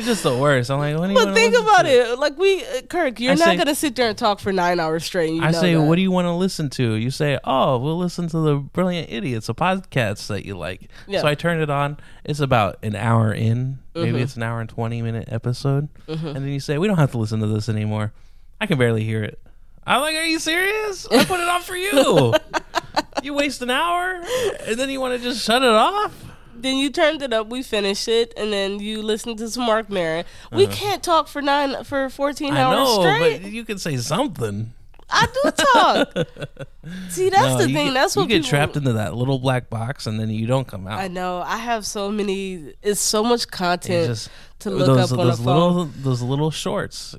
You're 0.00 0.06
just 0.14 0.22
the 0.22 0.34
worst. 0.36 0.70
I'm 0.70 0.78
like, 0.78 0.96
what 0.96 1.08
do 1.08 1.12
you 1.12 1.18
But 1.24 1.34
think 1.34 1.54
about 1.54 1.82
to? 1.82 1.88
it. 1.90 2.18
Like 2.18 2.38
we, 2.38 2.64
uh, 2.64 2.80
Kirk, 2.88 3.20
you're 3.20 3.32
I 3.32 3.34
not 3.34 3.44
say- 3.44 3.56
gonna 3.58 3.74
sit 3.74 3.94
there 3.96 4.08
and 4.08 4.16
talk 4.16 4.40
for 4.40 4.50
nine 4.52 4.80
hours 4.80 5.04
straight. 5.04 5.42
I 5.42 5.50
know 5.50 5.60
say, 5.60 5.74
that. 5.74 5.82
what 5.82 5.96
do 5.96 6.02
you 6.02 6.10
want 6.10 6.24
to 6.26 6.32
listen 6.32 6.70
to? 6.70 6.94
You 6.94 7.10
say, 7.10 7.38
oh, 7.44 7.76
we'll 7.78 7.98
listen 7.98 8.28
to 8.28 8.38
the 8.40 8.56
Brilliant 8.56 9.10
Idiots, 9.10 9.48
a 9.50 9.54
podcast 9.54 10.26
that 10.28 10.46
you 10.46 10.56
like. 10.56 10.88
Yeah. 11.06 11.20
So 11.20 11.26
I 11.28 11.34
turned 11.34 11.60
it 11.60 11.68
on. 11.68 11.98
It's 12.24 12.40
about 12.40 12.78
an 12.82 12.96
hour 12.96 13.32
in. 13.32 13.78
Maybe 13.94 14.18
Mhm. 14.18 14.22
it's 14.22 14.36
an 14.36 14.42
hour 14.42 14.60
and 14.60 14.68
20 14.70 15.02
minute 15.02 15.28
episode. 15.30 15.88
Mhm. 16.08 16.24
And 16.34 16.36
then 16.36 16.48
you 16.48 16.60
say, 16.60 16.78
we 16.78 16.86
don't 16.86 16.98
have 16.98 17.10
to 17.12 17.18
listen 17.18 17.40
to 17.40 17.46
this 17.46 17.68
anymore. 17.68 18.12
I 18.60 18.66
can 18.66 18.78
barely 18.78 19.04
hear 19.04 19.22
it. 19.22 19.38
I'm 19.86 20.00
like, 20.00 20.14
are 20.14 20.24
you 20.24 20.38
serious? 20.38 21.06
I 21.10 21.24
put 21.24 21.40
it 21.40 21.48
on 21.48 21.62
for 21.62 21.74
you. 21.76 22.34
you 23.22 23.34
waste 23.34 23.60
an 23.62 23.70
hour 23.70 24.22
and 24.66 24.78
then 24.78 24.88
you 24.90 25.00
want 25.00 25.14
to 25.18 25.22
just 25.22 25.44
shut 25.44 25.62
it 25.62 25.68
off? 25.68 26.14
Then 26.62 26.76
you 26.76 26.90
turned 26.90 27.22
it 27.22 27.32
up. 27.32 27.48
We 27.48 27.62
finished 27.62 28.08
it, 28.08 28.32
and 28.36 28.52
then 28.52 28.78
you 28.80 29.02
listened 29.02 29.38
to 29.38 29.48
some 29.50 29.64
Marc 29.66 29.88
Maron. 29.90 30.24
We 30.52 30.66
can't 30.66 31.02
talk 31.02 31.28
for 31.28 31.40
nine 31.42 31.84
for 31.84 32.08
fourteen 32.10 32.54
Uh-huh. 32.54 32.60
I 32.60 32.64
hours 32.74 32.88
know, 32.96 33.00
straight. 33.16 33.42
but 33.42 33.50
you 33.52 33.64
can 33.64 33.78
say 33.78 33.96
something. 33.96 34.72
I 35.12 35.26
do 35.26 35.50
talk. 35.50 36.12
See, 37.08 37.30
that's 37.30 37.42
No, 37.42 37.58
the 37.58 37.64
thing. 37.64 37.86
Get, 37.86 37.94
that's 37.94 38.14
what 38.14 38.22
you 38.22 38.28
get 38.28 38.34
people, 38.42 38.50
trapped 38.50 38.76
into 38.76 38.92
that 38.92 39.14
little 39.16 39.38
black 39.40 39.68
box, 39.68 40.06
and 40.06 40.20
then 40.20 40.30
you 40.30 40.46
don't 40.46 40.68
come 40.68 40.86
out. 40.86 41.00
I 41.00 41.08
know. 41.08 41.42
I 41.44 41.56
have 41.56 41.84
so 41.84 42.10
many. 42.12 42.74
It's 42.82 43.00
so 43.00 43.24
much 43.24 43.48
content 43.48 44.06
just 44.06 44.30
to 44.60 44.70
look 44.70 44.86
those, 44.86 45.12
up 45.12 45.18
on 45.18 45.26
a 45.26 45.30
those 45.30 45.40
phone. 45.40 45.46
little 45.76 45.84
those 45.96 46.22
little 46.22 46.50
shorts. 46.52 47.16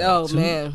Oh 0.00 0.26
two- 0.28 0.36
man, 0.36 0.74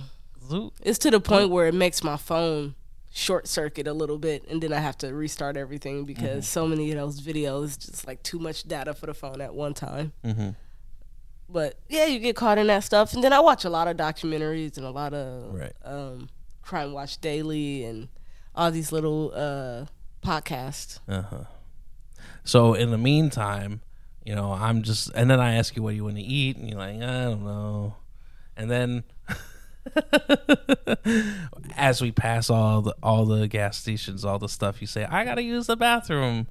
two- 0.49 0.71
it's 0.82 0.97
to 0.99 1.12
the 1.12 1.19
point 1.19 1.51
where 1.51 1.67
it 1.67 1.75
makes 1.75 2.04
my 2.04 2.17
phone 2.17 2.73
short 3.17 3.47
circuit 3.47 3.88
a 3.88 3.93
little 3.93 4.17
bit, 4.17 4.43
and 4.49 4.62
then 4.62 4.73
I 4.73 4.80
have 4.80 4.97
to 4.97 5.13
restart 5.13 5.56
everything 5.56 6.04
because 6.04 6.43
Mm-hmm. 6.43 6.60
so 6.60 6.67
many 6.67 6.91
of 6.91 6.97
those 6.97 7.21
videos 7.21 7.80
just 7.80 8.06
like 8.06 8.21
too 8.23 8.39
much 8.39 8.63
data 8.67 8.93
for 8.93 9.06
the 9.06 9.13
phone 9.13 9.39
at 9.39 9.56
one 9.56 9.73
time. 9.73 10.12
Mhm. 10.23 10.56
But 11.47 11.80
yeah, 11.88 12.06
you 12.08 12.19
get 12.19 12.36
caught 12.36 12.58
in 12.58 12.67
that 12.67 12.84
stuff, 12.84 13.13
and 13.13 13.23
then 13.23 13.32
I 13.32 13.39
watch 13.39 13.63
a 13.63 13.69
lot 13.69 13.88
of 13.88 13.95
documentaries 13.95 14.75
and 14.75 14.86
a 14.86 14.89
lot 14.91 15.13
of 15.13 15.54
Right. 15.54 15.71
um, 15.86 16.28
Crime 16.62 16.91
Watch 16.91 17.21
Daily 17.21 17.86
and 17.86 18.10
all 18.54 18.69
these 18.69 18.91
little 18.91 19.32
uh, 19.34 19.86
podcasts. 20.21 20.99
Uh-huh. 21.08 21.45
So 22.43 22.73
in 22.73 22.91
the 22.91 22.97
meantime, 22.97 23.80
you 24.25 24.36
know, 24.36 24.51
I'm 24.51 24.82
just, 24.82 25.10
and 25.15 25.30
then 25.30 25.39
I 25.39 25.54
ask 25.56 25.75
you 25.78 25.84
what 25.84 25.95
you 25.95 26.04
want 26.04 26.17
to 26.17 26.21
eat, 26.23 26.58
and 26.58 26.67
you're 26.69 26.80
like, 26.80 26.95
I 26.97 27.23
don't 27.23 27.45
know, 27.45 27.95
and 28.58 28.69
then. 28.69 29.04
As 31.78 32.02
we 32.02 32.12
pass 32.12 32.50
all 32.50 32.82
the 32.82 32.95
all 33.04 33.26
the 33.26 33.48
gas 33.48 33.78
stations, 33.78 34.26
all 34.26 34.39
the 34.39 34.50
stuff 34.50 34.82
you 34.82 34.88
say, 34.88 35.06
I 35.06 35.24
gotta 35.24 35.43
use 35.43 35.67
the 35.67 35.76
bathroom, 35.78 36.48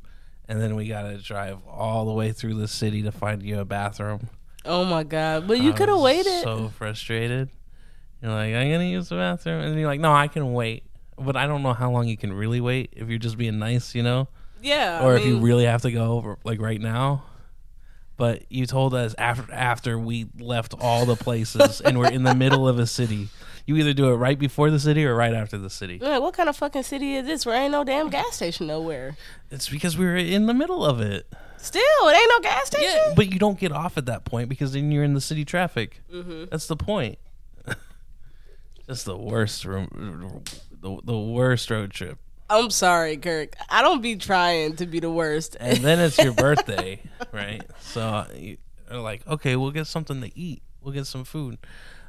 and 0.48 0.60
then 0.60 0.76
we 0.76 0.86
gotta 0.86 1.18
drive 1.18 1.58
all 1.66 2.04
the 2.04 2.12
way 2.12 2.32
through 2.32 2.54
the 2.54 2.68
city 2.68 3.02
to 3.02 3.12
find 3.12 3.42
you 3.42 3.58
a 3.60 3.64
bathroom. 3.64 4.28
Oh 4.64 4.84
my 4.84 5.02
god! 5.02 5.46
But 5.46 5.60
you 5.60 5.72
could 5.72 5.88
have 5.88 6.00
waited. 6.00 6.42
So 6.42 6.68
frustrated. 6.68 7.50
You're 8.22 8.32
like, 8.32 8.54
I'm 8.54 8.70
gonna 8.70 8.84
use 8.84 9.08
the 9.08 9.16
bathroom, 9.16 9.60
and 9.60 9.78
you're 9.78 9.88
like, 9.88 10.00
No, 10.00 10.12
I 10.12 10.28
can 10.28 10.52
wait. 10.52 10.84
But 11.18 11.36
I 11.36 11.46
don't 11.46 11.62
know 11.62 11.74
how 11.74 11.90
long 11.90 12.08
you 12.08 12.16
can 12.16 12.32
really 12.32 12.60
wait 12.60 12.92
if 12.96 13.08
you're 13.08 13.18
just 13.18 13.38
being 13.38 13.58
nice, 13.58 13.94
you 13.94 14.02
know, 14.02 14.28
yeah, 14.62 15.04
or 15.04 15.14
I 15.14 15.16
if 15.18 15.26
you 15.26 15.38
really 15.38 15.64
have 15.64 15.82
to 15.82 15.92
go 15.92 16.12
over 16.12 16.38
like 16.44 16.60
right 16.60 16.80
now. 16.80 17.24
But 18.16 18.50
you 18.50 18.66
told 18.66 18.94
us 18.94 19.14
after 19.18 19.52
after 19.52 19.98
we 19.98 20.26
left 20.38 20.74
all 20.80 21.04
the 21.04 21.16
places 21.16 21.80
and 21.80 21.98
we're 21.98 22.10
in 22.10 22.22
the 22.22 22.34
middle 22.34 22.68
of 22.68 22.78
a 22.78 22.86
city. 22.86 23.28
You 23.66 23.76
either 23.76 23.94
do 23.94 24.10
it 24.10 24.16
right 24.16 24.38
before 24.38 24.70
the 24.70 24.78
city 24.78 25.06
or 25.06 25.14
right 25.14 25.32
after 25.32 25.56
the 25.56 25.70
city. 25.70 25.98
Man, 25.98 26.20
what 26.20 26.34
kind 26.34 26.50
of 26.50 26.56
fucking 26.56 26.82
city 26.82 27.16
is 27.16 27.26
this? 27.26 27.46
Where 27.46 27.56
ain't 27.56 27.72
no 27.72 27.82
damn 27.82 28.10
gas 28.10 28.36
station 28.36 28.66
nowhere. 28.66 29.16
It's 29.50 29.70
because 29.70 29.96
we 29.96 30.04
were 30.04 30.16
in 30.16 30.46
the 30.46 30.52
middle 30.52 30.84
of 30.84 31.00
it. 31.00 31.26
Still, 31.56 31.80
it 32.02 32.14
ain't 32.14 32.28
no 32.28 32.40
gas 32.40 32.66
station. 32.66 32.90
Yeah, 32.92 33.14
but 33.16 33.32
you 33.32 33.38
don't 33.38 33.58
get 33.58 33.72
off 33.72 33.96
at 33.96 34.04
that 34.04 34.26
point 34.26 34.50
because 34.50 34.74
then 34.74 34.92
you're 34.92 35.02
in 35.02 35.14
the 35.14 35.20
city 35.20 35.46
traffic. 35.46 36.02
Mm-hmm. 36.12 36.44
That's 36.50 36.66
the 36.66 36.76
point. 36.76 37.18
That's 38.86 39.04
the 39.04 39.16
worst 39.16 39.64
room, 39.64 40.42
the, 40.70 41.00
the 41.02 41.18
worst 41.18 41.70
road 41.70 41.90
trip. 41.90 42.18
I'm 42.50 42.70
sorry, 42.70 43.16
Kirk. 43.16 43.54
I 43.70 43.82
don't 43.82 44.02
be 44.02 44.16
trying 44.16 44.76
to 44.76 44.86
be 44.86 45.00
the 45.00 45.10
worst. 45.10 45.56
And 45.58 45.78
then 45.78 45.98
it's 46.00 46.18
your 46.18 46.32
birthday, 46.46 47.00
right? 47.32 47.62
So 47.80 48.26
you're 48.36 49.00
like, 49.00 49.26
okay, 49.26 49.56
we'll 49.56 49.70
get 49.70 49.86
something 49.86 50.20
to 50.20 50.38
eat. 50.38 50.62
We'll 50.82 50.92
get 50.94 51.06
some 51.06 51.24
food. 51.24 51.58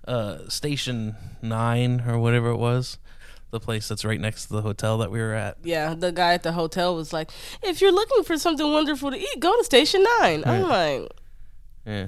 Uh, 0.08 0.48
Station 0.50 1.16
Nine 1.42 2.04
or 2.08 2.20
whatever 2.20 2.50
it 2.50 2.58
was, 2.58 2.98
the 3.52 3.60
place 3.60 3.88
that's 3.88 4.04
right 4.06 4.20
next 4.20 4.48
to 4.48 4.54
the 4.54 4.62
hotel 4.62 4.98
that 5.00 5.10
we 5.10 5.20
were 5.20 5.34
at. 5.34 5.58
yeah, 5.64 5.96
the 5.96 6.12
guy 6.12 6.34
at 6.34 6.44
the 6.44 6.52
hotel 6.52 6.96
was 6.96 7.12
like, 7.14 7.32
"If 7.64 7.82
you're 7.82 7.92
looking 7.94 8.24
for 8.24 8.38
something 8.38 8.70
wonderful 8.72 9.10
to 9.12 9.18
eat, 9.18 9.40
go 9.40 9.56
to 9.58 9.64
Station 9.64 10.04
9. 10.20 10.44
I'm 10.46 10.62
like, 10.64 11.10
Yeah, 11.88 12.08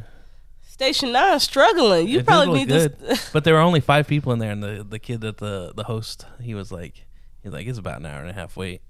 "Station 0.67 1.11
9 1.11 1.39
struggling. 1.39 2.07
You 2.07 2.19
It 2.19 2.25
probably 2.27 2.59
need 2.59 2.67
good. 2.67 2.99
this." 2.99 3.31
but 3.31 3.43
there 3.45 3.53
were 3.55 3.61
only 3.61 3.79
five 3.79 4.07
people 4.07 4.31
in 4.33 4.37
there, 4.39 4.51
and 4.51 4.61
the 4.61 4.85
the 4.87 4.99
kid 4.99 5.21
that 5.21 5.37
the 5.37 5.73
the 5.75 5.85
host, 5.85 6.25
he 6.39 6.53
was 6.53 6.71
like, 6.71 7.06
he's 7.47 7.53
like, 7.53 7.67
it's 7.67 7.77
about 7.77 7.99
an 7.99 8.05
hour 8.05 8.19
and 8.19 8.29
a 8.29 8.33
half 8.33 8.57
wait. 8.57 8.81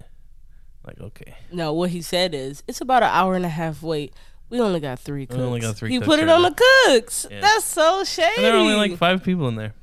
Like, 0.84 1.00
okay. 1.00 1.34
no, 1.52 1.72
what 1.72 1.90
he 1.90 2.02
said 2.02 2.34
is, 2.34 2.62
"It's 2.66 2.80
about 2.80 3.02
an 3.02 3.10
hour 3.10 3.34
and 3.34 3.44
a 3.44 3.48
half 3.48 3.82
wait. 3.82 4.14
We 4.48 4.60
only 4.60 4.80
got 4.80 4.98
three 4.98 5.26
cooks. 5.26 5.36
We 5.36 5.44
only 5.44 5.60
got 5.60 5.76
three 5.76 5.90
He 5.90 5.98
cooks 5.98 6.06
put 6.06 6.20
it 6.20 6.28
on 6.28 6.42
the 6.42 6.54
cooks. 6.86 7.26
Yeah. 7.30 7.40
That's 7.40 7.64
so 7.64 8.04
shady. 8.04 8.32
And 8.36 8.44
there 8.44 8.52
were 8.54 8.60
only 8.60 8.74
like 8.74 8.96
five 8.96 9.22
people 9.22 9.48
in 9.48 9.56
there, 9.56 9.74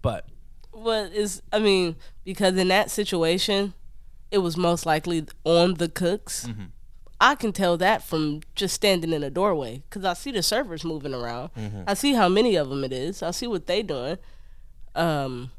but 0.00 0.26
What 0.70 1.12
is? 1.12 1.42
I 1.52 1.58
mean, 1.58 1.96
because 2.24 2.56
in 2.56 2.68
that 2.68 2.90
situation, 2.90 3.74
it 4.30 4.38
was 4.38 4.56
most 4.56 4.86
likely 4.86 5.26
on 5.42 5.74
the 5.74 5.88
cooks. 5.88 6.46
Mm-hmm. 6.46 6.64
I 7.20 7.34
can 7.34 7.52
tell 7.52 7.76
that 7.78 8.02
from 8.02 8.40
just 8.54 8.74
standing 8.74 9.12
in 9.12 9.22
a 9.22 9.30
doorway 9.30 9.82
because 9.88 10.04
I 10.04 10.14
see 10.14 10.30
the 10.30 10.42
servers 10.42 10.84
moving 10.84 11.14
around. 11.14 11.50
Mm-hmm. 11.56 11.82
I 11.86 11.94
see 11.94 12.12
how 12.14 12.28
many 12.28 12.54
of 12.56 12.68
them 12.68 12.84
it 12.84 12.92
is. 12.92 13.22
I 13.22 13.32
see 13.32 13.46
what 13.46 13.66
they 13.66 13.82
doing. 13.82 14.18
Um, 14.94 15.50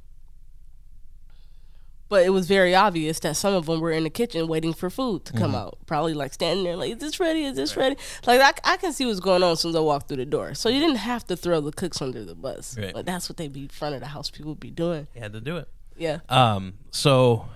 but 2.10 2.24
it 2.26 2.30
was 2.30 2.48
very 2.48 2.76
obvious 2.76 3.20
that 3.22 3.36
some 3.36 3.54
of 3.54 3.66
them 3.66 3.80
were 3.82 3.92
in 3.92 4.04
the 4.04 4.10
kitchen 4.10 4.48
waiting 4.48 4.74
for 4.74 4.90
food 4.90 5.26
to 5.26 5.34
come 5.34 5.52
Mm-hmm. 5.52 5.56
out. 5.56 5.78
Probably 5.86 6.14
like 6.14 6.34
standing 6.34 6.64
there, 6.64 6.76
like, 6.76 6.92
"Is 6.94 7.00
this 7.00 7.20
ready? 7.20 7.46
Is 7.46 7.56
this 7.56 7.76
ready?" 7.76 7.96
Like 8.28 8.42
I, 8.42 8.74
I 8.74 8.78
can 8.78 8.94
see 8.94 9.06
what's 9.06 9.20
going 9.20 9.42
on 9.44 9.52
as 9.54 9.60
soon 9.62 9.70
as 9.70 9.76
I 9.76 9.80
walk 9.80 10.08
through 10.08 10.18
the 10.18 10.26
door. 10.26 10.54
So 10.54 10.70
you 10.70 10.80
didn't 10.80 10.98
have 10.98 11.26
to 11.28 11.36
throw 11.36 11.62
the 11.62 11.72
cooks 11.72 12.02
under 12.02 12.24
the 12.24 12.36
bus. 12.36 12.78
Right. 12.78 12.94
But 12.94 13.06
that's 13.06 13.28
what 13.30 13.38
they 13.38 13.48
be 13.48 13.68
front 13.68 13.96
of 13.96 14.02
the 14.02 14.08
house 14.08 14.30
people 14.30 14.56
be 14.56 14.72
doing. 14.72 15.08
he 15.14 15.20
had 15.20 15.34
to 15.34 15.42
do 15.42 15.58
it. 15.58 15.68
Yeah. 15.98 16.20
Um. 16.30 16.74
So, 16.92 17.48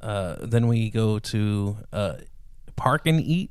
uh, 0.00 0.36
then 0.40 0.68
we 0.68 0.90
go 0.90 1.18
to 1.18 1.76
uh, 1.92 2.14
park 2.76 3.06
and 3.06 3.20
eat, 3.20 3.50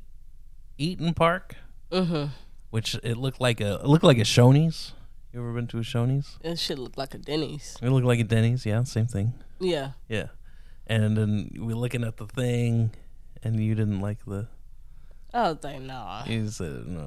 Eat'n 0.78 1.14
Park, 1.14 1.54
Mm-hmm. 1.92 2.26
which 2.70 2.96
it 3.02 3.16
looked 3.16 3.40
like 3.40 3.60
a 3.60 3.74
it 3.74 3.86
looked 3.86 4.04
like 4.04 4.18
a 4.18 4.22
Shoney's. 4.22 4.92
You 5.32 5.40
ever 5.40 5.52
been 5.52 5.66
to 5.68 5.78
a 5.78 5.82
Shoney's? 5.82 6.38
It 6.42 6.58
should 6.58 6.78
look 6.78 6.96
like 6.96 7.14
a 7.14 7.18
Denny's. 7.18 7.76
It 7.82 7.90
looked 7.90 8.06
like 8.06 8.18
a 8.20 8.24
Denny's. 8.24 8.64
Yeah, 8.66 8.82
same 8.84 9.06
thing. 9.06 9.34
Yeah. 9.58 9.92
Yeah. 10.08 10.26
And 10.86 11.16
then 11.16 11.50
we're 11.56 11.76
looking 11.76 12.04
at 12.04 12.16
the 12.16 12.26
thing, 12.26 12.92
and 13.42 13.58
you 13.58 13.74
didn't 13.74 14.00
like 14.00 14.18
the. 14.26 14.48
I 15.34 15.50
was 15.50 15.58
like, 15.62 15.82
nah. 15.82 16.24
You 16.24 16.48
said 16.48 16.86
no. 16.86 17.06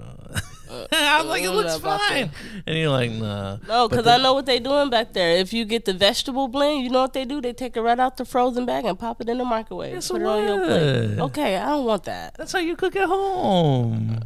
I 0.92 1.22
was 1.22 1.26
like, 1.26 1.42
it 1.42 1.48
uh, 1.48 1.54
looks 1.54 1.78
fine. 1.80 2.30
And 2.68 2.78
you're 2.78 2.90
like, 2.90 3.12
nah. 3.12 3.58
No, 3.68 3.88
because 3.88 4.06
I 4.06 4.18
know 4.18 4.34
what 4.34 4.46
they're 4.46 4.60
doing 4.60 4.90
back 4.90 5.14
there. 5.14 5.32
If 5.38 5.52
you 5.54 5.66
get 5.66 5.86
the 5.86 5.94
vegetable 5.94 6.48
blend, 6.48 6.84
you 6.84 6.90
know 6.90 7.02
what 7.02 7.14
they 7.14 7.26
do? 7.26 7.42
They 7.42 7.54
take 7.54 7.76
it 7.76 7.82
right 7.82 8.00
out 8.00 8.18
the 8.18 8.26
frozen 8.26 8.66
bag 8.66 8.86
and 8.86 9.00
pop 9.00 9.20
it 9.22 9.30
in 9.30 9.40
the 9.40 9.46
microwave. 9.46 9.94
Yes, 9.94 10.10
put 10.10 10.22
it 10.22 10.28
on 10.28 10.44
your 10.44 10.66
plate. 10.66 11.20
Okay, 11.20 11.58
I 11.58 11.70
don't 11.70 11.86
want 11.86 12.04
that. 12.04 12.36
That's 12.36 12.52
how 12.52 12.60
you 12.60 12.76
cook 12.76 12.96
at 12.96 13.08
home. 13.08 14.20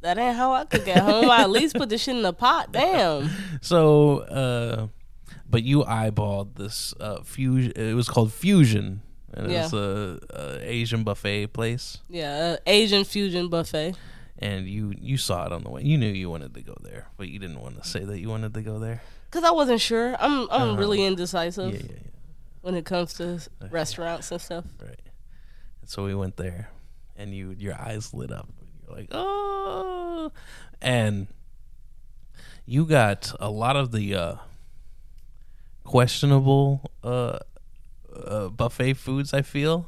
That 0.00 0.16
ain't 0.16 0.36
how 0.36 0.52
I 0.52 0.64
cook 0.64 0.88
at 0.88 1.02
home. 1.02 1.30
I 1.30 1.42
at 1.42 1.50
least 1.50 1.76
put 1.76 1.90
the 1.90 1.98
shit 1.98 2.16
in 2.16 2.22
the 2.22 2.32
pot. 2.32 2.72
Damn. 2.72 3.28
So, 3.62 4.20
uh, 4.20 4.86
but 5.50 5.62
you 5.64 5.82
eyeballed 5.84 6.54
this 6.54 6.94
uh, 7.00 7.22
fusion. 7.22 7.72
It 7.76 7.94
was 7.94 8.08
called 8.08 8.32
Fusion, 8.32 9.02
and 9.34 9.50
Yeah. 9.50 9.64
it's 9.64 9.72
a, 9.72 10.18
a 10.30 10.58
Asian 10.62 11.02
buffet 11.04 11.48
place. 11.48 11.98
Yeah, 12.08 12.32
uh, 12.54 12.56
Asian 12.66 13.04
fusion 13.04 13.48
buffet. 13.48 13.96
And 14.38 14.66
you 14.66 14.94
you 14.98 15.18
saw 15.18 15.44
it 15.46 15.52
on 15.52 15.64
the 15.64 15.70
way. 15.70 15.82
You 15.82 15.98
knew 15.98 16.08
you 16.08 16.30
wanted 16.30 16.54
to 16.54 16.62
go 16.62 16.74
there, 16.80 17.08
but 17.18 17.28
you 17.28 17.38
didn't 17.38 17.60
want 17.60 17.82
to 17.82 17.86
say 17.88 18.04
that 18.04 18.20
you 18.20 18.28
wanted 18.30 18.54
to 18.54 18.62
go 18.62 18.78
there. 18.78 19.02
Cause 19.30 19.44
I 19.44 19.50
wasn't 19.50 19.80
sure. 19.82 20.16
I'm 20.18 20.48
I'm 20.50 20.62
Uh-huh. 20.70 20.76
really 20.76 21.04
indecisive 21.04 21.74
yeah, 21.74 21.80
yeah. 21.82 22.08
when 22.62 22.74
it 22.74 22.84
comes 22.86 23.12
to 23.14 23.40
restaurants 23.70 24.32
and 24.32 24.40
stuff. 24.40 24.64
Right. 24.80 24.98
And 25.82 25.90
so 25.90 26.04
we 26.04 26.14
went 26.14 26.36
there, 26.38 26.70
and 27.16 27.34
you 27.34 27.54
your 27.58 27.74
eyes 27.74 28.14
lit 28.14 28.32
up. 28.32 28.48
You're 28.86 28.96
like, 28.96 29.08
oh, 29.12 30.32
and 30.80 31.26
you 32.64 32.86
got 32.86 33.32
a 33.40 33.50
lot 33.50 33.76
of 33.76 33.92
the 33.92 34.14
uh, 34.14 34.34
questionable 35.90 36.88
uh, 37.02 37.38
uh, 38.14 38.48
buffet 38.48 38.94
foods. 38.94 39.34
I 39.34 39.42
feel. 39.42 39.86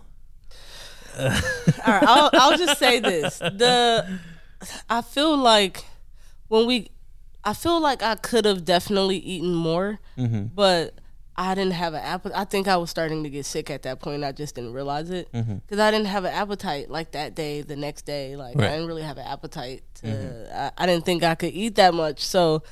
All 1.19 1.29
right, 1.29 2.03
I'll, 2.05 2.31
I'll 2.33 2.59
just 2.59 2.79
say 2.79 2.99
this: 3.01 3.38
the 3.38 4.19
I 4.91 5.03
feel 5.03 5.37
like 5.37 5.85
when 6.49 6.67
we, 6.67 6.91
I 7.45 7.55
feel 7.55 7.81
like 7.81 8.03
I 8.03 8.17
could 8.17 8.45
have 8.47 8.65
definitely 8.65 9.19
eaten 9.19 9.55
more, 9.55 10.01
Mm-hmm. 10.19 10.47
but 10.55 10.95
I 11.37 11.55
didn't 11.55 11.73
have 11.75 11.95
an 11.95 12.03
appetite. 12.03 12.38
I 12.38 12.45
think 12.45 12.67
I 12.69 12.77
was 12.77 12.91
starting 12.91 13.23
to 13.25 13.31
get 13.31 13.47
sick 13.47 13.71
at 13.71 13.83
that 13.83 14.01
point. 14.01 14.25
I 14.25 14.33
just 14.33 14.55
didn't 14.55 14.73
realize 14.73 15.09
it 15.11 15.31
because 15.33 15.79
I 15.79 15.91
didn't 15.91 16.07
have 16.09 16.25
an 16.25 16.33
appetite 16.35 16.91
like 16.91 17.12
that 17.12 17.35
day, 17.35 17.62
the 17.62 17.77
next 17.77 18.03
day. 18.07 18.35
Like 18.37 18.53
Mm-hmm. 18.57 18.61
Right. 18.61 18.65
Mm-hmm. 18.67 18.73
I 18.73 18.77
didn't 18.77 18.88
really 18.88 19.03
have 19.03 19.19
an 19.19 19.27
appetite. 19.27 19.83
To, 20.03 20.73
I, 20.79 20.83
I 20.83 20.87
didn't 20.87 21.05
think 21.05 21.23
I 21.23 21.35
could 21.35 21.53
eat 21.55 21.77
that 21.77 21.95
much. 21.95 22.25
So, 22.25 22.62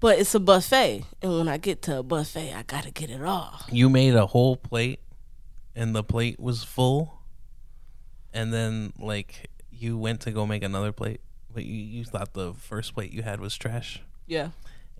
but 0.00 0.18
it's 0.18 0.34
a 0.34 0.40
buffet, 0.40 1.04
and 1.22 1.32
when 1.38 1.48
I 1.48 1.56
get 1.58 1.82
to 1.82 1.98
a 1.98 2.02
buffet, 2.02 2.52
I 2.54 2.62
gotta 2.62 2.90
get 2.90 3.10
it 3.10 3.22
all. 3.22 3.60
You 3.70 3.88
made 3.88 4.14
a 4.14 4.26
whole 4.26 4.56
plate, 4.56 5.00
and 5.74 5.94
the 5.94 6.04
plate 6.04 6.38
was 6.40 6.64
full, 6.64 7.20
and 8.32 8.52
then 8.52 8.92
like 8.98 9.50
you 9.70 9.96
went 9.98 10.20
to 10.22 10.30
go 10.30 10.46
make 10.46 10.62
another 10.62 10.92
plate, 10.92 11.20
but 11.52 11.64
you, 11.64 11.74
you 11.76 12.04
thought 12.04 12.32
the 12.34 12.52
first 12.54 12.94
plate 12.94 13.12
you 13.12 13.22
had 13.22 13.40
was 13.40 13.56
trash. 13.56 14.02
Yeah. 14.26 14.50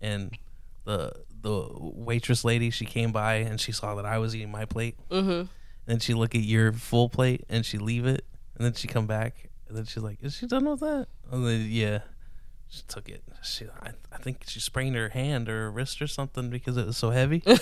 and 0.01 0.37
the 0.85 1.13
the 1.43 1.69
waitress 1.79 2.45
lady 2.45 2.71
she 2.71 2.85
came 2.87 3.13
by 3.13 3.35
and 3.35 3.61
she 3.61 3.73
saw 3.73 3.95
that 3.97 4.07
I 4.07 4.19
was 4.19 4.35
eating 4.35 4.51
my 4.51 4.65
plate. 4.65 4.97
Mm-hmm. 5.11 5.31
And 5.31 5.49
then 5.87 5.99
she 6.01 6.15
look 6.15 6.35
at 6.35 6.41
your 6.43 6.73
full 6.73 7.09
plate 7.11 7.45
and 7.49 7.65
she 7.65 7.79
leave 7.79 8.07
it, 8.07 8.25
and 8.57 8.65
then 8.65 8.73
she 8.75 8.89
come 8.89 9.07
back 9.07 9.51
and 9.69 9.77
then 9.77 9.85
she's 9.85 10.03
like, 10.03 10.19
"Is 10.23 10.37
she 10.37 10.47
done 10.47 10.65
with 10.69 10.81
that?" 10.81 11.07
I'm 11.31 11.45
like, 11.45 11.61
"Yeah." 11.67 12.01
She 12.69 12.83
took 12.87 13.09
it. 13.09 13.23
She, 13.43 13.67
I, 13.83 13.93
I 14.13 14.19
think 14.19 14.45
she 14.47 14.61
sprained 14.61 14.95
her 14.97 15.09
hand 15.09 15.49
or 15.49 15.63
her 15.65 15.71
wrist 15.71 16.03
or 16.03 16.07
something 16.07 16.51
because 16.51 16.77
it 16.77 16.87
was 16.87 16.97
so 16.97 17.11
heavy. 17.11 17.43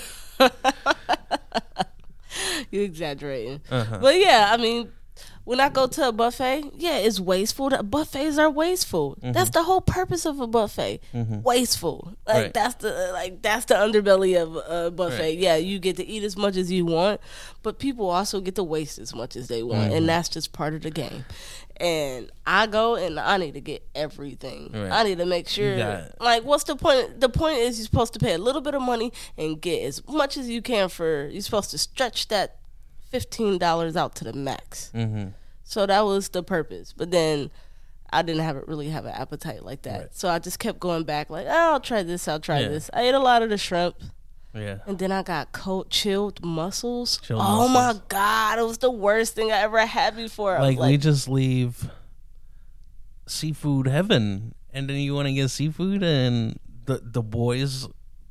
You 2.71 2.81
exaggerating. 2.81 3.61
Uh-huh. 3.71 3.99
But 4.01 4.19
yeah, 4.19 4.49
I 4.51 4.57
mean, 4.57 4.91
when 5.47 5.61
I 5.61 5.69
go 5.69 5.87
to 5.87 6.09
a 6.09 6.11
buffet, 6.11 6.71
yeah, 6.75 6.97
it's 6.97 7.21
wasteful. 7.21 7.69
The 7.69 7.81
buffets 7.81 8.37
are 8.37 8.49
wasteful. 8.49 9.17
That's 9.23 9.51
the 9.51 9.63
whole 9.63 9.79
purpose 9.79 10.25
of 10.25 10.41
a 10.41 10.45
buffet. 10.47 10.99
Wasteful. 11.13 12.13
Like 12.27 12.35
Right. 12.35 12.53
that's 12.53 12.75
the 12.75 13.11
like 13.13 13.41
that's 13.41 13.63
the 13.63 13.75
underbelly 13.75 14.35
of 14.41 14.57
a 14.57 14.91
buffet. 14.91 15.19
Right. 15.19 15.37
Yeah, 15.37 15.55
you 15.55 15.79
get 15.79 15.95
to 15.97 16.05
eat 16.05 16.23
as 16.23 16.35
much 16.35 16.57
as 16.57 16.69
you 16.69 16.85
want, 16.85 17.21
but 17.63 17.79
people 17.79 18.09
also 18.09 18.41
get 18.41 18.55
to 18.55 18.63
waste 18.63 18.99
as 18.99 19.15
much 19.15 19.37
as 19.37 19.47
they 19.47 19.63
want, 19.63 19.93
and 19.93 20.09
that's 20.09 20.27
just 20.27 20.51
part 20.51 20.73
of 20.73 20.81
the 20.81 20.91
game. 20.91 21.23
And 21.79 22.29
I 22.45 22.67
go 22.67 22.95
and 22.95 23.17
I 23.17 23.37
need 23.37 23.53
to 23.53 23.61
get 23.61 23.87
everything. 23.95 24.71
Right. 24.73 24.91
I 24.91 25.03
need 25.03 25.19
to 25.19 25.25
make 25.25 25.47
sure. 25.47 25.77
Like, 26.19 26.43
what's 26.43 26.65
the 26.65 26.75
point? 26.75 27.21
The 27.21 27.29
point 27.29 27.59
is 27.59 27.77
you're 27.79 27.85
supposed 27.85 28.11
to 28.13 28.19
pay 28.19 28.33
a 28.33 28.37
little 28.37 28.61
bit 28.61 28.73
of 28.75 28.81
money 28.81 29.13
and 29.37 29.61
get 29.61 29.83
as 29.83 30.05
much 30.07 30.35
as 30.35 30.49
you 30.49 30.61
can 30.61 30.89
for. 30.89 31.27
You're 31.31 31.41
supposed 31.41 31.71
to 31.71 31.77
stretch 31.77 32.27
that 32.27 32.57
fifteen 33.09 33.57
dollars 33.57 33.95
out 33.95 34.15
to 34.15 34.23
the 34.23 34.33
max. 34.33 34.89
hmm 34.91 35.25
So 35.63 35.85
that 35.85 36.01
was 36.05 36.29
the 36.29 36.43
purpose. 36.43 36.93
But 36.95 37.11
then 37.11 37.51
I 38.09 38.21
didn't 38.21 38.43
have 38.43 38.55
it 38.57 38.67
really 38.67 38.89
have 38.89 39.05
an 39.05 39.13
appetite 39.13 39.63
like 39.65 39.81
that. 39.83 39.99
Right. 39.99 40.15
So 40.15 40.29
I 40.29 40.39
just 40.39 40.59
kept 40.59 40.79
going 40.79 41.03
back 41.03 41.29
like, 41.29 41.45
oh, 41.47 41.73
I'll 41.73 41.79
try 41.79 42.03
this, 42.03 42.27
I'll 42.27 42.39
try 42.39 42.59
Yeah. 42.61 42.69
this. 42.69 42.89
I 42.93 43.01
ate 43.01 43.13
a 43.15 43.19
lot 43.19 43.41
of 43.43 43.49
the 43.49 43.57
shrimp. 43.57 43.95
Yeah. 44.53 44.77
And 44.87 44.97
then 44.97 45.11
I 45.11 45.23
got 45.23 45.51
cold 45.51 45.89
chilled 45.89 46.43
mussels. 46.43 47.19
Chilled 47.21 47.41
oh 47.43 47.67
my 47.67 47.95
god, 48.07 48.57
it 48.59 48.63
was 48.65 48.77
the 48.79 48.89
worst 48.89 49.35
thing 49.35 49.51
I 49.51 49.57
ever 49.57 49.85
had 49.85 50.15
before. 50.15 50.57
Was 50.57 50.75
Like, 50.75 50.79
we 50.79 50.97
just 50.97 51.27
leave 51.27 51.89
seafood 53.27 53.87
heaven, 53.87 54.55
and 54.71 54.89
then 54.89 54.97
you 54.97 55.13
want 55.13 55.27
to 55.27 55.33
get 55.33 55.49
seafood 55.49 56.01
and 56.03 56.57
the 56.85 57.01
the 57.03 57.21
boys, 57.21 57.87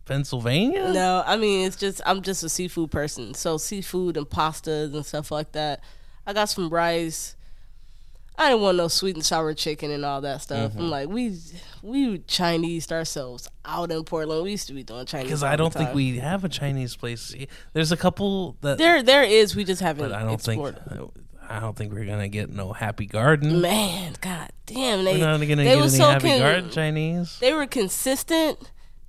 Pennsylvania. 0.07 0.93
No, 0.93 1.23
I 1.27 1.37
mean 1.37 1.67
it's 1.67 1.77
just 1.77 2.01
I'm 2.07 2.23
just 2.23 2.43
a 2.43 2.49
seafood 2.49 2.91
person. 2.91 3.35
So 3.35 3.59
seafood 3.59 4.17
and 4.17 4.27
pastas 4.27 4.95
and 4.95 5.05
stuff 5.05 5.31
like 5.31 5.53
that. 5.53 5.81
I 6.27 6.33
got 6.33 6.49
some 6.49 6.69
rice. 6.71 7.37
I 8.39 8.49
didn't 8.51 8.63
want 8.63 8.77
no 8.77 8.89
sweet 8.89 9.17
and 9.17 9.25
sour 9.25 9.55
chicken 9.55 9.91
and 9.91 10.05
all 10.05 10.21
that 10.21 10.43
stuff. 10.43 10.73
Mm-hmm. 10.73 10.81
I'm 10.81 10.91
like, 10.91 11.09
we 11.09 11.39
we 11.83 12.19
Chinese 12.21 12.91
ourselves 12.93 13.49
out 13.65 13.91
in 13.91 14.05
Portland. 14.05 14.43
We 14.45 14.51
used 14.51 14.69
to 14.69 14.75
be 14.75 14.83
doing 14.83 15.07
Chinese 15.07 15.29
Because 15.29 15.43
I 15.43 15.57
don't 15.57 15.73
think 15.73 15.95
we 15.95 16.19
have 16.19 16.45
a 16.45 16.49
Chinese 16.49 16.97
place. 16.97 17.35
There's 17.73 17.93
a 17.93 17.97
couple 17.97 18.57
that, 18.61 18.79
there 18.79 19.03
there 19.03 19.23
is. 19.23 19.57
We 19.57 19.65
just 19.65 19.81
haven't 19.81 20.11
but 20.11 20.13
I 20.13 20.23
don't 20.23 20.35
explored. 20.35 20.79
think 20.89 21.11
I 21.49 21.61
don't 21.61 21.77
think 21.77 21.93
we're 21.93 22.05
gonna 22.05 22.29
get 22.29 22.51
no 22.51 22.73
Happy 22.73 23.07
Garden. 23.07 23.61
Man, 23.61 24.15
god 24.21 24.51
damn, 24.67 25.05
they 25.05 25.15
we're 25.15 25.19
not 25.21 25.41
gonna 25.41 25.57
they 25.57 25.65
get 25.65 25.79
any 25.79 25.89
so 25.89 26.11
Happy 26.11 26.29
con- 26.29 26.39
Garden 26.39 26.71
Chinese. 26.71 27.39
they 27.41 27.53
were 27.53 27.67
consistent. 27.67 28.59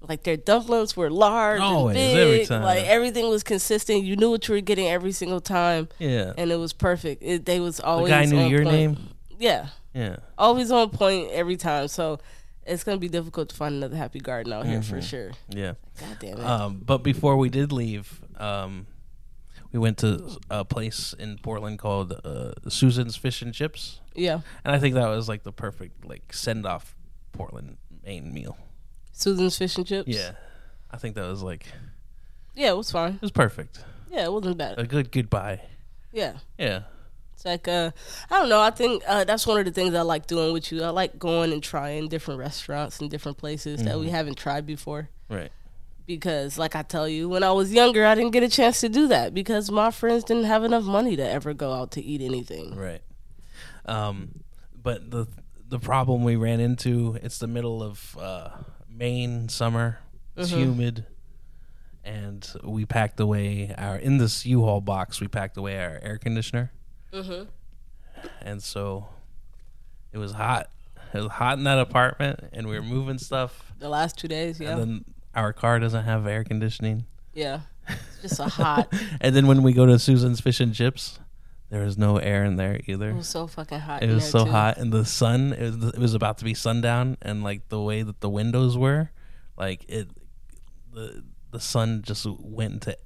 Like 0.07 0.23
their 0.23 0.37
dumplings 0.37 0.95
were 0.95 1.09
large 1.09 1.59
Always, 1.59 1.97
and 1.97 2.17
every 2.19 2.37
big. 2.39 2.47
time. 2.47 2.63
Like 2.63 2.85
everything 2.85 3.29
was 3.29 3.43
consistent. 3.43 4.03
You 4.03 4.15
knew 4.15 4.29
what 4.31 4.47
you 4.47 4.53
were 4.55 4.61
getting 4.61 4.87
every 4.87 5.11
single 5.11 5.41
time, 5.41 5.89
Yeah. 5.99 6.33
and 6.37 6.51
it 6.51 6.55
was 6.57 6.73
perfect. 6.73 7.21
It, 7.23 7.45
they 7.45 7.59
was 7.59 7.77
The 7.77 7.85
always 7.85 8.09
guy 8.11 8.25
knew 8.25 8.47
your 8.47 8.63
point. 8.63 8.75
name. 8.75 8.97
Yeah, 9.39 9.67
Yeah. 9.93 10.17
always 10.37 10.71
on 10.71 10.89
point 10.91 11.31
every 11.31 11.57
time. 11.57 11.87
So 11.89 12.19
it's 12.65 12.83
gonna 12.83 12.97
be 12.97 13.09
difficult 13.09 13.49
to 13.49 13.55
find 13.55 13.75
another 13.75 13.95
Happy 13.97 14.19
Garden 14.19 14.53
out 14.53 14.65
here 14.65 14.79
Mm-hmm. 14.79 14.95
for 14.95 15.01
sure. 15.01 15.31
Yeah. 15.49 15.73
God 15.99 16.17
damn 16.19 16.37
it. 16.37 16.43
Um, 16.45 16.81
but 16.85 16.99
before 17.03 17.37
we 17.37 17.49
did 17.49 17.71
leave, 17.71 18.21
um, 18.37 18.87
we 19.71 19.79
went 19.79 19.97
to 19.99 20.37
a 20.49 20.63
place 20.63 21.13
in 21.19 21.37
Portland 21.39 21.79
called 21.79 22.13
uh, 22.23 22.51
Susan's 22.69 23.15
Fish 23.17 23.41
and 23.41 23.53
Chips, 23.53 23.99
yeah, 24.15 24.39
and 24.63 24.73
I 24.75 24.79
think 24.79 24.95
that 24.95 25.07
was 25.09 25.27
like 25.27 25.43
the 25.43 25.51
perfect 25.51 26.05
like 26.05 26.31
send 26.33 26.65
off 26.65 26.95
Portland 27.33 27.77
Maine 28.05 28.33
meal. 28.33 28.57
Susan's 29.17 29.57
fish 29.57 29.75
and 29.77 29.85
chips. 29.87 30.07
Yeah, 30.09 30.31
I 30.91 30.97
think 30.97 31.15
that 31.15 31.27
was 31.27 31.41
like 31.43 31.65
yeah, 32.55 32.69
it 32.71 32.77
was 32.77 32.91
fine. 32.91 33.13
It 33.15 33.21
was 33.21 33.31
perfect. 33.31 33.79
Yeah, 34.11 34.25
it 34.25 34.31
wasn't 34.33 34.57
bad. 34.57 34.79
A 34.79 34.85
good 34.85 35.11
goodbye. 35.11 35.61
Yeah. 36.11 36.37
Yeah. 36.57 36.83
It's 37.33 37.45
like 37.45 37.67
uh, 37.67 37.91
I 38.31 38.39
don't 38.39 38.49
know. 38.49 38.59
I 38.61 38.71
think 38.71 39.03
uh, 39.07 39.23
that's 39.23 39.45
one 39.45 39.59
of 39.59 39.65
the 39.65 39.71
things 39.71 39.93
I 39.93 40.01
like 40.01 40.25
doing 40.25 40.53
with 40.53 40.71
you. 40.71 40.81
I 40.83 40.89
like 40.89 41.19
going 41.19 41.51
and 41.53 41.61
trying 41.61 42.07
different 42.07 42.39
restaurants 42.39 42.99
and 42.99 43.11
different 43.11 43.37
places 43.37 43.83
that 43.83 43.91
Mm-hmm. 43.91 43.99
we 43.99 44.09
haven't 44.09 44.37
tried 44.37 44.65
before. 44.65 45.09
Right. 45.29 45.51
Because, 46.07 46.57
like 46.57 46.73
I 46.75 46.81
tell 46.83 47.07
you, 47.07 47.27
when 47.29 47.43
I 47.43 47.51
was 47.51 47.71
younger, 47.73 48.05
I 48.05 48.15
didn't 48.15 48.31
get 48.31 48.41
a 48.41 48.47
chance 48.49 48.79
to 48.79 48.89
do 48.89 49.07
that 49.09 49.33
because 49.33 49.69
my 49.69 49.91
friends 49.91 50.23
didn't 50.23 50.45
have 50.45 50.63
enough 50.63 50.85
money 50.85 51.15
to 51.17 51.23
ever 51.29 51.53
go 51.53 51.73
out 51.73 51.91
to 51.91 52.01
eat 52.01 52.21
anything. 52.21 52.75
Right. 52.75 53.01
Um, 53.85 54.43
but 54.81 55.11
the 55.11 55.27
the 55.69 55.79
problem 55.79 56.23
we 56.23 56.37
ran 56.37 56.59
into 56.61 57.19
it's 57.21 57.39
the 57.39 57.47
middle 57.47 57.83
of 57.83 58.17
uh, 58.19 58.49
Maine 58.97 59.49
summer. 59.49 59.99
It's 60.35 60.51
Mm-hmm. 60.51 60.59
humid, 60.59 61.05
and 62.03 62.47
we 62.63 62.85
packed 62.85 63.19
away 63.19 63.73
our 63.77 63.95
in 63.97 64.17
this 64.17 64.45
U-Haul 64.45 64.81
box. 64.81 65.19
We 65.19 65.27
packed 65.27 65.57
away 65.57 65.77
our 65.79 65.99
air 66.01 66.17
conditioner, 66.17 66.71
Mm-hmm. 67.11 67.45
and 68.41 68.61
so 68.61 69.07
it 70.13 70.17
was 70.19 70.33
hot. 70.33 70.69
It 71.13 71.19
was 71.21 71.31
hot 71.31 71.57
in 71.57 71.63
that 71.63 71.79
apartment, 71.79 72.41
and 72.53 72.67
we 72.67 72.75
were 72.77 72.83
moving 72.85 73.17
stuff. 73.17 73.71
The 73.79 73.89
last 73.89 74.17
two 74.17 74.27
days, 74.27 74.59
yeah, 74.59 74.71
And 74.71 74.79
then 74.81 75.05
our 75.33 75.53
car 75.53 75.79
doesn't 75.79 76.03
have 76.03 76.27
air 76.27 76.43
conditioning. 76.43 77.05
yeah, 77.33 77.61
it's 77.87 78.21
just 78.21 78.39
a 78.39 78.43
hot. 78.49 78.93
And 79.21 79.35
then 79.35 79.47
when 79.47 79.63
we 79.63 79.73
go 79.73 79.85
to 79.87 79.97
Susan's 79.97 80.39
Fish 80.41 80.59
and 80.59 80.73
Chips, 80.75 81.19
there 81.69 81.83
was 81.83 81.97
no 81.97 82.17
air 82.17 82.45
in 82.45 82.55
there 82.55 82.79
either. 82.87 83.09
It 83.09 83.15
was 83.15 83.27
so 83.27 83.47
fucking 83.47 83.79
hot. 83.79 84.03
It 84.03 84.09
was 84.13 84.29
so 84.29 84.45
too. 84.45 84.51
hot, 84.51 84.77
and 84.77 84.91
the 84.91 85.05
sun. 85.05 85.53
It 85.53 85.73
was, 85.73 85.93
it 85.93 85.99
was 85.99 86.13
about 86.13 86.37
to 86.39 86.45
be 86.45 86.53
sundown, 86.53 87.17
and 87.21 87.43
like 87.43 87.67
the 87.69 87.81
way 87.81 88.03
that 88.03 88.21
the 88.21 88.29
windows 88.29 88.77
were, 88.77 89.11
like 89.57 89.85
it, 89.89 90.07
the 90.93 91.23
the 91.51 91.59
sun 91.59 92.03
just 92.03 92.25
went 92.25 92.73
into 92.73 92.97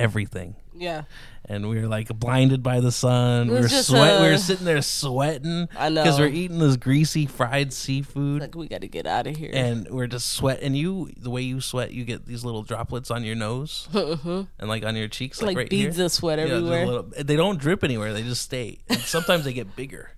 everything, 0.00 0.56
Yeah, 0.74 1.02
and 1.44 1.68
we 1.68 1.80
were 1.80 1.86
like 1.88 2.08
blinded 2.08 2.62
by 2.62 2.80
the 2.80 2.90
sun. 2.90 3.48
We 3.48 3.54
were 3.60 3.68
sweat. 3.68 4.20
we 4.20 4.26
uh, 4.28 4.30
were 4.30 4.38
sitting 4.38 4.64
there 4.64 4.80
sweating. 4.82 5.68
I 5.76 5.88
know. 5.90 6.02
because 6.02 6.18
we're 6.18 6.28
eating 6.28 6.58
this 6.58 6.76
greasy 6.76 7.26
fried 7.26 7.72
seafood. 7.72 8.40
like 8.40 8.54
we 8.54 8.66
got 8.68 8.80
to 8.80 8.88
get 8.88 9.06
out 9.06 9.26
of 9.26 9.36
here. 9.36 9.50
and 9.52 9.88
we're 9.90 10.06
just 10.06 10.28
sweat, 10.32 10.60
and 10.62 10.76
you, 10.76 11.10
the 11.16 11.30
way 11.30 11.42
you 11.42 11.60
sweat, 11.60 11.92
you 11.92 12.04
get 12.04 12.26
these 12.26 12.44
little 12.44 12.62
droplets 12.62 13.10
on 13.10 13.24
your 13.24 13.36
nose 13.36 13.88
and 13.94 14.46
like 14.68 14.84
on 14.84 14.96
your 14.96 15.08
cheeks, 15.08 15.40
like, 15.42 15.48
like 15.48 15.56
right 15.56 15.70
beads 15.70 15.96
here. 15.96 16.06
of 16.06 16.12
sweat 16.12 16.38
Yeah, 16.38 16.46
everywhere. 16.46 16.86
little- 16.86 17.12
they 17.24 17.36
don't 17.36 17.58
drip 17.60 17.84
anywhere; 17.84 18.12
they 18.12 18.22
just 18.22 18.42
stay. 18.42 18.78
And 18.88 18.98
sometimes 19.00 19.44
they 19.44 19.52
get 19.52 19.76
bigger. 19.76 20.10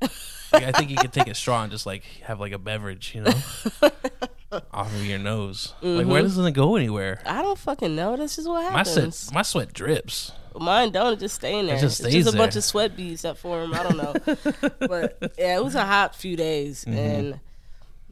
Like 0.53 0.65
I 0.65 0.73
think 0.73 0.91
you 0.91 0.97
could 0.97 1.13
take 1.15 1.29
a 1.29 1.35
straw 1.35 1.63
and 1.63 1.73
just 1.73 1.87
like 1.87 2.05
have 2.25 2.39
like 2.39 2.53
a 2.53 2.59
beverage, 2.59 3.15
you 3.15 3.23
know, 3.23 3.33
off 4.73 4.95
of 4.95 5.05
your 5.07 5.19
nose. 5.19 5.75
Like 5.83 6.03
Mm-hmm. 6.03 6.11
where 6.11 6.23
doesn't 6.23 6.47
it 6.47 6.53
go 6.53 6.77
anywhere? 6.77 7.21
I 7.27 7.43
don't 7.43 7.59
fucking 7.59 7.95
know. 7.97 8.17
This 8.17 8.39
is 8.39 8.47
what 8.49 8.63
My 8.73 8.79
happens. 8.79 9.17
sweat, 9.17 9.35
my 9.35 9.43
sweat 9.43 9.73
drips. 9.73 10.33
Mine 10.59 10.91
don't. 10.93 11.15
It 11.15 11.21
just 11.21 11.37
stay 11.37 11.59
in 11.59 11.67
there. 11.67 11.79
just 11.79 12.01
it's 12.01 12.11
stays 12.11 12.25
just 12.25 12.35
a 12.35 12.39
bunch 12.39 12.57
of 12.57 12.65
sweat 12.65 12.95
beads 12.97 13.23
that 13.23 13.39
form. 13.39 13.73
I 13.75 13.83
don't 13.83 13.97
know. 13.97 14.15
but 14.87 15.33
yeah, 15.39 15.57
it 15.57 15.65
was 15.65 15.75
a 15.75 15.85
hot 15.87 16.15
few 16.15 16.37
days, 16.37 16.85
Mm-hmm. 16.85 16.99
and 16.99 17.41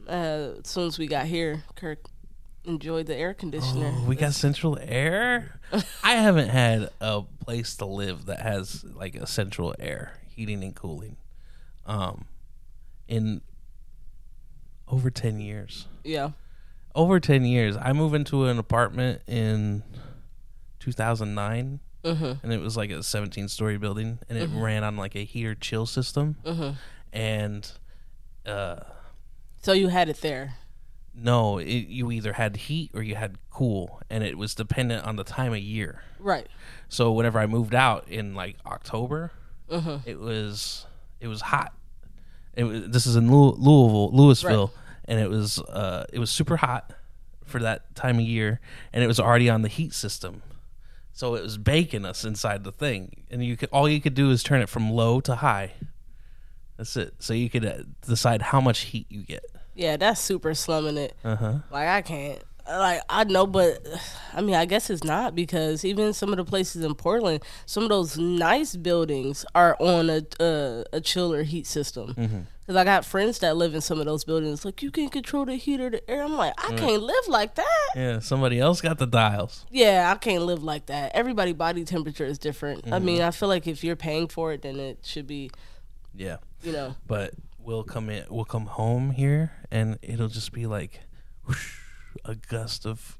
uh, 0.07 0.59
as 0.59 0.67
soon 0.67 0.87
as 0.87 0.97
we 0.97 1.05
got 1.07 1.27
here, 1.27 1.63
Kirk 1.75 1.99
enjoyed 2.65 3.05
the 3.05 3.15
air 3.15 3.33
conditioner. 3.35 3.93
Oh, 3.95 4.05
we 4.07 4.15
got 4.15 4.33
central 4.33 4.77
air. 4.81 5.59
I 6.03 6.13
haven't 6.15 6.49
had 6.49 6.89
a 6.99 7.21
place 7.45 7.75
to 7.77 7.85
live 7.85 8.25
that 8.25 8.39
has 8.41 8.83
like 8.83 9.15
a 9.15 9.27
central 9.27 9.75
air 9.79 10.13
heating 10.27 10.63
and 10.63 10.75
cooling, 10.75 11.17
um, 11.85 12.25
in 13.07 13.41
over 14.91 15.09
ten 15.09 15.39
years. 15.39 15.87
yeah, 16.03 16.31
over 16.93 17.19
10 17.21 17.45
years. 17.45 17.77
I 17.77 17.93
moved 17.93 18.13
into 18.15 18.45
an 18.45 18.59
apartment 18.59 19.21
in 19.27 19.83
2009 20.79 21.79
hmm 22.03 22.31
and 22.41 22.51
it 22.51 22.59
was 22.59 22.75
like 22.75 22.89
a 22.89 23.03
17 23.03 23.47
story 23.47 23.77
building 23.77 24.17
and 24.27 24.37
it 24.37 24.49
ran 24.51 24.83
on 24.83 24.97
like 24.97 25.15
a 25.15 25.23
heater 25.23 25.53
chill 25.55 25.85
system. 25.85 26.35
Hmm 26.45 26.71
and 27.13 27.71
uh 28.45 28.77
so 29.61 29.71
you 29.73 29.89
had 29.89 30.09
it 30.09 30.21
there. 30.21 30.55
no 31.13 31.59
it, 31.59 31.65
you 31.67 32.11
either 32.11 32.33
had 32.33 32.55
heat 32.57 32.89
or 32.95 33.03
you 33.03 33.13
had 33.15 33.37
cool 33.51 34.01
and 34.09 34.23
it 34.23 34.37
was 34.37 34.55
dependent 34.55 35.05
on 35.05 35.15
the 35.15 35.23
time 35.23 35.53
of 35.53 35.59
year. 35.59 36.01
Right. 36.19 36.47
so 36.89 37.11
whenever 37.11 37.37
i 37.39 37.45
moved 37.45 37.75
out 37.75 38.07
in 38.07 38.33
like 38.33 38.57
october 38.65 39.31
hmm 39.69 39.97
it 40.05 40.19
was 40.19 40.85
it 41.19 41.27
was 41.27 41.41
hot. 41.41 41.71
It 42.55 42.63
was, 42.65 42.89
this 42.89 43.05
is 43.05 43.15
in 43.15 43.31
Louis- 43.31 43.55
Louisville, 43.59 44.11
Louisville, 44.11 44.73
and 45.11 45.19
it 45.19 45.29
was 45.29 45.59
uh, 45.59 46.05
it 46.13 46.19
was 46.19 46.31
super 46.31 46.55
hot 46.55 46.93
for 47.43 47.59
that 47.59 47.93
time 47.95 48.17
of 48.17 48.23
year, 48.23 48.61
and 48.93 49.03
it 49.03 49.07
was 49.07 49.19
already 49.19 49.49
on 49.49 49.61
the 49.61 49.67
heat 49.67 49.93
system, 49.93 50.41
so 51.11 51.35
it 51.35 51.43
was 51.43 51.57
baking 51.57 52.05
us 52.05 52.23
inside 52.23 52.63
the 52.63 52.71
thing. 52.71 53.23
And 53.29 53.43
you 53.43 53.57
could 53.57 53.67
all 53.73 53.89
you 53.89 53.99
could 53.99 54.13
do 54.13 54.31
is 54.31 54.41
turn 54.41 54.61
it 54.61 54.69
from 54.69 54.89
low 54.89 55.19
to 55.19 55.35
high. 55.35 55.73
That's 56.77 56.95
it. 56.95 57.15
So 57.19 57.33
you 57.33 57.49
could 57.49 57.65
uh, 57.65 57.83
decide 58.07 58.41
how 58.41 58.61
much 58.61 58.79
heat 58.79 59.05
you 59.09 59.23
get. 59.23 59.43
Yeah, 59.75 59.97
that's 59.97 60.21
super 60.21 60.53
slumming 60.53 60.97
it. 60.97 61.13
Uh 61.25 61.35
huh. 61.35 61.53
Like 61.69 61.89
I 61.89 62.01
can't. 62.01 62.41
Like 62.79 63.01
I 63.09 63.23
know, 63.25 63.45
but 63.47 63.85
I 64.33 64.41
mean, 64.41 64.55
I 64.55 64.65
guess 64.65 64.89
it's 64.89 65.03
not 65.03 65.35
because 65.35 65.83
even 65.85 66.13
some 66.13 66.29
of 66.31 66.37
the 66.37 66.45
places 66.45 66.83
in 66.83 66.95
Portland, 66.95 67.43
some 67.65 67.83
of 67.83 67.89
those 67.89 68.17
nice 68.17 68.75
buildings 68.75 69.45
are 69.55 69.75
on 69.79 70.09
a 70.09 70.21
a, 70.39 70.83
a 70.93 71.01
chiller 71.01 71.43
heat 71.43 71.67
system. 71.67 72.13
Mm-hmm. 72.13 72.39
Because 72.61 72.75
I 72.75 72.83
got 72.83 73.03
friends 73.05 73.39
that 73.39 73.57
live 73.57 73.73
in 73.73 73.81
some 73.81 73.99
of 73.99 74.05
those 74.05 74.23
buildings. 74.23 74.63
Like 74.63 74.81
you 74.81 74.91
can 74.91 75.09
control 75.09 75.45
the 75.45 75.55
heat 75.55 75.81
or 75.81 75.89
the 75.89 76.09
air. 76.09 76.23
I'm 76.23 76.37
like, 76.37 76.53
I 76.57 76.73
can't 76.75 77.01
live 77.01 77.27
like 77.27 77.55
that. 77.55 77.89
Yeah, 77.95 78.19
somebody 78.19 78.59
else 78.59 78.81
got 78.81 78.97
the 78.99 79.07
dials. 79.07 79.65
Yeah, 79.71 80.11
I 80.13 80.17
can't 80.17 80.43
live 80.43 80.63
like 80.63 80.85
that. 80.85 81.11
Everybody 81.13 81.53
body 81.53 81.83
temperature 81.83 82.25
is 82.25 82.37
different. 82.37 82.91
I 82.91 82.99
mean, 82.99 83.17
mm-hmm. 83.17 83.27
I 83.27 83.31
feel 83.31 83.49
like 83.49 83.67
if 83.67 83.83
you're 83.83 83.95
paying 83.95 84.27
for 84.27 84.53
it, 84.53 84.61
then 84.61 84.79
it 84.79 84.99
should 85.03 85.27
be, 85.27 85.49
Yeah. 86.15 86.37
you 86.61 86.71
know. 86.71 86.95
But 87.07 87.33
we'll 87.63 87.83
come 87.83 88.09
in 88.09 88.25
we'll 88.29 88.45
come 88.45 88.65
home 88.65 89.11
here 89.11 89.51
and 89.69 89.97
it'll 90.01 90.27
just 90.27 90.51
be 90.51 90.65
like 90.65 91.01
whoosh, 91.45 91.77
a 92.25 92.35
gust 92.35 92.85
of 92.85 93.17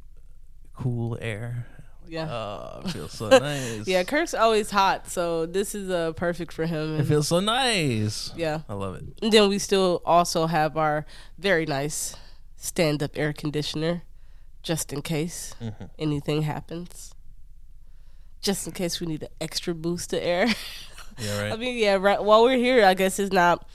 cool 0.73 1.17
air. 1.21 1.65
Yeah. 2.07 2.27
Oh, 2.29 2.81
it 2.85 2.91
feels 2.91 3.13
so 3.13 3.29
nice. 3.39 3.87
yeah, 3.87 4.03
Kirk's 4.03 4.33
always 4.33 4.69
hot, 4.71 5.07
so 5.09 5.45
this 5.45 5.73
is 5.75 5.89
uh, 5.89 6.11
perfect 6.13 6.51
for 6.51 6.65
him. 6.65 6.99
It 6.99 7.05
feels 7.05 7.27
so 7.29 7.39
nice. 7.39 8.31
yeah. 8.35 8.61
I 8.67 8.73
love 8.73 8.95
it. 8.95 9.03
And 9.21 9.31
then 9.31 9.47
we 9.47 9.59
still 9.59 10.01
also 10.05 10.47
have 10.47 10.75
our 10.75 11.05
very 11.37 11.65
nice 11.65 12.15
stand 12.57 13.01
up 13.01 13.11
air 13.15 13.31
conditioner 13.33 14.03
just 14.61 14.91
in 14.91 15.01
case 15.01 15.55
Mm-hmm. 15.61 15.85
anything 15.99 16.41
happens. 16.43 17.13
Just 18.41 18.65
in 18.67 18.73
case 18.73 18.99
we 18.99 19.07
need 19.07 19.23
an 19.23 19.29
extra 19.39 19.73
boost 19.73 20.13
of 20.13 20.19
air. 20.21 20.47
Yeah, 21.19 21.41
right. 21.43 21.53
I 21.53 21.55
mean, 21.57 21.77
yeah, 21.77 21.95
right 21.95 22.21
while 22.21 22.43
we're 22.43 22.57
here, 22.57 22.83
I 22.85 22.93
guess 22.95 23.19
it's 23.19 23.31
not 23.31 23.67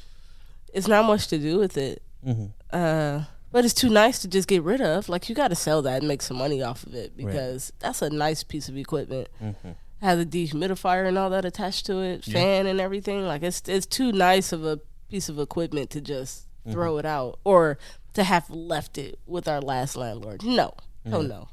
it's 0.75 0.89
not 0.89 1.05
much 1.07 1.29
to 1.29 1.39
do 1.39 1.59
with 1.59 1.77
it. 1.79 2.03
Mhm. 2.27 2.51
Uh 2.73 3.23
but 3.57 3.65
it's 3.65 3.73
too 3.73 3.89
nice 3.89 4.19
to 4.19 4.29
just 4.29 4.47
get 4.49 4.63
rid 4.63 4.83
of. 4.83 5.09
Like 5.09 5.31
you 5.31 5.35
got 5.35 5.49
to 5.49 5.55
sell 5.55 5.81
that 5.81 6.01
and 6.03 6.09
make 6.09 6.21
some 6.21 6.37
money 6.37 6.61
off 6.63 6.85
of 6.85 6.93
it 6.95 7.17
because 7.17 7.73
that's 7.79 8.03
a 8.03 8.11
nice 8.11 8.43
piece 8.43 8.69
of 8.69 8.77
equipment. 8.77 9.29
Mm-hmm. 9.43 9.71
Has 10.03 10.19
a 10.21 10.27
dehumidifier 10.27 11.09
and 11.09 11.17
all 11.17 11.31
that 11.31 11.47
attached 11.47 11.87
to 11.87 12.01
it, 12.03 12.23
fan 12.23 12.67
and 12.67 12.79
everything. 12.83 13.25
Like 13.25 13.43
it's 13.43 13.63
it's 13.67 13.87
too 13.87 14.13
nice 14.13 14.53
of 14.53 14.63
a 14.63 14.79
piece 15.09 15.31
of 15.31 15.39
equipment 15.39 15.89
to 15.91 16.03
just 16.03 16.43
Mm-hmm. 16.43 16.73
throw 16.73 16.99
it 16.99 17.07
out 17.07 17.39
or 17.45 17.79
to 18.15 18.25
have 18.25 18.51
left 18.51 18.99
it 18.99 19.21
with 19.25 19.47
our 19.49 19.61
last 19.63 19.97
landlord. 19.97 20.43
No, 20.45 20.75
oh 21.13 21.23
no, 21.23 21.49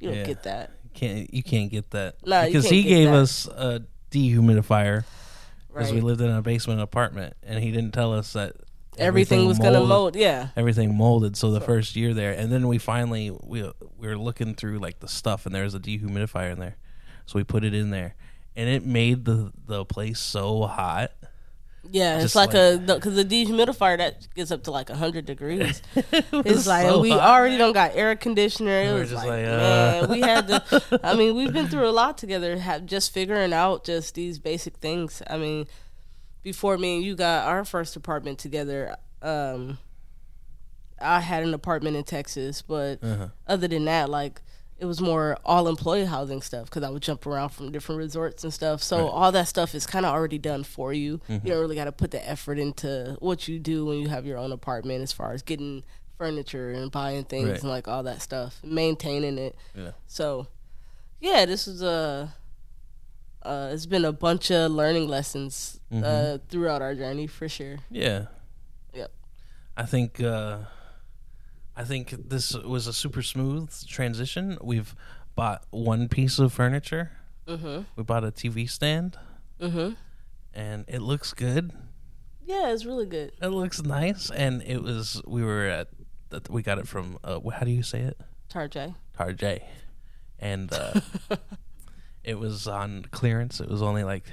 you 0.00 0.08
don't 0.08 0.18
Yeah. 0.18 0.24
get 0.26 0.42
that. 0.42 0.72
can't 0.92 1.32
you 1.32 1.42
can't 1.42 1.70
get 1.70 1.90
that 1.92 2.16
you 2.26 2.34
because 2.46 2.68
he 2.68 2.82
gave 2.82 3.06
that. 3.08 3.14
us 3.14 3.46
a 3.46 3.82
dehumidifier 4.10 5.04
because 5.68 5.92
we 5.92 6.00
lived 6.00 6.20
in 6.20 6.30
a 6.30 6.42
basement 6.42 6.80
apartment 6.80 7.34
and 7.44 7.62
he 7.62 7.70
didn't 7.70 7.92
tell 7.92 8.12
us 8.12 8.32
that 8.34 8.56
Everything, 9.00 9.46
was 9.46 9.58
gonna 9.58 9.80
mold. 9.84 10.16
Yeah, 10.16 10.48
everything 10.56 10.94
molded 10.96 11.36
so 11.36 11.50
the 11.50 11.60
first 11.60 11.96
year 11.96 12.14
there 12.14 12.32
and 12.32 12.50
then 12.52 12.68
we 12.68 12.78
finally 12.78 13.30
we, 13.30 13.62
we 13.98 14.06
were 14.08 14.18
looking 14.18 14.54
through 14.54 14.78
like 14.78 15.00
the 15.00 15.08
stuff 15.08 15.46
and 15.46 15.54
there 15.54 15.64
was 15.64 15.74
a 15.74 15.80
dehumidifier 15.80 16.52
in 16.52 16.58
there 16.58 16.76
so 17.26 17.38
we 17.38 17.44
put 17.44 17.64
it 17.64 17.74
in 17.74 17.90
there 17.90 18.14
and 18.56 18.68
it 18.68 18.84
made 18.84 19.24
the 19.24 19.52
the 19.66 19.84
place 19.84 20.18
so 20.18 20.62
hot 20.66 21.12
Yeah, 21.90 22.20
it's 22.20 22.34
like, 22.34 22.52
like- 22.52 22.78
a 22.80 22.94
because 22.94 23.14
the 23.16 23.24
dehumidifier 23.24 23.96
that 23.98 24.28
gets 24.34 24.50
up 24.50 24.64
to 24.64 24.70
like 24.70 24.90
hundred 24.90 25.24
degrees. 25.24 25.80
it's 25.94 26.66
like 26.66 26.86
so 26.86 27.00
we 27.00 27.10
hot. 27.10 27.20
already 27.20 27.56
don't 27.56 27.72
got 27.72 27.96
air 27.96 28.14
conditioner. 28.16 28.82
It 28.82 28.86
We 28.88 28.92
were 28.94 29.00
was 29.00 29.10
just 29.10 29.24
like, 29.26 29.44
like, 29.44 29.46
uh. 29.46 30.06
man, 30.06 30.10
we 30.10 30.20
had 30.20 30.46
to. 30.48 31.00
I 31.02 31.14
mean, 31.14 31.34
we've 31.38 31.52
been 31.52 31.68
through 31.68 31.88
a 31.88 31.96
lot 32.02 32.18
together. 32.18 32.58
Have 32.58 32.84
just 32.84 33.12
figuring 33.14 33.52
out 33.54 33.84
just 33.84 34.14
these 34.14 34.38
basic 34.38 34.76
things. 34.76 35.22
I 35.28 35.38
mean, 35.38 35.66
before 36.42 36.78
me 36.78 36.96
and 36.96 37.04
you 37.04 37.14
got 37.14 37.46
our 37.46 37.64
first 37.64 37.96
apartment 37.96 38.38
together, 38.38 38.96
um, 39.22 39.78
I 41.00 41.20
had 41.20 41.42
an 41.42 41.54
apartment 41.54 41.96
in 41.96 42.04
Texas, 42.04 42.62
but 42.62 43.02
Uh-huh. 43.02 43.28
other 43.46 43.68
than 43.68 43.84
that, 43.86 44.08
like. 44.10 44.42
It 44.82 44.86
was 44.86 44.98
more 44.98 45.36
all 45.44 45.68
employee 45.68 46.06
housing 46.06 46.40
stuff 46.40 46.64
because 46.70 46.82
I 46.82 46.88
would 46.88 47.02
jump 47.02 47.26
around 47.26 47.50
from 47.50 47.70
different 47.70 47.98
resorts 47.98 48.44
and 48.44 48.54
stuff. 48.54 48.82
So 48.82 48.96
Right. 48.96 49.12
all 49.12 49.30
that 49.30 49.46
stuff 49.46 49.74
is 49.74 49.86
kind 49.86 50.06
of 50.06 50.14
already 50.14 50.38
done 50.38 50.64
for 50.64 50.94
you. 50.94 51.18
Mm-hmm. 51.28 51.46
You 51.46 51.52
don't 51.52 51.60
really 51.60 51.74
got 51.76 51.84
to 51.84 51.92
put 51.92 52.12
the 52.12 52.26
effort 52.26 52.58
into 52.58 53.18
what 53.20 53.46
you 53.46 53.58
do 53.58 53.84
when 53.84 53.98
you 53.98 54.08
have 54.08 54.24
your 54.24 54.38
own 54.38 54.52
apartment, 54.52 55.02
as 55.02 55.12
far 55.12 55.34
as 55.34 55.42
getting 55.42 55.84
furniture 56.16 56.70
and 56.70 56.90
buying 56.90 57.24
things 57.24 57.50
Right. 57.50 57.60
and 57.60 57.68
like 57.68 57.88
all 57.88 58.02
that 58.04 58.22
stuff, 58.22 58.58
maintaining 58.64 59.36
it. 59.36 59.54
yeah 59.74 59.90
So, 60.06 60.46
yeah, 61.20 61.44
this 61.44 61.68
is 61.68 61.82
a. 61.82 62.32
Uh, 63.42 63.70
it's 63.72 63.86
been 63.86 64.04
a 64.04 64.12
bunch 64.12 64.50
of 64.50 64.70
learning 64.72 65.08
lessons 65.08 65.76
Mm-hmm. 65.92 66.04
uh, 66.04 66.38
throughout 66.48 66.82
our 66.82 66.94
journey 66.94 67.26
for 67.26 67.48
sure. 67.48 67.78
yeah 67.90 68.26
Yep. 68.94 69.10
i 69.76 69.82
think 69.86 70.20
uh 70.22 70.58
i 71.74 71.82
think 71.82 72.14
this 72.28 72.54
was 72.54 72.86
a 72.86 72.92
super 72.92 73.22
smooth 73.22 73.72
transition 73.88 74.56
we've 74.62 74.94
bought 75.34 75.64
one 75.70 76.08
piece 76.08 76.38
of 76.38 76.52
furniture 76.52 77.10
Mhm. 77.48 77.86
we 77.96 78.04
bought 78.04 78.22
a 78.22 78.30
tv 78.30 78.70
stand 78.70 79.18
Mhm. 79.58 79.96
and 80.54 80.84
it 80.86 81.00
looks 81.02 81.32
good 81.34 81.72
Yeah, 82.46 82.72
it's 82.72 82.84
really 82.84 83.06
good. 83.06 83.30
It 83.40 83.48
looks 83.48 83.80
nice, 83.82 84.28
and 84.30 84.60
it 84.62 84.82
was. 84.82 85.22
We 85.26 85.44
were 85.44 85.66
at. 85.70 85.86
We 86.50 86.62
got 86.62 86.78
it 86.78 86.88
from. 86.88 87.16
Uh, 87.22 87.38
how 87.50 87.62
do 87.64 87.70
you 87.70 87.84
say 87.84 88.00
it? 88.00 88.16
Tarjay. 88.48 88.94
Tarjay, 89.16 89.62
and 90.40 90.72
uh, 90.72 90.98
it 92.24 92.38
was 92.38 92.66
on 92.66 93.06
clearance. 93.10 93.60
It 93.60 93.68
was 93.68 93.82
only 93.82 94.04
like 94.04 94.24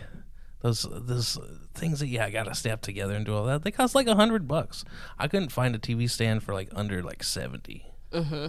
those 0.61 0.87
those 0.89 1.37
things 1.73 1.99
that 1.99 2.07
yeah, 2.07 2.25
I 2.25 2.29
gotta 2.29 2.55
snap 2.55 2.81
together 2.81 3.13
and 3.13 3.25
do 3.25 3.35
all 3.35 3.45
that. 3.45 3.63
They 3.63 3.71
cost 3.71 3.95
like 3.95 4.07
a 4.07 4.15
hundred 4.15 4.47
bucks. 4.47 4.83
I 5.17 5.27
couldn't 5.27 5.51
find 5.51 5.75
a 5.75 5.79
TV 5.79 6.09
stand 6.09 6.43
for 6.43 6.53
like 6.53 6.69
under 6.73 7.01
like 7.03 7.23
70 7.23 7.85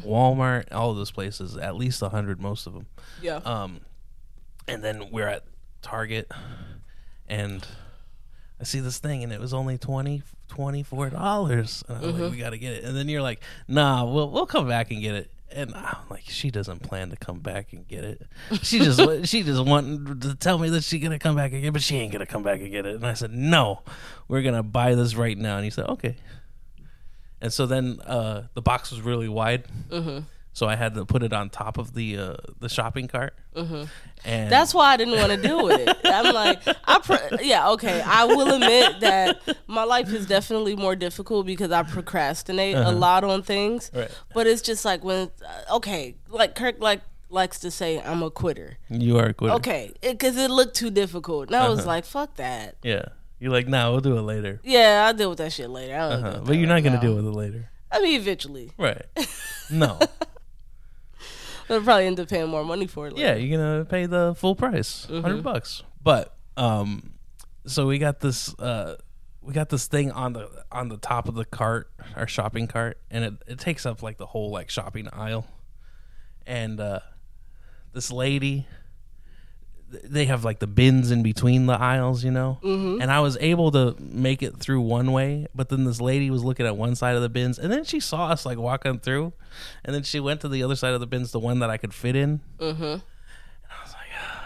Walmart, 0.00 0.72
all 0.72 0.90
of 0.90 0.96
those 0.96 1.10
places, 1.10 1.56
at 1.56 1.76
least 1.76 2.00
a 2.02 2.08
hundred, 2.08 2.40
most 2.40 2.66
of 2.66 2.74
them. 2.74 2.86
Yeah. 3.20 3.36
Um, 3.36 3.80
and 4.66 4.84
then 4.84 5.10
we're 5.10 5.26
at 5.26 5.44
Target, 5.82 6.30
and 7.26 7.66
I 8.60 8.64
see 8.64 8.80
this 8.80 8.98
thing, 8.98 9.22
and 9.22 9.32
it 9.32 9.40
was 9.40 9.54
only 9.54 9.78
20 9.78 10.22
dollars. 11.10 11.84
And 11.88 11.98
I'm 11.98 12.20
like, 12.20 12.32
we 12.32 12.38
got 12.38 12.50
to 12.50 12.58
get 12.58 12.72
it. 12.74 12.84
And 12.84 12.96
then 12.96 13.08
you're 13.08 13.22
like, 13.22 13.40
nah, 13.66 14.04
we'll 14.04 14.30
we'll 14.30 14.46
come 14.46 14.68
back 14.68 14.90
and 14.90 15.00
get 15.00 15.14
it. 15.14 15.30
And 15.50 15.74
I'm 15.74 15.96
like, 16.10 16.24
she 16.26 16.50
doesn't 16.50 16.82
plan 16.82 17.10
to 17.10 17.16
come 17.16 17.40
back 17.40 17.72
and 17.72 17.88
get 17.88 18.04
it. 18.04 18.22
She 18.62 18.80
just 18.80 19.26
she 19.26 19.42
just 19.42 19.64
wanted 19.64 20.20
to 20.22 20.34
tell 20.34 20.58
me 20.58 20.68
that 20.70 20.84
she's 20.84 21.02
gonna 21.02 21.18
come 21.18 21.36
back 21.36 21.52
again, 21.52 21.72
but 21.72 21.82
she 21.82 21.96
ain't 21.96 22.12
gonna 22.12 22.26
come 22.26 22.42
back 22.42 22.60
and 22.60 22.70
get 22.70 22.84
it. 22.84 22.96
And 22.96 23.06
I 23.06 23.14
said, 23.14 23.32
no, 23.32 23.82
we're 24.28 24.42
gonna 24.42 24.62
buy 24.62 24.94
this 24.94 25.14
right 25.14 25.38
now. 25.38 25.56
And 25.56 25.64
he 25.64 25.70
said, 25.70 25.86
okay. 25.88 26.16
And 27.40 27.52
so 27.52 27.66
then 27.66 28.00
uh, 28.04 28.48
the 28.54 28.62
box 28.62 28.90
was 28.90 29.00
really 29.00 29.28
wide, 29.28 29.64
so 30.58 30.66
I 30.66 30.74
had 30.74 30.94
to 30.94 31.06
put 31.06 31.22
it 31.22 31.32
on 31.32 31.50
top 31.50 31.78
of 31.78 31.94
the 31.94 32.18
uh, 32.18 32.34
the 32.58 32.68
shopping 32.68 33.06
cart. 33.06 33.32
And 34.24 34.50
That's 34.50 34.74
why 34.74 34.92
I 34.92 34.96
didn't 34.96 35.16
want 35.16 35.30
to 35.30 35.36
deal 35.40 35.64
with 35.64 35.78
it. 35.80 35.96
I'm 36.04 36.34
like, 36.34 36.60
I 36.84 36.98
pro- 36.98 37.38
yeah, 37.40 37.70
okay. 37.70 38.00
I 38.04 38.24
will 38.24 38.52
admit 38.52 38.98
that 39.00 39.56
my 39.68 39.84
life 39.84 40.12
is 40.12 40.26
definitely 40.26 40.74
more 40.74 40.96
difficult 40.96 41.46
because 41.46 41.70
I 41.70 41.84
procrastinate 41.84 42.74
a 42.74 42.90
lot 42.90 43.22
on 43.22 43.42
things. 43.42 43.92
Right. 43.94 44.10
But 44.34 44.48
it's 44.48 44.60
just 44.60 44.84
like 44.84 45.04
when, 45.04 45.30
uh, 45.70 45.76
okay, 45.76 46.16
like 46.28 46.56
Kirk 46.56 46.80
like 46.80 47.02
likes 47.30 47.60
to 47.60 47.70
say, 47.70 48.00
I'm 48.02 48.24
a 48.24 48.30
quitter. 48.30 48.78
you 48.90 49.16
are 49.18 49.26
a 49.26 49.34
quitter. 49.34 49.54
Okay, 49.54 49.92
because 50.02 50.36
it, 50.36 50.50
looked 50.50 50.74
too 50.74 50.90
difficult, 50.90 51.48
and 51.48 51.56
I 51.56 51.68
was 51.68 51.86
like, 51.86 52.04
fuck 52.04 52.34
that. 52.36 52.74
Yeah. 52.82 53.04
You're 53.38 53.52
like, 53.52 53.68
nah, 53.68 53.92
we'll 53.92 54.00
do 54.00 54.18
it 54.18 54.22
later. 54.22 54.60
Yeah, 54.64 55.04
I'll 55.06 55.14
deal 55.14 55.28
with 55.28 55.38
that 55.38 55.52
shit 55.52 55.70
later. 55.70 55.94
Uh-huh. 55.94 56.40
But 56.44 56.56
you're 56.56 56.66
not 56.66 56.74
right 56.74 56.84
gonna 56.84 56.96
now. 56.96 57.02
deal 57.02 57.14
with 57.14 57.26
it 57.26 57.30
later. 57.30 57.70
I 57.92 58.00
mean, 58.00 58.20
eventually, 58.20 58.72
Right. 58.76 59.06
No. 59.70 59.98
I'll 61.70 61.80
probably 61.82 62.06
end 62.06 62.18
up 62.20 62.28
paying 62.28 62.48
more 62.48 62.64
money 62.64 62.86
for 62.86 63.06
it. 63.08 63.16
yeah, 63.16 63.34
you're 63.34 63.58
gonna 63.58 63.84
pay 63.84 64.06
the 64.06 64.34
full 64.36 64.54
price. 64.54 65.06
100 65.08 65.42
bucks. 65.42 65.82
But 66.02 66.34
um 66.56 67.14
so 67.66 67.86
we 67.86 67.98
got 67.98 68.20
this 68.20 68.54
uh 68.58 68.96
we 69.42 69.52
got 69.52 69.68
this 69.68 69.86
thing 69.86 70.10
on 70.10 70.32
the 70.32 70.48
on 70.72 70.88
the 70.88 70.96
top 70.96 71.28
of 71.28 71.34
the 71.34 71.44
cart, 71.44 71.90
our 72.16 72.26
shopping 72.26 72.66
cart, 72.66 72.98
and 73.10 73.24
it, 73.24 73.34
it 73.46 73.58
takes 73.58 73.86
up 73.86 74.02
like 74.02 74.18
the 74.18 74.26
whole 74.26 74.50
like 74.50 74.70
shopping 74.70 75.08
aisle. 75.12 75.46
And 76.46 76.80
uh 76.80 77.00
this 77.92 78.10
lady 78.10 78.66
they 79.90 80.26
have 80.26 80.44
like 80.44 80.58
the 80.58 80.66
bins 80.66 81.10
in 81.10 81.22
between 81.22 81.66
the 81.66 81.74
aisles, 81.74 82.24
you 82.24 82.30
know. 82.30 82.58
Mm-hmm. 82.62 83.00
And 83.00 83.10
I 83.10 83.20
was 83.20 83.36
able 83.40 83.70
to 83.72 83.96
make 83.98 84.42
it 84.42 84.56
through 84.56 84.80
one 84.82 85.12
way, 85.12 85.46
but 85.54 85.68
then 85.68 85.84
this 85.84 86.00
lady 86.00 86.30
was 86.30 86.44
looking 86.44 86.66
at 86.66 86.76
one 86.76 86.94
side 86.94 87.16
of 87.16 87.22
the 87.22 87.28
bins, 87.28 87.58
and 87.58 87.72
then 87.72 87.84
she 87.84 88.00
saw 88.00 88.28
us 88.28 88.44
like 88.44 88.58
walking 88.58 88.98
through, 88.98 89.32
and 89.84 89.94
then 89.94 90.02
she 90.02 90.20
went 90.20 90.40
to 90.42 90.48
the 90.48 90.62
other 90.62 90.76
side 90.76 90.92
of 90.92 91.00
the 91.00 91.06
bins, 91.06 91.32
the 91.32 91.40
one 91.40 91.60
that 91.60 91.70
I 91.70 91.76
could 91.76 91.94
fit 91.94 92.16
in. 92.16 92.40
Mm-hmm. 92.58 92.82
And 92.82 93.02
I 93.70 93.82
was 93.82 93.92
like, 93.92 94.08
oh. 94.20 94.40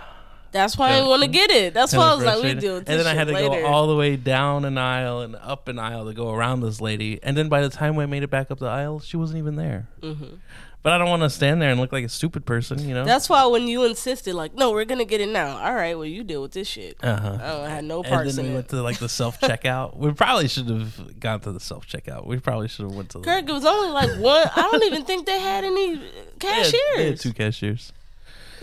that's 0.52 0.78
why 0.78 0.92
I 0.92 1.02
want 1.02 1.22
to 1.22 1.28
get 1.28 1.50
it. 1.50 1.74
That's 1.74 1.94
why 1.94 2.11
I 2.11 2.14
was 2.14 2.24
like, 2.24 2.42
we 2.42 2.55
do. 2.55 2.61
deal 2.61 2.74
with 2.74 2.87
this 2.87 2.92
and 2.92 3.00
then 3.00 3.07
I 3.07 3.18
had 3.18 3.26
to 3.26 3.35
later. 3.35 3.48
go 3.48 3.66
all 3.66 3.88
the 3.88 3.96
way 3.96 4.16
down 4.16 4.64
an 4.64 4.78
aisle 4.78 5.20
and 5.20 5.35
up 5.37 5.68
an 5.68 5.78
aisle 5.78 6.07
to 6.07 6.14
go 6.14 6.31
around 6.31 6.61
this 6.61 6.81
lady. 6.81 7.20
And 7.22 7.37
then 7.37 7.48
by 7.48 7.62
the 7.62 7.70
time 7.70 7.98
I 7.98 8.07
made 8.07 8.22
it 8.22 8.31
back 8.31 8.50
up 8.50 8.59
the 8.59 8.66
aisle, 8.66 9.00
she 9.00 9.16
wasn't 9.16 9.38
even 9.38 9.57
there. 9.57 9.88
Mm-hmm. 10.01 10.36
But 10.83 10.93
I 10.95 10.99
don't 10.99 11.09
want 11.09 11.22
to 11.22 11.30
stand 11.30 11.62
there 11.62 11.70
and 11.70 11.78
look 11.80 11.93
like 11.93 12.05
a 12.05 12.09
stupid 12.09 12.45
person, 12.45 12.89
you 12.89 12.93
know. 12.93 13.05
That's 13.05 13.28
why 13.28 13.47
when 13.47 13.68
you 13.68 13.85
insisted, 13.85 14.35
like, 14.35 14.55
no, 14.55 14.72
we're 14.72 14.85
gonna 14.85 15.05
get 15.05 15.20
it 15.20 15.28
now. 15.28 15.57
All 15.64 15.72
right, 15.74 15.95
well, 15.97 16.05
you 16.07 16.24
deal 16.24 16.43
with 16.43 16.53
this 16.53 16.66
shit. 16.66 16.97
uh-huh. 17.03 17.39
I 17.41 17.49
don't 17.51 17.70
have 17.70 17.85
no 17.85 18.03
And 18.03 18.28
then 18.30 18.39
in 18.41 18.45
we 18.47 18.51
it. 18.51 18.55
went 18.55 18.68
to 18.70 18.83
like 18.83 18.99
the 18.99 19.09
self 19.09 19.41
checkout. 19.41 19.97
we 19.97 20.11
probably 20.12 20.49
should 20.49 20.68
have 20.68 21.20
gone 21.20 21.39
to 21.43 21.53
the 21.53 21.61
self 21.61 21.87
checkout. 21.87 22.26
We 22.26 22.41
probably 22.41 22.66
should 22.66 22.87
have 22.87 22.95
went 22.97 23.11
to 23.11 23.18
the 23.18 23.24
Kirk, 23.24 23.49
it 23.49 23.53
was 23.53 23.64
only 23.64 23.91
like 23.91 24.11
one. 24.20 24.49
I 24.57 24.62
don't 24.72 24.83
even 24.85 25.05
think 25.05 25.24
they 25.26 25.39
had 25.39 25.62
any 25.62 25.97
They 26.41 26.49
had- 26.49 26.64
cashiers. 26.64 26.83
they 26.97 27.07
had 27.11 27.20
two 27.20 27.33
cashiers. 27.33 27.93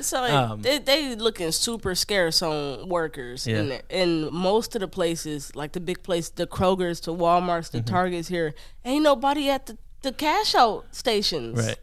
So 0.01 0.19
like, 0.21 0.31
Um, 0.33 0.61
they 0.61 0.77
they 0.79 1.15
looking 1.15 1.51
super 1.53 1.93
scarce 1.95 2.41
on 2.41 2.87
workers 2.89 3.45
Yeah. 3.47 3.79
in 3.89 4.29
most 4.33 4.75
of 4.75 4.81
the 4.81 4.87
places, 4.89 5.55
like 5.55 5.71
the 5.73 5.79
big 5.81 6.03
place, 6.03 6.29
the 6.29 6.47
Krogers 6.47 7.01
to 7.03 7.11
WalMarts, 7.11 7.67
Mm-hmm. 7.69 7.77
the 7.77 7.83
Targets 7.83 8.27
here, 8.29 8.53
ain't 8.85 9.03
nobody 9.03 9.49
at 9.49 9.65
the, 9.67 9.77
the 10.01 10.11
cash 10.13 10.53
out 10.55 10.85
stations. 10.91 11.57
Right. 11.65 11.77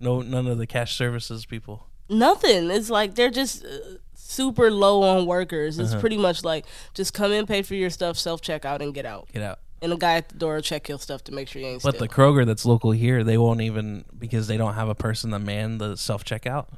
No, 0.00 0.20
none 0.22 0.46
of 0.46 0.58
the 0.58 0.66
cash 0.66 0.96
services 0.96 1.46
people. 1.46 1.86
Nothing. 2.08 2.70
It's 2.70 2.90
like 2.90 3.14
they're 3.14 3.30
just 3.30 3.64
uh, 3.64 3.68
super 4.14 4.70
low 4.70 5.02
on 5.02 5.26
workers. 5.26 5.78
Uh-huh. 5.78 5.86
It's 5.92 6.00
pretty 6.00 6.18
much 6.18 6.44
like 6.44 6.66
just 6.94 7.14
come 7.14 7.32
in, 7.32 7.46
pay 7.46 7.62
for 7.62 7.74
your 7.74 7.90
stuff, 7.90 8.18
self 8.18 8.42
checkout, 8.42 8.80
and 8.80 8.92
get 8.92 9.06
out. 9.06 9.28
Get 9.32 9.42
out. 9.42 9.58
And 9.82 9.92
the 9.92 9.96
guy 9.96 10.14
at 10.14 10.28
the 10.30 10.36
door 10.36 10.54
will 10.54 10.62
check 10.62 10.88
your 10.88 10.98
stuff 10.98 11.24
to 11.24 11.32
make 11.32 11.46
sure 11.48 11.60
you 11.60 11.68
ain't 11.68 11.82
But 11.82 11.98
the. 11.98 12.08
Kroger 12.08 12.46
that's 12.46 12.64
local 12.64 12.90
here, 12.92 13.22
they 13.22 13.36
won't 13.38 13.60
even 13.60 14.04
because 14.18 14.46
they 14.46 14.56
don't 14.56 14.74
have 14.74 14.88
a 14.88 14.94
person 14.94 15.30
to 15.32 15.38
man 15.38 15.78
the 15.78 15.96
self 15.96 16.24
checkout, 16.24 16.68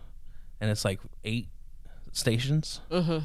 and 0.60 0.70
it's 0.70 0.84
like 0.84 1.00
eight 1.24 1.48
stations. 2.12 2.80
Mm-hmm. 2.90 3.24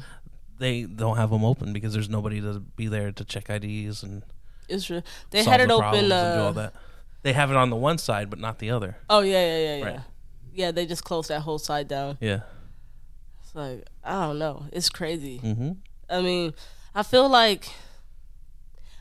They 0.58 0.82
don't 0.84 1.16
have 1.16 1.30
them 1.30 1.44
open 1.44 1.72
because 1.72 1.92
there's 1.92 2.08
nobody 2.08 2.40
to 2.40 2.60
be 2.60 2.86
there 2.86 3.10
to 3.12 3.24
check 3.24 3.50
IDs 3.50 4.02
and 4.04 4.22
It's 4.68 4.84
true. 4.84 5.02
They 5.30 5.42
solve 5.42 5.52
had 5.52 5.60
it 5.62 5.70
open. 5.70 5.80
problems 5.80 6.02
and 6.02 6.10
do 6.10 6.40
all 6.42 6.48
Uh, 6.48 6.52
that. 6.52 6.74
They 7.22 7.32
have 7.32 7.50
it 7.50 7.56
on 7.56 7.70
the 7.70 7.76
one 7.76 7.98
side, 7.98 8.30
but 8.30 8.38
not 8.38 8.58
the 8.58 8.70
other. 8.70 8.96
oh 9.08 9.20
yeah, 9.20 9.44
yeah, 9.44 9.58
yeah, 9.58 9.76
yeah. 9.76 9.84
Right. 9.84 10.00
Yeah, 10.54 10.70
they 10.70 10.86
just 10.86 11.04
closed 11.04 11.30
that 11.30 11.40
whole 11.40 11.58
side 11.58 11.88
down. 11.88 12.18
Yeah. 12.20 12.40
It's 13.42 13.54
like 13.54 13.86
I 14.04 14.26
don't 14.26 14.38
know. 14.38 14.64
It's 14.72 14.90
crazy. 14.90 15.40
Mm-hmm. 15.42 15.72
I 16.10 16.20
mean, 16.20 16.52
I 16.94 17.02
feel 17.02 17.28
like, 17.28 17.68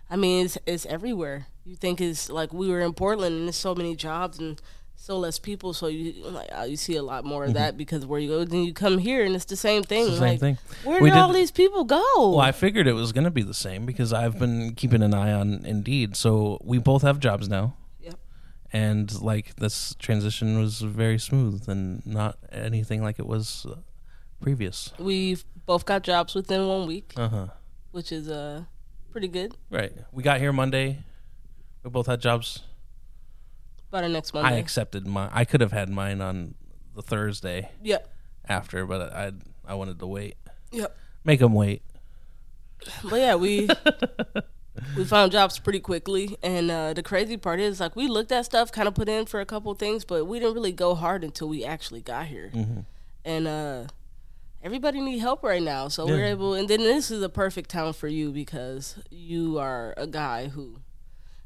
I 0.10 0.16
mean, 0.16 0.46
it's 0.46 0.58
it's 0.66 0.86
everywhere. 0.86 1.48
You 1.66 1.76
think 1.76 2.02
it's 2.02 2.30
like 2.30 2.54
we 2.54 2.70
were 2.70 2.80
in 2.80 2.94
Portland 2.94 3.36
and 3.36 3.48
there's 3.48 3.56
so 3.56 3.76
many 3.76 3.96
jobs 3.96 4.40
and 4.40 4.62
so 4.96 5.18
less 5.18 5.40
people, 5.40 5.74
so 5.74 5.88
you 5.88 6.24
like 6.26 6.50
uh, 6.56 6.62
you 6.62 6.78
see 6.78 6.96
a 6.96 7.02
lot 7.02 7.26
more 7.26 7.44
of 7.46 7.56
that 7.56 7.76
because 7.76 8.06
where 8.06 8.20
you 8.20 8.30
go, 8.30 8.46
then 8.46 8.62
you 8.62 8.72
come 8.72 9.00
here 9.00 9.26
and 9.26 9.36
it's 9.36 9.46
the 9.46 9.56
same 9.56 9.82
thing. 9.82 10.06
Mm-hmm. 10.06 10.12
The 10.12 10.20
same 10.20 10.30
like, 10.30 10.40
thing. 10.40 10.58
Where 10.84 11.02
We 11.02 11.10
did 11.10 11.18
all 11.18 11.34
these 11.34 11.50
people 11.50 11.86
go? 11.86 12.04
Well, 12.18 12.40
I 12.40 12.52
figured 12.52 12.86
it 12.86 12.94
was 12.94 13.12
going 13.12 13.24
to 13.24 13.32
be 13.32 13.42
the 13.42 13.56
same 13.56 13.88
because 13.88 14.14
I've 14.14 14.38
been 14.38 14.76
keeping 14.76 15.02
an 15.02 15.16
eye 15.16 15.34
on 15.34 15.66
Indeed. 15.66 16.16
So 16.16 16.60
we 16.64 16.78
both 16.78 17.02
have 17.02 17.20
jobs 17.20 17.50
now. 17.50 17.74
And 18.74 19.22
like 19.22 19.58
this 19.58 19.96
transition 20.00 20.58
was 20.60 20.80
very 20.82 21.20
smooth 21.20 21.68
and 21.68 22.06
not 22.06 22.38
anything 22.52 23.04
like 23.04 23.20
it 23.20 23.28
was 23.28 23.66
previous. 24.42 24.94
We've 24.98 25.44
both 25.66 25.86
got 25.86 26.04
jobs 26.04 26.34
within 26.36 26.68
one 26.68 26.88
week, 26.88 27.14
Uh 27.18 27.28
huh. 27.30 27.48
which 27.92 28.12
is 28.12 28.30
uh 28.30 28.64
pretty 29.12 29.28
good. 29.28 29.56
Right. 29.70 29.92
We 30.12 30.24
got 30.24 30.40
here 30.40 30.54
Monday. 30.54 31.04
We 31.84 31.90
both 31.90 32.08
had 32.08 32.22
jobs. 32.22 32.64
By 33.90 34.02
the 34.02 34.10
next 34.10 34.34
I 34.34 34.42
Monday. 34.42 34.60
accepted 34.60 35.06
my. 35.06 35.30
I 35.34 35.44
could 35.44 35.60
have 35.60 35.74
had 35.74 35.90
mine 35.90 36.22
on 36.22 36.56
the 36.96 37.02
Thursday 37.02 37.72
yep. 37.84 38.10
after, 38.48 38.86
but 38.86 39.12
I 39.14 39.34
I 39.68 39.74
wanted 39.74 40.00
to 40.00 40.08
wait. 40.08 40.36
Yep. 40.72 40.96
Make 41.26 41.40
them 41.42 41.54
wait. 41.54 41.82
But 43.04 43.20
yeah, 43.20 43.36
we 43.36 43.68
we 44.96 45.06
found 45.06 45.32
jobs 45.32 45.60
pretty 45.60 45.80
quickly, 45.80 46.38
and 46.44 46.70
uh, 46.70 46.94
the 46.94 47.04
crazy 47.04 47.38
part 47.38 47.60
is 47.60 47.80
like 47.80 47.96
we 47.96 48.08
looked 48.08 48.32
at 48.32 48.46
stuff, 48.46 48.72
kind 48.72 48.88
of 48.88 48.96
put 48.96 49.08
in 49.10 49.26
for 49.26 49.40
a 49.40 49.46
couple 49.46 49.74
things, 49.76 50.06
but 50.06 50.26
we 50.26 50.40
didn't 50.40 50.56
really 50.56 50.72
go 50.72 50.96
hard 50.96 51.24
until 51.24 51.48
we 51.50 51.64
actually 51.64 52.02
got 52.02 52.28
here. 52.28 52.52
And 53.24 53.48
uh, 53.48 53.84
everybody 54.64 55.00
need 55.02 55.20
help 55.20 55.44
right 55.44 55.62
now, 55.62 55.88
so 55.88 56.06
we're 56.06 56.26
able. 56.26 56.54
And 56.54 56.68
then 56.68 56.80
this 56.80 57.12
is 57.12 57.22
a 57.22 57.30
perfect 57.30 57.70
town 57.70 57.94
for 57.94 58.08
you 58.08 58.32
because 58.32 58.96
you 59.10 59.60
are 59.60 59.94
a 59.98 60.08
guy 60.08 60.48
who 60.48 60.80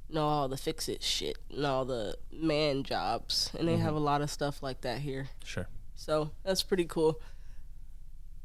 know 0.09 0.25
all 0.25 0.47
the 0.47 0.57
fix 0.57 0.87
it 0.87 1.03
shit 1.03 1.37
and 1.51 1.65
all 1.65 1.85
the 1.85 2.17
man 2.31 2.83
jobs, 2.83 3.51
and 3.57 3.67
they 3.67 3.77
have 3.77 3.95
a 3.95 3.99
lot 3.99 4.21
of 4.21 4.29
stuff 4.29 4.63
like 4.63 4.81
that 4.81 4.99
here. 4.99 5.29
Sure. 5.43 5.67
So 5.95 6.31
that's 6.43 6.63
pretty 6.63 6.85
cool. 6.85 7.19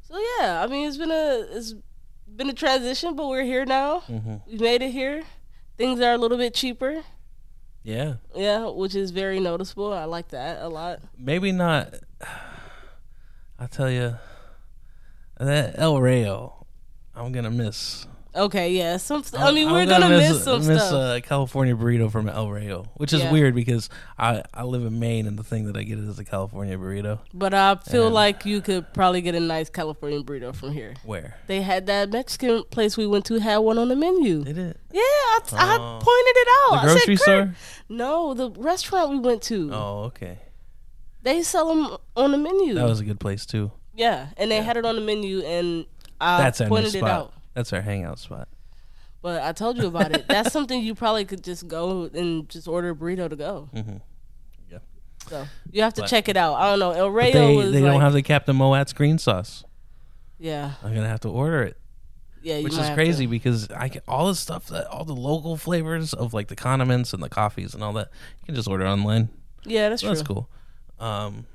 So 0.01 0.17
yeah, 0.39 0.61
I 0.61 0.67
mean 0.67 0.87
it's 0.87 0.97
been 0.97 1.11
a 1.11 1.45
it's 1.51 1.73
been 2.35 2.49
a 2.49 2.53
transition, 2.53 3.15
but 3.15 3.27
we're 3.27 3.43
here 3.43 3.65
now. 3.65 3.99
hmm 4.01 4.35
We 4.47 4.57
made 4.57 4.81
it 4.81 4.91
here. 4.91 5.23
Things 5.77 5.99
are 6.01 6.13
a 6.13 6.17
little 6.17 6.37
bit 6.37 6.53
cheaper. 6.53 7.03
Yeah. 7.83 8.15
Yeah, 8.35 8.67
which 8.69 8.93
is 8.95 9.11
very 9.11 9.39
noticeable. 9.39 9.91
I 9.93 10.05
like 10.05 10.29
that 10.29 10.61
a 10.61 10.67
lot. 10.69 10.99
maybe 11.17 11.51
not. 11.51 11.93
I'll 13.59 13.67
tell 13.67 13.89
you 13.89 14.15
that 15.39 15.75
El 15.77 15.99
Rayo, 16.01 16.65
I'm 17.15 17.31
gonna 17.31 17.51
miss. 17.51 18.05
Okay, 18.33 18.71
yeah. 18.71 18.95
Some 18.95 19.23
I 19.37 19.51
mean 19.51 19.67
I'm 19.67 19.73
we're 19.73 19.85
gonna, 19.85 20.07
miss, 20.07 20.29
miss, 20.29 20.43
some 20.45 20.59
miss 20.59 20.81
uh, 20.81 20.87
stuff. 20.87 21.17
a 21.17 21.21
California 21.21 21.75
burrito 21.75 22.09
from 22.09 22.29
El 22.29 22.49
Rayo, 22.49 22.85
which 22.95 23.11
is 23.11 23.19
Yeah. 23.21 23.31
weird 23.31 23.53
because 23.53 23.89
I 24.17 24.43
I 24.53 24.63
live 24.63 24.85
in 24.85 24.99
Maine 24.99 25.27
and 25.27 25.37
the 25.37 25.43
thing 25.43 25.65
that 25.65 25.75
I 25.75 25.83
get 25.83 25.99
is 25.99 26.17
a 26.17 26.23
California 26.23 26.77
burrito. 26.77 27.19
but 27.33 27.53
I 27.53 27.75
feel 27.75 28.05
and- 28.05 28.13
like 28.15 28.45
you 28.45 28.61
could 28.61 28.93
probably 28.93 29.19
get 29.21 29.35
a 29.35 29.39
nice 29.41 29.69
California 29.69 30.21
burrito 30.23 30.55
from 30.55 30.71
here. 30.71 30.93
Where 31.03 31.35
They 31.47 31.61
had 31.61 31.87
that 31.87 32.09
Mexican 32.11 32.63
place 32.71 32.95
we 32.95 33.05
went 33.05 33.25
to 33.25 33.39
had 33.41 33.57
one 33.57 33.77
on 33.77 33.89
the 33.89 33.97
menu. 33.97 34.45
did 34.45 34.57
it? 34.57 34.79
Yeah, 34.93 35.01
I, 35.01 35.39
I 35.51 35.77
Oh. 35.77 35.99
pointed 36.01 36.35
it 36.37 36.47
out. 36.63 36.71
The 36.71 36.77
I 36.89 36.93
grocery 36.93 37.15
said, 37.17 37.23
store? 37.23 37.55
No, 37.89 38.33
the 38.33 38.49
restaurant 38.51 39.09
we 39.09 39.19
went 39.19 39.41
to. 39.43 39.69
Oh, 39.73 40.03
okay. 40.05 40.39
They 41.23 41.43
sell 41.43 41.67
them 41.67 41.97
on 42.15 42.31
the 42.31 42.37
menu. 42.37 42.75
That 42.75 42.85
was 42.87 43.01
a 43.01 43.05
good 43.05 43.19
place 43.19 43.45
too. 43.45 43.71
Yeah, 43.93 44.27
and 44.37 44.49
they 44.49 44.55
Yeah. 44.57 44.61
had 44.63 44.77
it 44.77 44.85
on 44.85 44.95
the 44.95 45.01
menu, 45.01 45.41
and 45.41 45.85
I 46.21 46.37
That's 46.43 46.61
pointed 46.61 46.95
it 46.95 47.03
out. 47.03 47.33
That's 47.53 47.73
our 47.73 47.81
hangout 47.81 48.19
spot. 48.19 48.47
But 49.21 49.43
I 49.43 49.51
told 49.51 49.77
you 49.77 49.87
about 49.87 50.15
it. 50.15 50.27
That's 50.27 50.51
something 50.51 50.81
you 50.81 50.95
probably 50.95 51.25
could 51.25 51.43
just 51.43 51.67
go 51.67 52.09
and 52.13 52.49
just 52.49 52.67
order 52.67 52.89
a 52.91 52.95
burrito 52.95 53.29
to 53.29 53.35
go. 53.35 53.69
hmm 53.73 53.97
Yeah. 54.71 54.79
So 55.27 55.45
you 55.71 55.83
have 55.83 55.93
to 55.95 56.01
But- 56.01 56.07
check 56.09 56.27
it 56.29 56.37
out. 56.37 56.55
I 56.55 56.69
don't 56.69 56.79
know. 56.79 56.91
El 56.91 57.09
Rayo 57.11 57.31
they 57.33 57.55
was 57.55 57.71
they 57.71 57.81
like, 57.81 57.91
don't 57.91 58.01
have 58.01 58.13
the 58.13 58.23
Captain 58.23 58.55
Mowatt's 58.55 58.93
green 58.93 59.17
sauce. 59.19 59.63
yeah, 60.39 60.73
I'm 60.83 60.95
gonna 60.95 61.07
have 61.07 61.19
to 61.21 61.29
order 61.29 61.61
it. 61.61 61.77
yeah. 62.41 62.57
You 62.57 62.63
which 62.63 62.73
is 62.77 62.89
crazy 62.91 63.25
to- 63.25 63.29
because 63.29 63.69
I 63.69 63.89
get 63.89 64.03
all 64.07 64.25
the 64.27 64.35
stuff 64.35 64.65
that 64.67 64.87
all 64.87 65.05
the 65.05 65.13
local 65.15 65.55
flavors 65.57 66.13
of 66.15 66.33
like 66.33 66.47
the 66.47 66.55
condiments 66.55 67.13
and 67.13 67.21
the 67.21 67.29
coffees 67.29 67.75
and 67.75 67.83
all 67.83 67.93
that 67.93 68.09
you 68.39 68.45
can 68.47 68.55
just 68.55 68.67
order 68.67 68.87
online. 68.87 69.29
yeah, 69.65 69.89
that's 69.89 70.01
So 70.01 70.07
true. 70.07 70.15
that's 70.15 70.27
cool. 70.27 70.49
Um, 70.99 71.45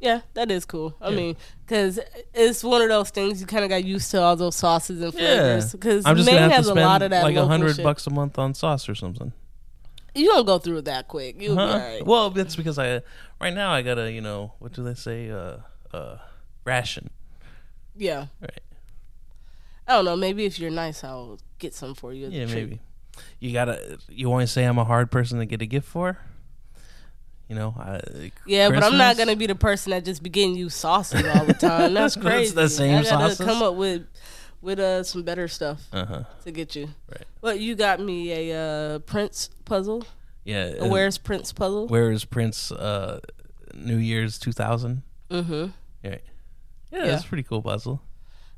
Yeah, 0.00 0.20
that 0.34 0.50
is 0.50 0.64
cool. 0.64 0.94
I 1.00 1.08
Yeah. 1.10 1.16
mean, 1.16 1.36
because 1.66 1.98
it's 2.32 2.62
one 2.62 2.82
of 2.82 2.88
those 2.88 3.10
things 3.10 3.40
you 3.40 3.46
kind 3.48 3.64
of 3.64 3.68
got 3.70 3.84
used 3.84 4.10
to 4.12 4.20
all 4.22 4.36
those 4.36 4.54
sauces 4.54 5.02
and 5.02 5.12
yeah, 5.12 5.18
flavors. 5.20 5.72
Because 5.72 6.06
I'm 6.06 6.14
just 6.16 6.26
Maine 6.26 6.36
gonna 6.36 6.42
have 6.48 6.52
has 6.52 6.66
to 6.66 6.72
a 6.72 6.74
lot 6.80 7.02
of 7.02 7.10
that 7.10 7.24
like 7.24 7.34
a 7.36 7.46
hundred 7.46 7.82
bucks 7.82 8.06
a 8.06 8.10
month 8.10 8.38
on 8.38 8.54
sauce 8.54 8.88
or 8.88 8.94
something. 8.94 9.32
You 10.14 10.26
don't 10.26 10.46
go 10.46 10.58
through 10.58 10.82
that 10.82 11.08
quick. 11.08 11.40
You'll 11.40 11.56
Huh? 11.56 11.66
be 11.66 11.72
all 11.72 11.78
right. 11.78 12.06
Well, 12.06 12.30
that's 12.30 12.54
because 12.56 12.78
I 12.78 13.02
right 13.40 13.52
now 13.52 13.72
I 13.72 13.82
gotta 13.82 14.10
you 14.12 14.20
know 14.20 14.52
what 14.60 14.72
do 14.72 14.82
they 14.84 14.94
say 14.94 15.30
uh 15.30 15.58
uh 15.92 16.18
ration 16.64 17.10
yeah, 17.96 18.26
right 18.40 18.60
I 19.88 19.94
don't 19.94 20.04
know. 20.04 20.14
Maybe 20.16 20.44
if 20.44 20.58
you're 20.60 20.70
nice, 20.70 21.02
I'll 21.02 21.38
get 21.58 21.74
some 21.74 21.94
for 21.94 22.12
you. 22.12 22.28
yeah 22.28 22.46
maybe 22.46 22.78
you 23.40 23.52
gotta 23.52 23.98
you 24.08 24.28
want 24.30 24.42
to 24.42 24.46
say 24.46 24.64
I'm 24.64 24.78
a 24.78 24.84
hard 24.84 25.10
person 25.10 25.40
to 25.40 25.46
get 25.46 25.60
a 25.60 25.66
gift 25.66 25.88
for 25.88 26.18
you 27.48 27.54
know 27.56 27.74
I, 27.78 28.30
Yeah, 28.46 28.68
but 28.70 28.82
I'm 28.84 28.96
not 28.98 29.16
gonna 29.16 29.36
be 29.36 29.46
the 29.46 29.54
person 29.54 29.90
that 29.90 30.04
just 30.04 30.22
be 30.22 30.30
getting 30.30 30.54
you 30.54 30.68
sauces 30.68 31.24
all 31.26 31.44
the 31.44 31.54
time. 31.54 31.94
That's 31.94 32.16
crazy. 32.16 32.54
That's 32.54 32.54
crazy. 32.54 32.54
the 32.54 32.68
same 32.68 32.94
I 32.98 33.02
gotta 33.02 33.34
sauces? 33.34 33.46
come 33.46 33.62
up 33.62 33.74
with 33.74 34.06
with 34.60 34.78
uh 34.80 35.02
some 35.04 35.22
better 35.22 35.46
stuff 35.48 35.80
uh 35.92 36.04
huh 36.04 36.22
to 36.44 36.50
get 36.50 36.74
you. 36.76 36.88
Right. 37.10 37.24
But 37.40 37.60
you 37.60 37.74
got 37.76 38.00
me 38.00 38.50
a 38.50 38.58
uh, 38.94 38.98
Prince 39.00 39.50
puzzle. 39.64 40.04
yeah 40.44 40.72
A 40.80 40.88
Where's 40.88 41.16
Prince 41.18 41.52
puzzle? 41.52 41.86
Where 41.88 42.10
is 42.10 42.24
Prince? 42.24 42.72
Uh, 42.72 43.20
New 43.74 43.96
Year's 43.98 44.38
2000. 44.40 45.02
Mm-hmm. 45.30 45.52
Yeah, 45.54 45.70
yeah, 46.02 46.16
Yeah. 46.90 47.06
that's 47.06 47.24
a 47.24 47.28
pretty 47.28 47.44
cool 47.44 47.62
puzzle. 47.62 48.02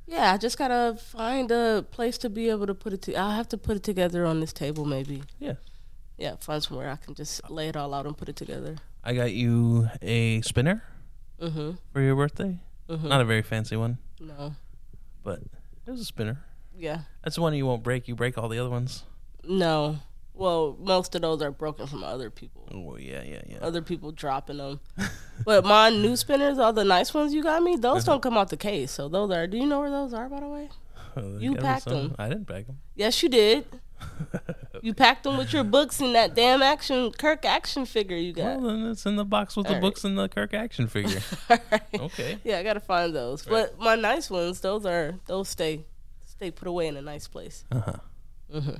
Yeah, 0.06 0.32
I 0.32 0.38
just 0.38 0.56
gotta 0.58 0.96
find 0.98 1.50
a 1.52 1.84
place 1.90 2.16
to 2.18 2.30
be 2.30 2.48
able 2.48 2.66
to 2.66 2.74
put 2.74 2.92
it. 2.94 3.02
To- 3.02 3.14
I'll 3.16 3.32
have 3.32 3.48
to 3.50 3.58
put 3.58 3.76
it 3.76 3.82
together 3.82 4.24
on 4.24 4.40
this 4.40 4.52
table, 4.52 4.84
maybe. 4.86 5.22
Yeah, 5.38 5.54
Yeah, 6.20 6.36
find 6.36 6.62
somewhere 6.62 6.90
I 6.90 6.96
can 6.96 7.14
just 7.14 7.50
lay 7.50 7.68
it 7.68 7.76
all 7.76 7.94
out 7.94 8.04
and 8.06 8.16
put 8.16 8.28
it 8.28 8.36
together. 8.36 8.76
I 9.02 9.14
got 9.14 9.32
you 9.32 9.88
a 10.02 10.40
spinner 10.42 10.82
Mm-hmm. 11.40 11.70
for 11.92 12.00
your 12.02 12.14
birthday. 12.14 12.58
Mm-hmm. 12.88 13.08
Not 13.08 13.22
a 13.22 13.24
very 13.24 13.40
fancy 13.42 13.74
one, 13.74 13.96
no. 14.20 14.54
but 15.24 15.40
it 15.86 15.90
was 15.90 16.00
a 16.00 16.04
spinner. 16.04 16.44
Yeah. 16.76 16.98
That's 17.24 17.36
the 17.36 17.42
one 17.42 17.54
you 17.54 17.64
won't 17.64 17.82
break. 17.82 18.06
You 18.08 18.14
break 18.14 18.36
all 18.36 18.48
the 18.50 18.58
other 18.58 18.68
ones. 18.68 19.04
No. 19.42 19.98
Well, 20.34 20.76
most 20.78 21.14
of 21.14 21.22
those 21.22 21.40
are 21.42 21.50
broken 21.50 21.86
from 21.86 22.04
other 22.04 22.28
people. 22.30 22.68
Oh 22.72 22.96
yeah, 22.98 23.22
yeah, 23.22 23.40
yeah. 23.46 23.58
Other 23.62 23.80
people 23.82 24.12
dropping 24.12 24.58
them. 24.58 24.80
but 25.46 25.64
my 25.64 25.88
new 25.90 26.16
spinners, 26.16 26.58
all 26.58 26.72
the 26.74 26.84
nice 26.84 27.12
ones 27.14 27.32
you 27.32 27.42
got 27.42 27.62
me, 27.62 27.76
those 27.76 28.02
Uh-huh. 28.06 28.12
don't 28.14 28.22
come 28.22 28.36
out 28.36 28.48
the 28.50 28.56
case. 28.58 28.90
So 28.92 29.08
those 29.08 29.30
are. 29.30 29.46
Do 29.46 29.56
you 29.56 29.66
know 29.66 29.80
where 29.80 29.90
those 29.90 30.12
are, 30.12 30.28
by 30.28 30.40
the 30.40 30.48
way? 30.48 30.68
Oh, 31.16 31.38
you 31.38 31.56
packed 31.56 31.86
them. 31.86 32.14
I 32.20 32.28
didn't 32.28 32.46
pack 32.46 32.66
them. 32.68 32.78
Yes, 32.94 33.20
you 33.22 33.28
did. 33.28 33.64
You 34.82 34.94
packed 34.94 35.24
them 35.24 35.36
with 35.36 35.52
your 35.52 35.64
books 35.64 36.00
and 36.00 36.14
that 36.14 36.34
damn 36.34 36.62
action 36.62 37.12
Kirk 37.12 37.44
action 37.44 37.84
figure 37.84 38.16
you 38.16 38.32
got. 38.32 38.60
Well, 38.60 38.70
then 38.70 38.86
it's 38.86 39.04
in 39.04 39.16
the 39.16 39.24
box 39.24 39.56
with 39.56 39.66
the 39.66 39.74
All 39.74 39.74
right. 39.76 39.82
books 39.82 40.04
and 40.04 40.16
the 40.16 40.28
Kirk 40.28 40.54
action 40.54 40.86
figure. 40.88 41.20
Alright. 41.50 41.82
Okay. 41.94 42.38
Yeah, 42.44 42.58
I 42.58 42.62
gotta 42.62 42.80
find 42.80 43.14
those. 43.14 43.44
But 43.44 43.78
my 43.78 43.94
nice 43.94 44.30
ones, 44.30 44.60
those 44.60 44.86
are 44.86 45.16
those 45.26 45.48
stay 45.48 45.84
stay 46.26 46.50
put 46.50 46.66
away 46.66 46.86
in 46.86 46.96
a 46.96 47.02
nice 47.02 47.28
place. 47.28 47.64
Uh 47.70 47.80
huh. 47.80 47.92
Mm-hmm. 48.54 48.76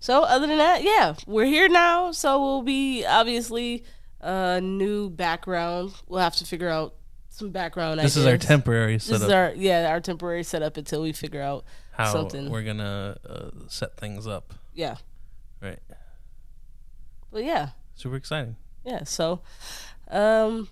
So 0.00 0.22
other 0.22 0.46
than 0.46 0.58
that, 0.58 0.82
yeah, 0.82 1.14
we're 1.26 1.46
here 1.46 1.68
now. 1.68 2.12
So 2.12 2.40
we'll 2.40 2.62
be 2.62 3.04
obviously 3.04 3.84
a 4.20 4.60
new 4.60 5.10
background. 5.10 5.94
We'll 6.06 6.20
have 6.20 6.36
to 6.36 6.44
figure 6.44 6.68
out 6.68 6.94
some 7.28 7.50
background. 7.50 7.98
This 7.98 8.16
is 8.16 8.26
our 8.26 8.34
ideas. 8.34 8.46
temporary 8.46 8.94
This 8.94 9.10
is 9.10 9.30
our 9.30 9.52
yeah 9.56 9.90
our 9.90 10.00
temporary 10.00 10.44
setup 10.44 10.76
until 10.76 11.02
we 11.02 11.12
figure 11.12 11.42
out 11.42 11.64
how 11.92 12.12
something. 12.12 12.50
we're 12.50 12.62
gonna 12.64 13.16
uh, 13.28 13.50
set 13.68 13.96
things 13.96 14.26
up. 14.26 14.54
yeah. 14.74 14.96
Right. 15.60 15.78
Well, 17.30 17.42
yeah, 17.42 17.68
Super 17.94 18.16
exciting. 18.16 18.56
yeah. 18.84 19.04
So, 19.04 19.40
um, 20.10 20.68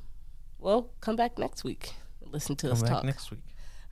well, 0.58 0.90
come 1.00 1.16
back 1.16 1.38
next 1.38 1.62
week. 1.64 1.94
Listen 2.22 2.56
to 2.56 2.66
Come 2.66 2.72
us 2.72 2.82
back 2.82 2.90
talk. 2.90 3.04
next 3.04 3.30
week. 3.30 3.40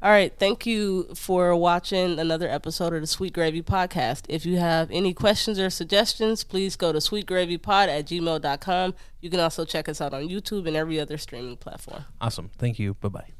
All 0.03 0.11
right. 0.11 0.33
Thank 0.39 0.64
you 0.66 1.12
for 1.14 1.57
watching 1.57 2.18
another 2.20 2.49
episode 2.49 2.93
of 2.95 3.01
the 3.01 3.07
Sweet 3.07 3.33
Gravy 3.33 3.62
Podcast. 3.62 4.24
If 4.29 4.45
you 4.47 4.59
have 4.59 4.91
any 4.93 5.12
questions 5.14 5.59
or 5.59 5.70
suggestions, 5.70 6.45
please 6.45 6.76
go 6.76 6.93
to 6.93 6.99
sweetgravypod 6.99 7.89
at 7.89 8.07
gmail.com. 8.07 8.95
You 9.20 9.31
can 9.31 9.41
also 9.41 9.64
check 9.64 9.89
us 9.89 10.01
out 10.01 10.14
on 10.14 10.29
YouTube 10.29 10.66
and 10.68 10.76
every 10.76 11.01
other 11.01 11.16
streaming 11.18 11.57
platform. 11.57 12.05
Awesome. 12.20 12.51
Thank 12.59 12.79
you. 12.79 12.95
Bye 12.95 13.09
bye. 13.09 13.38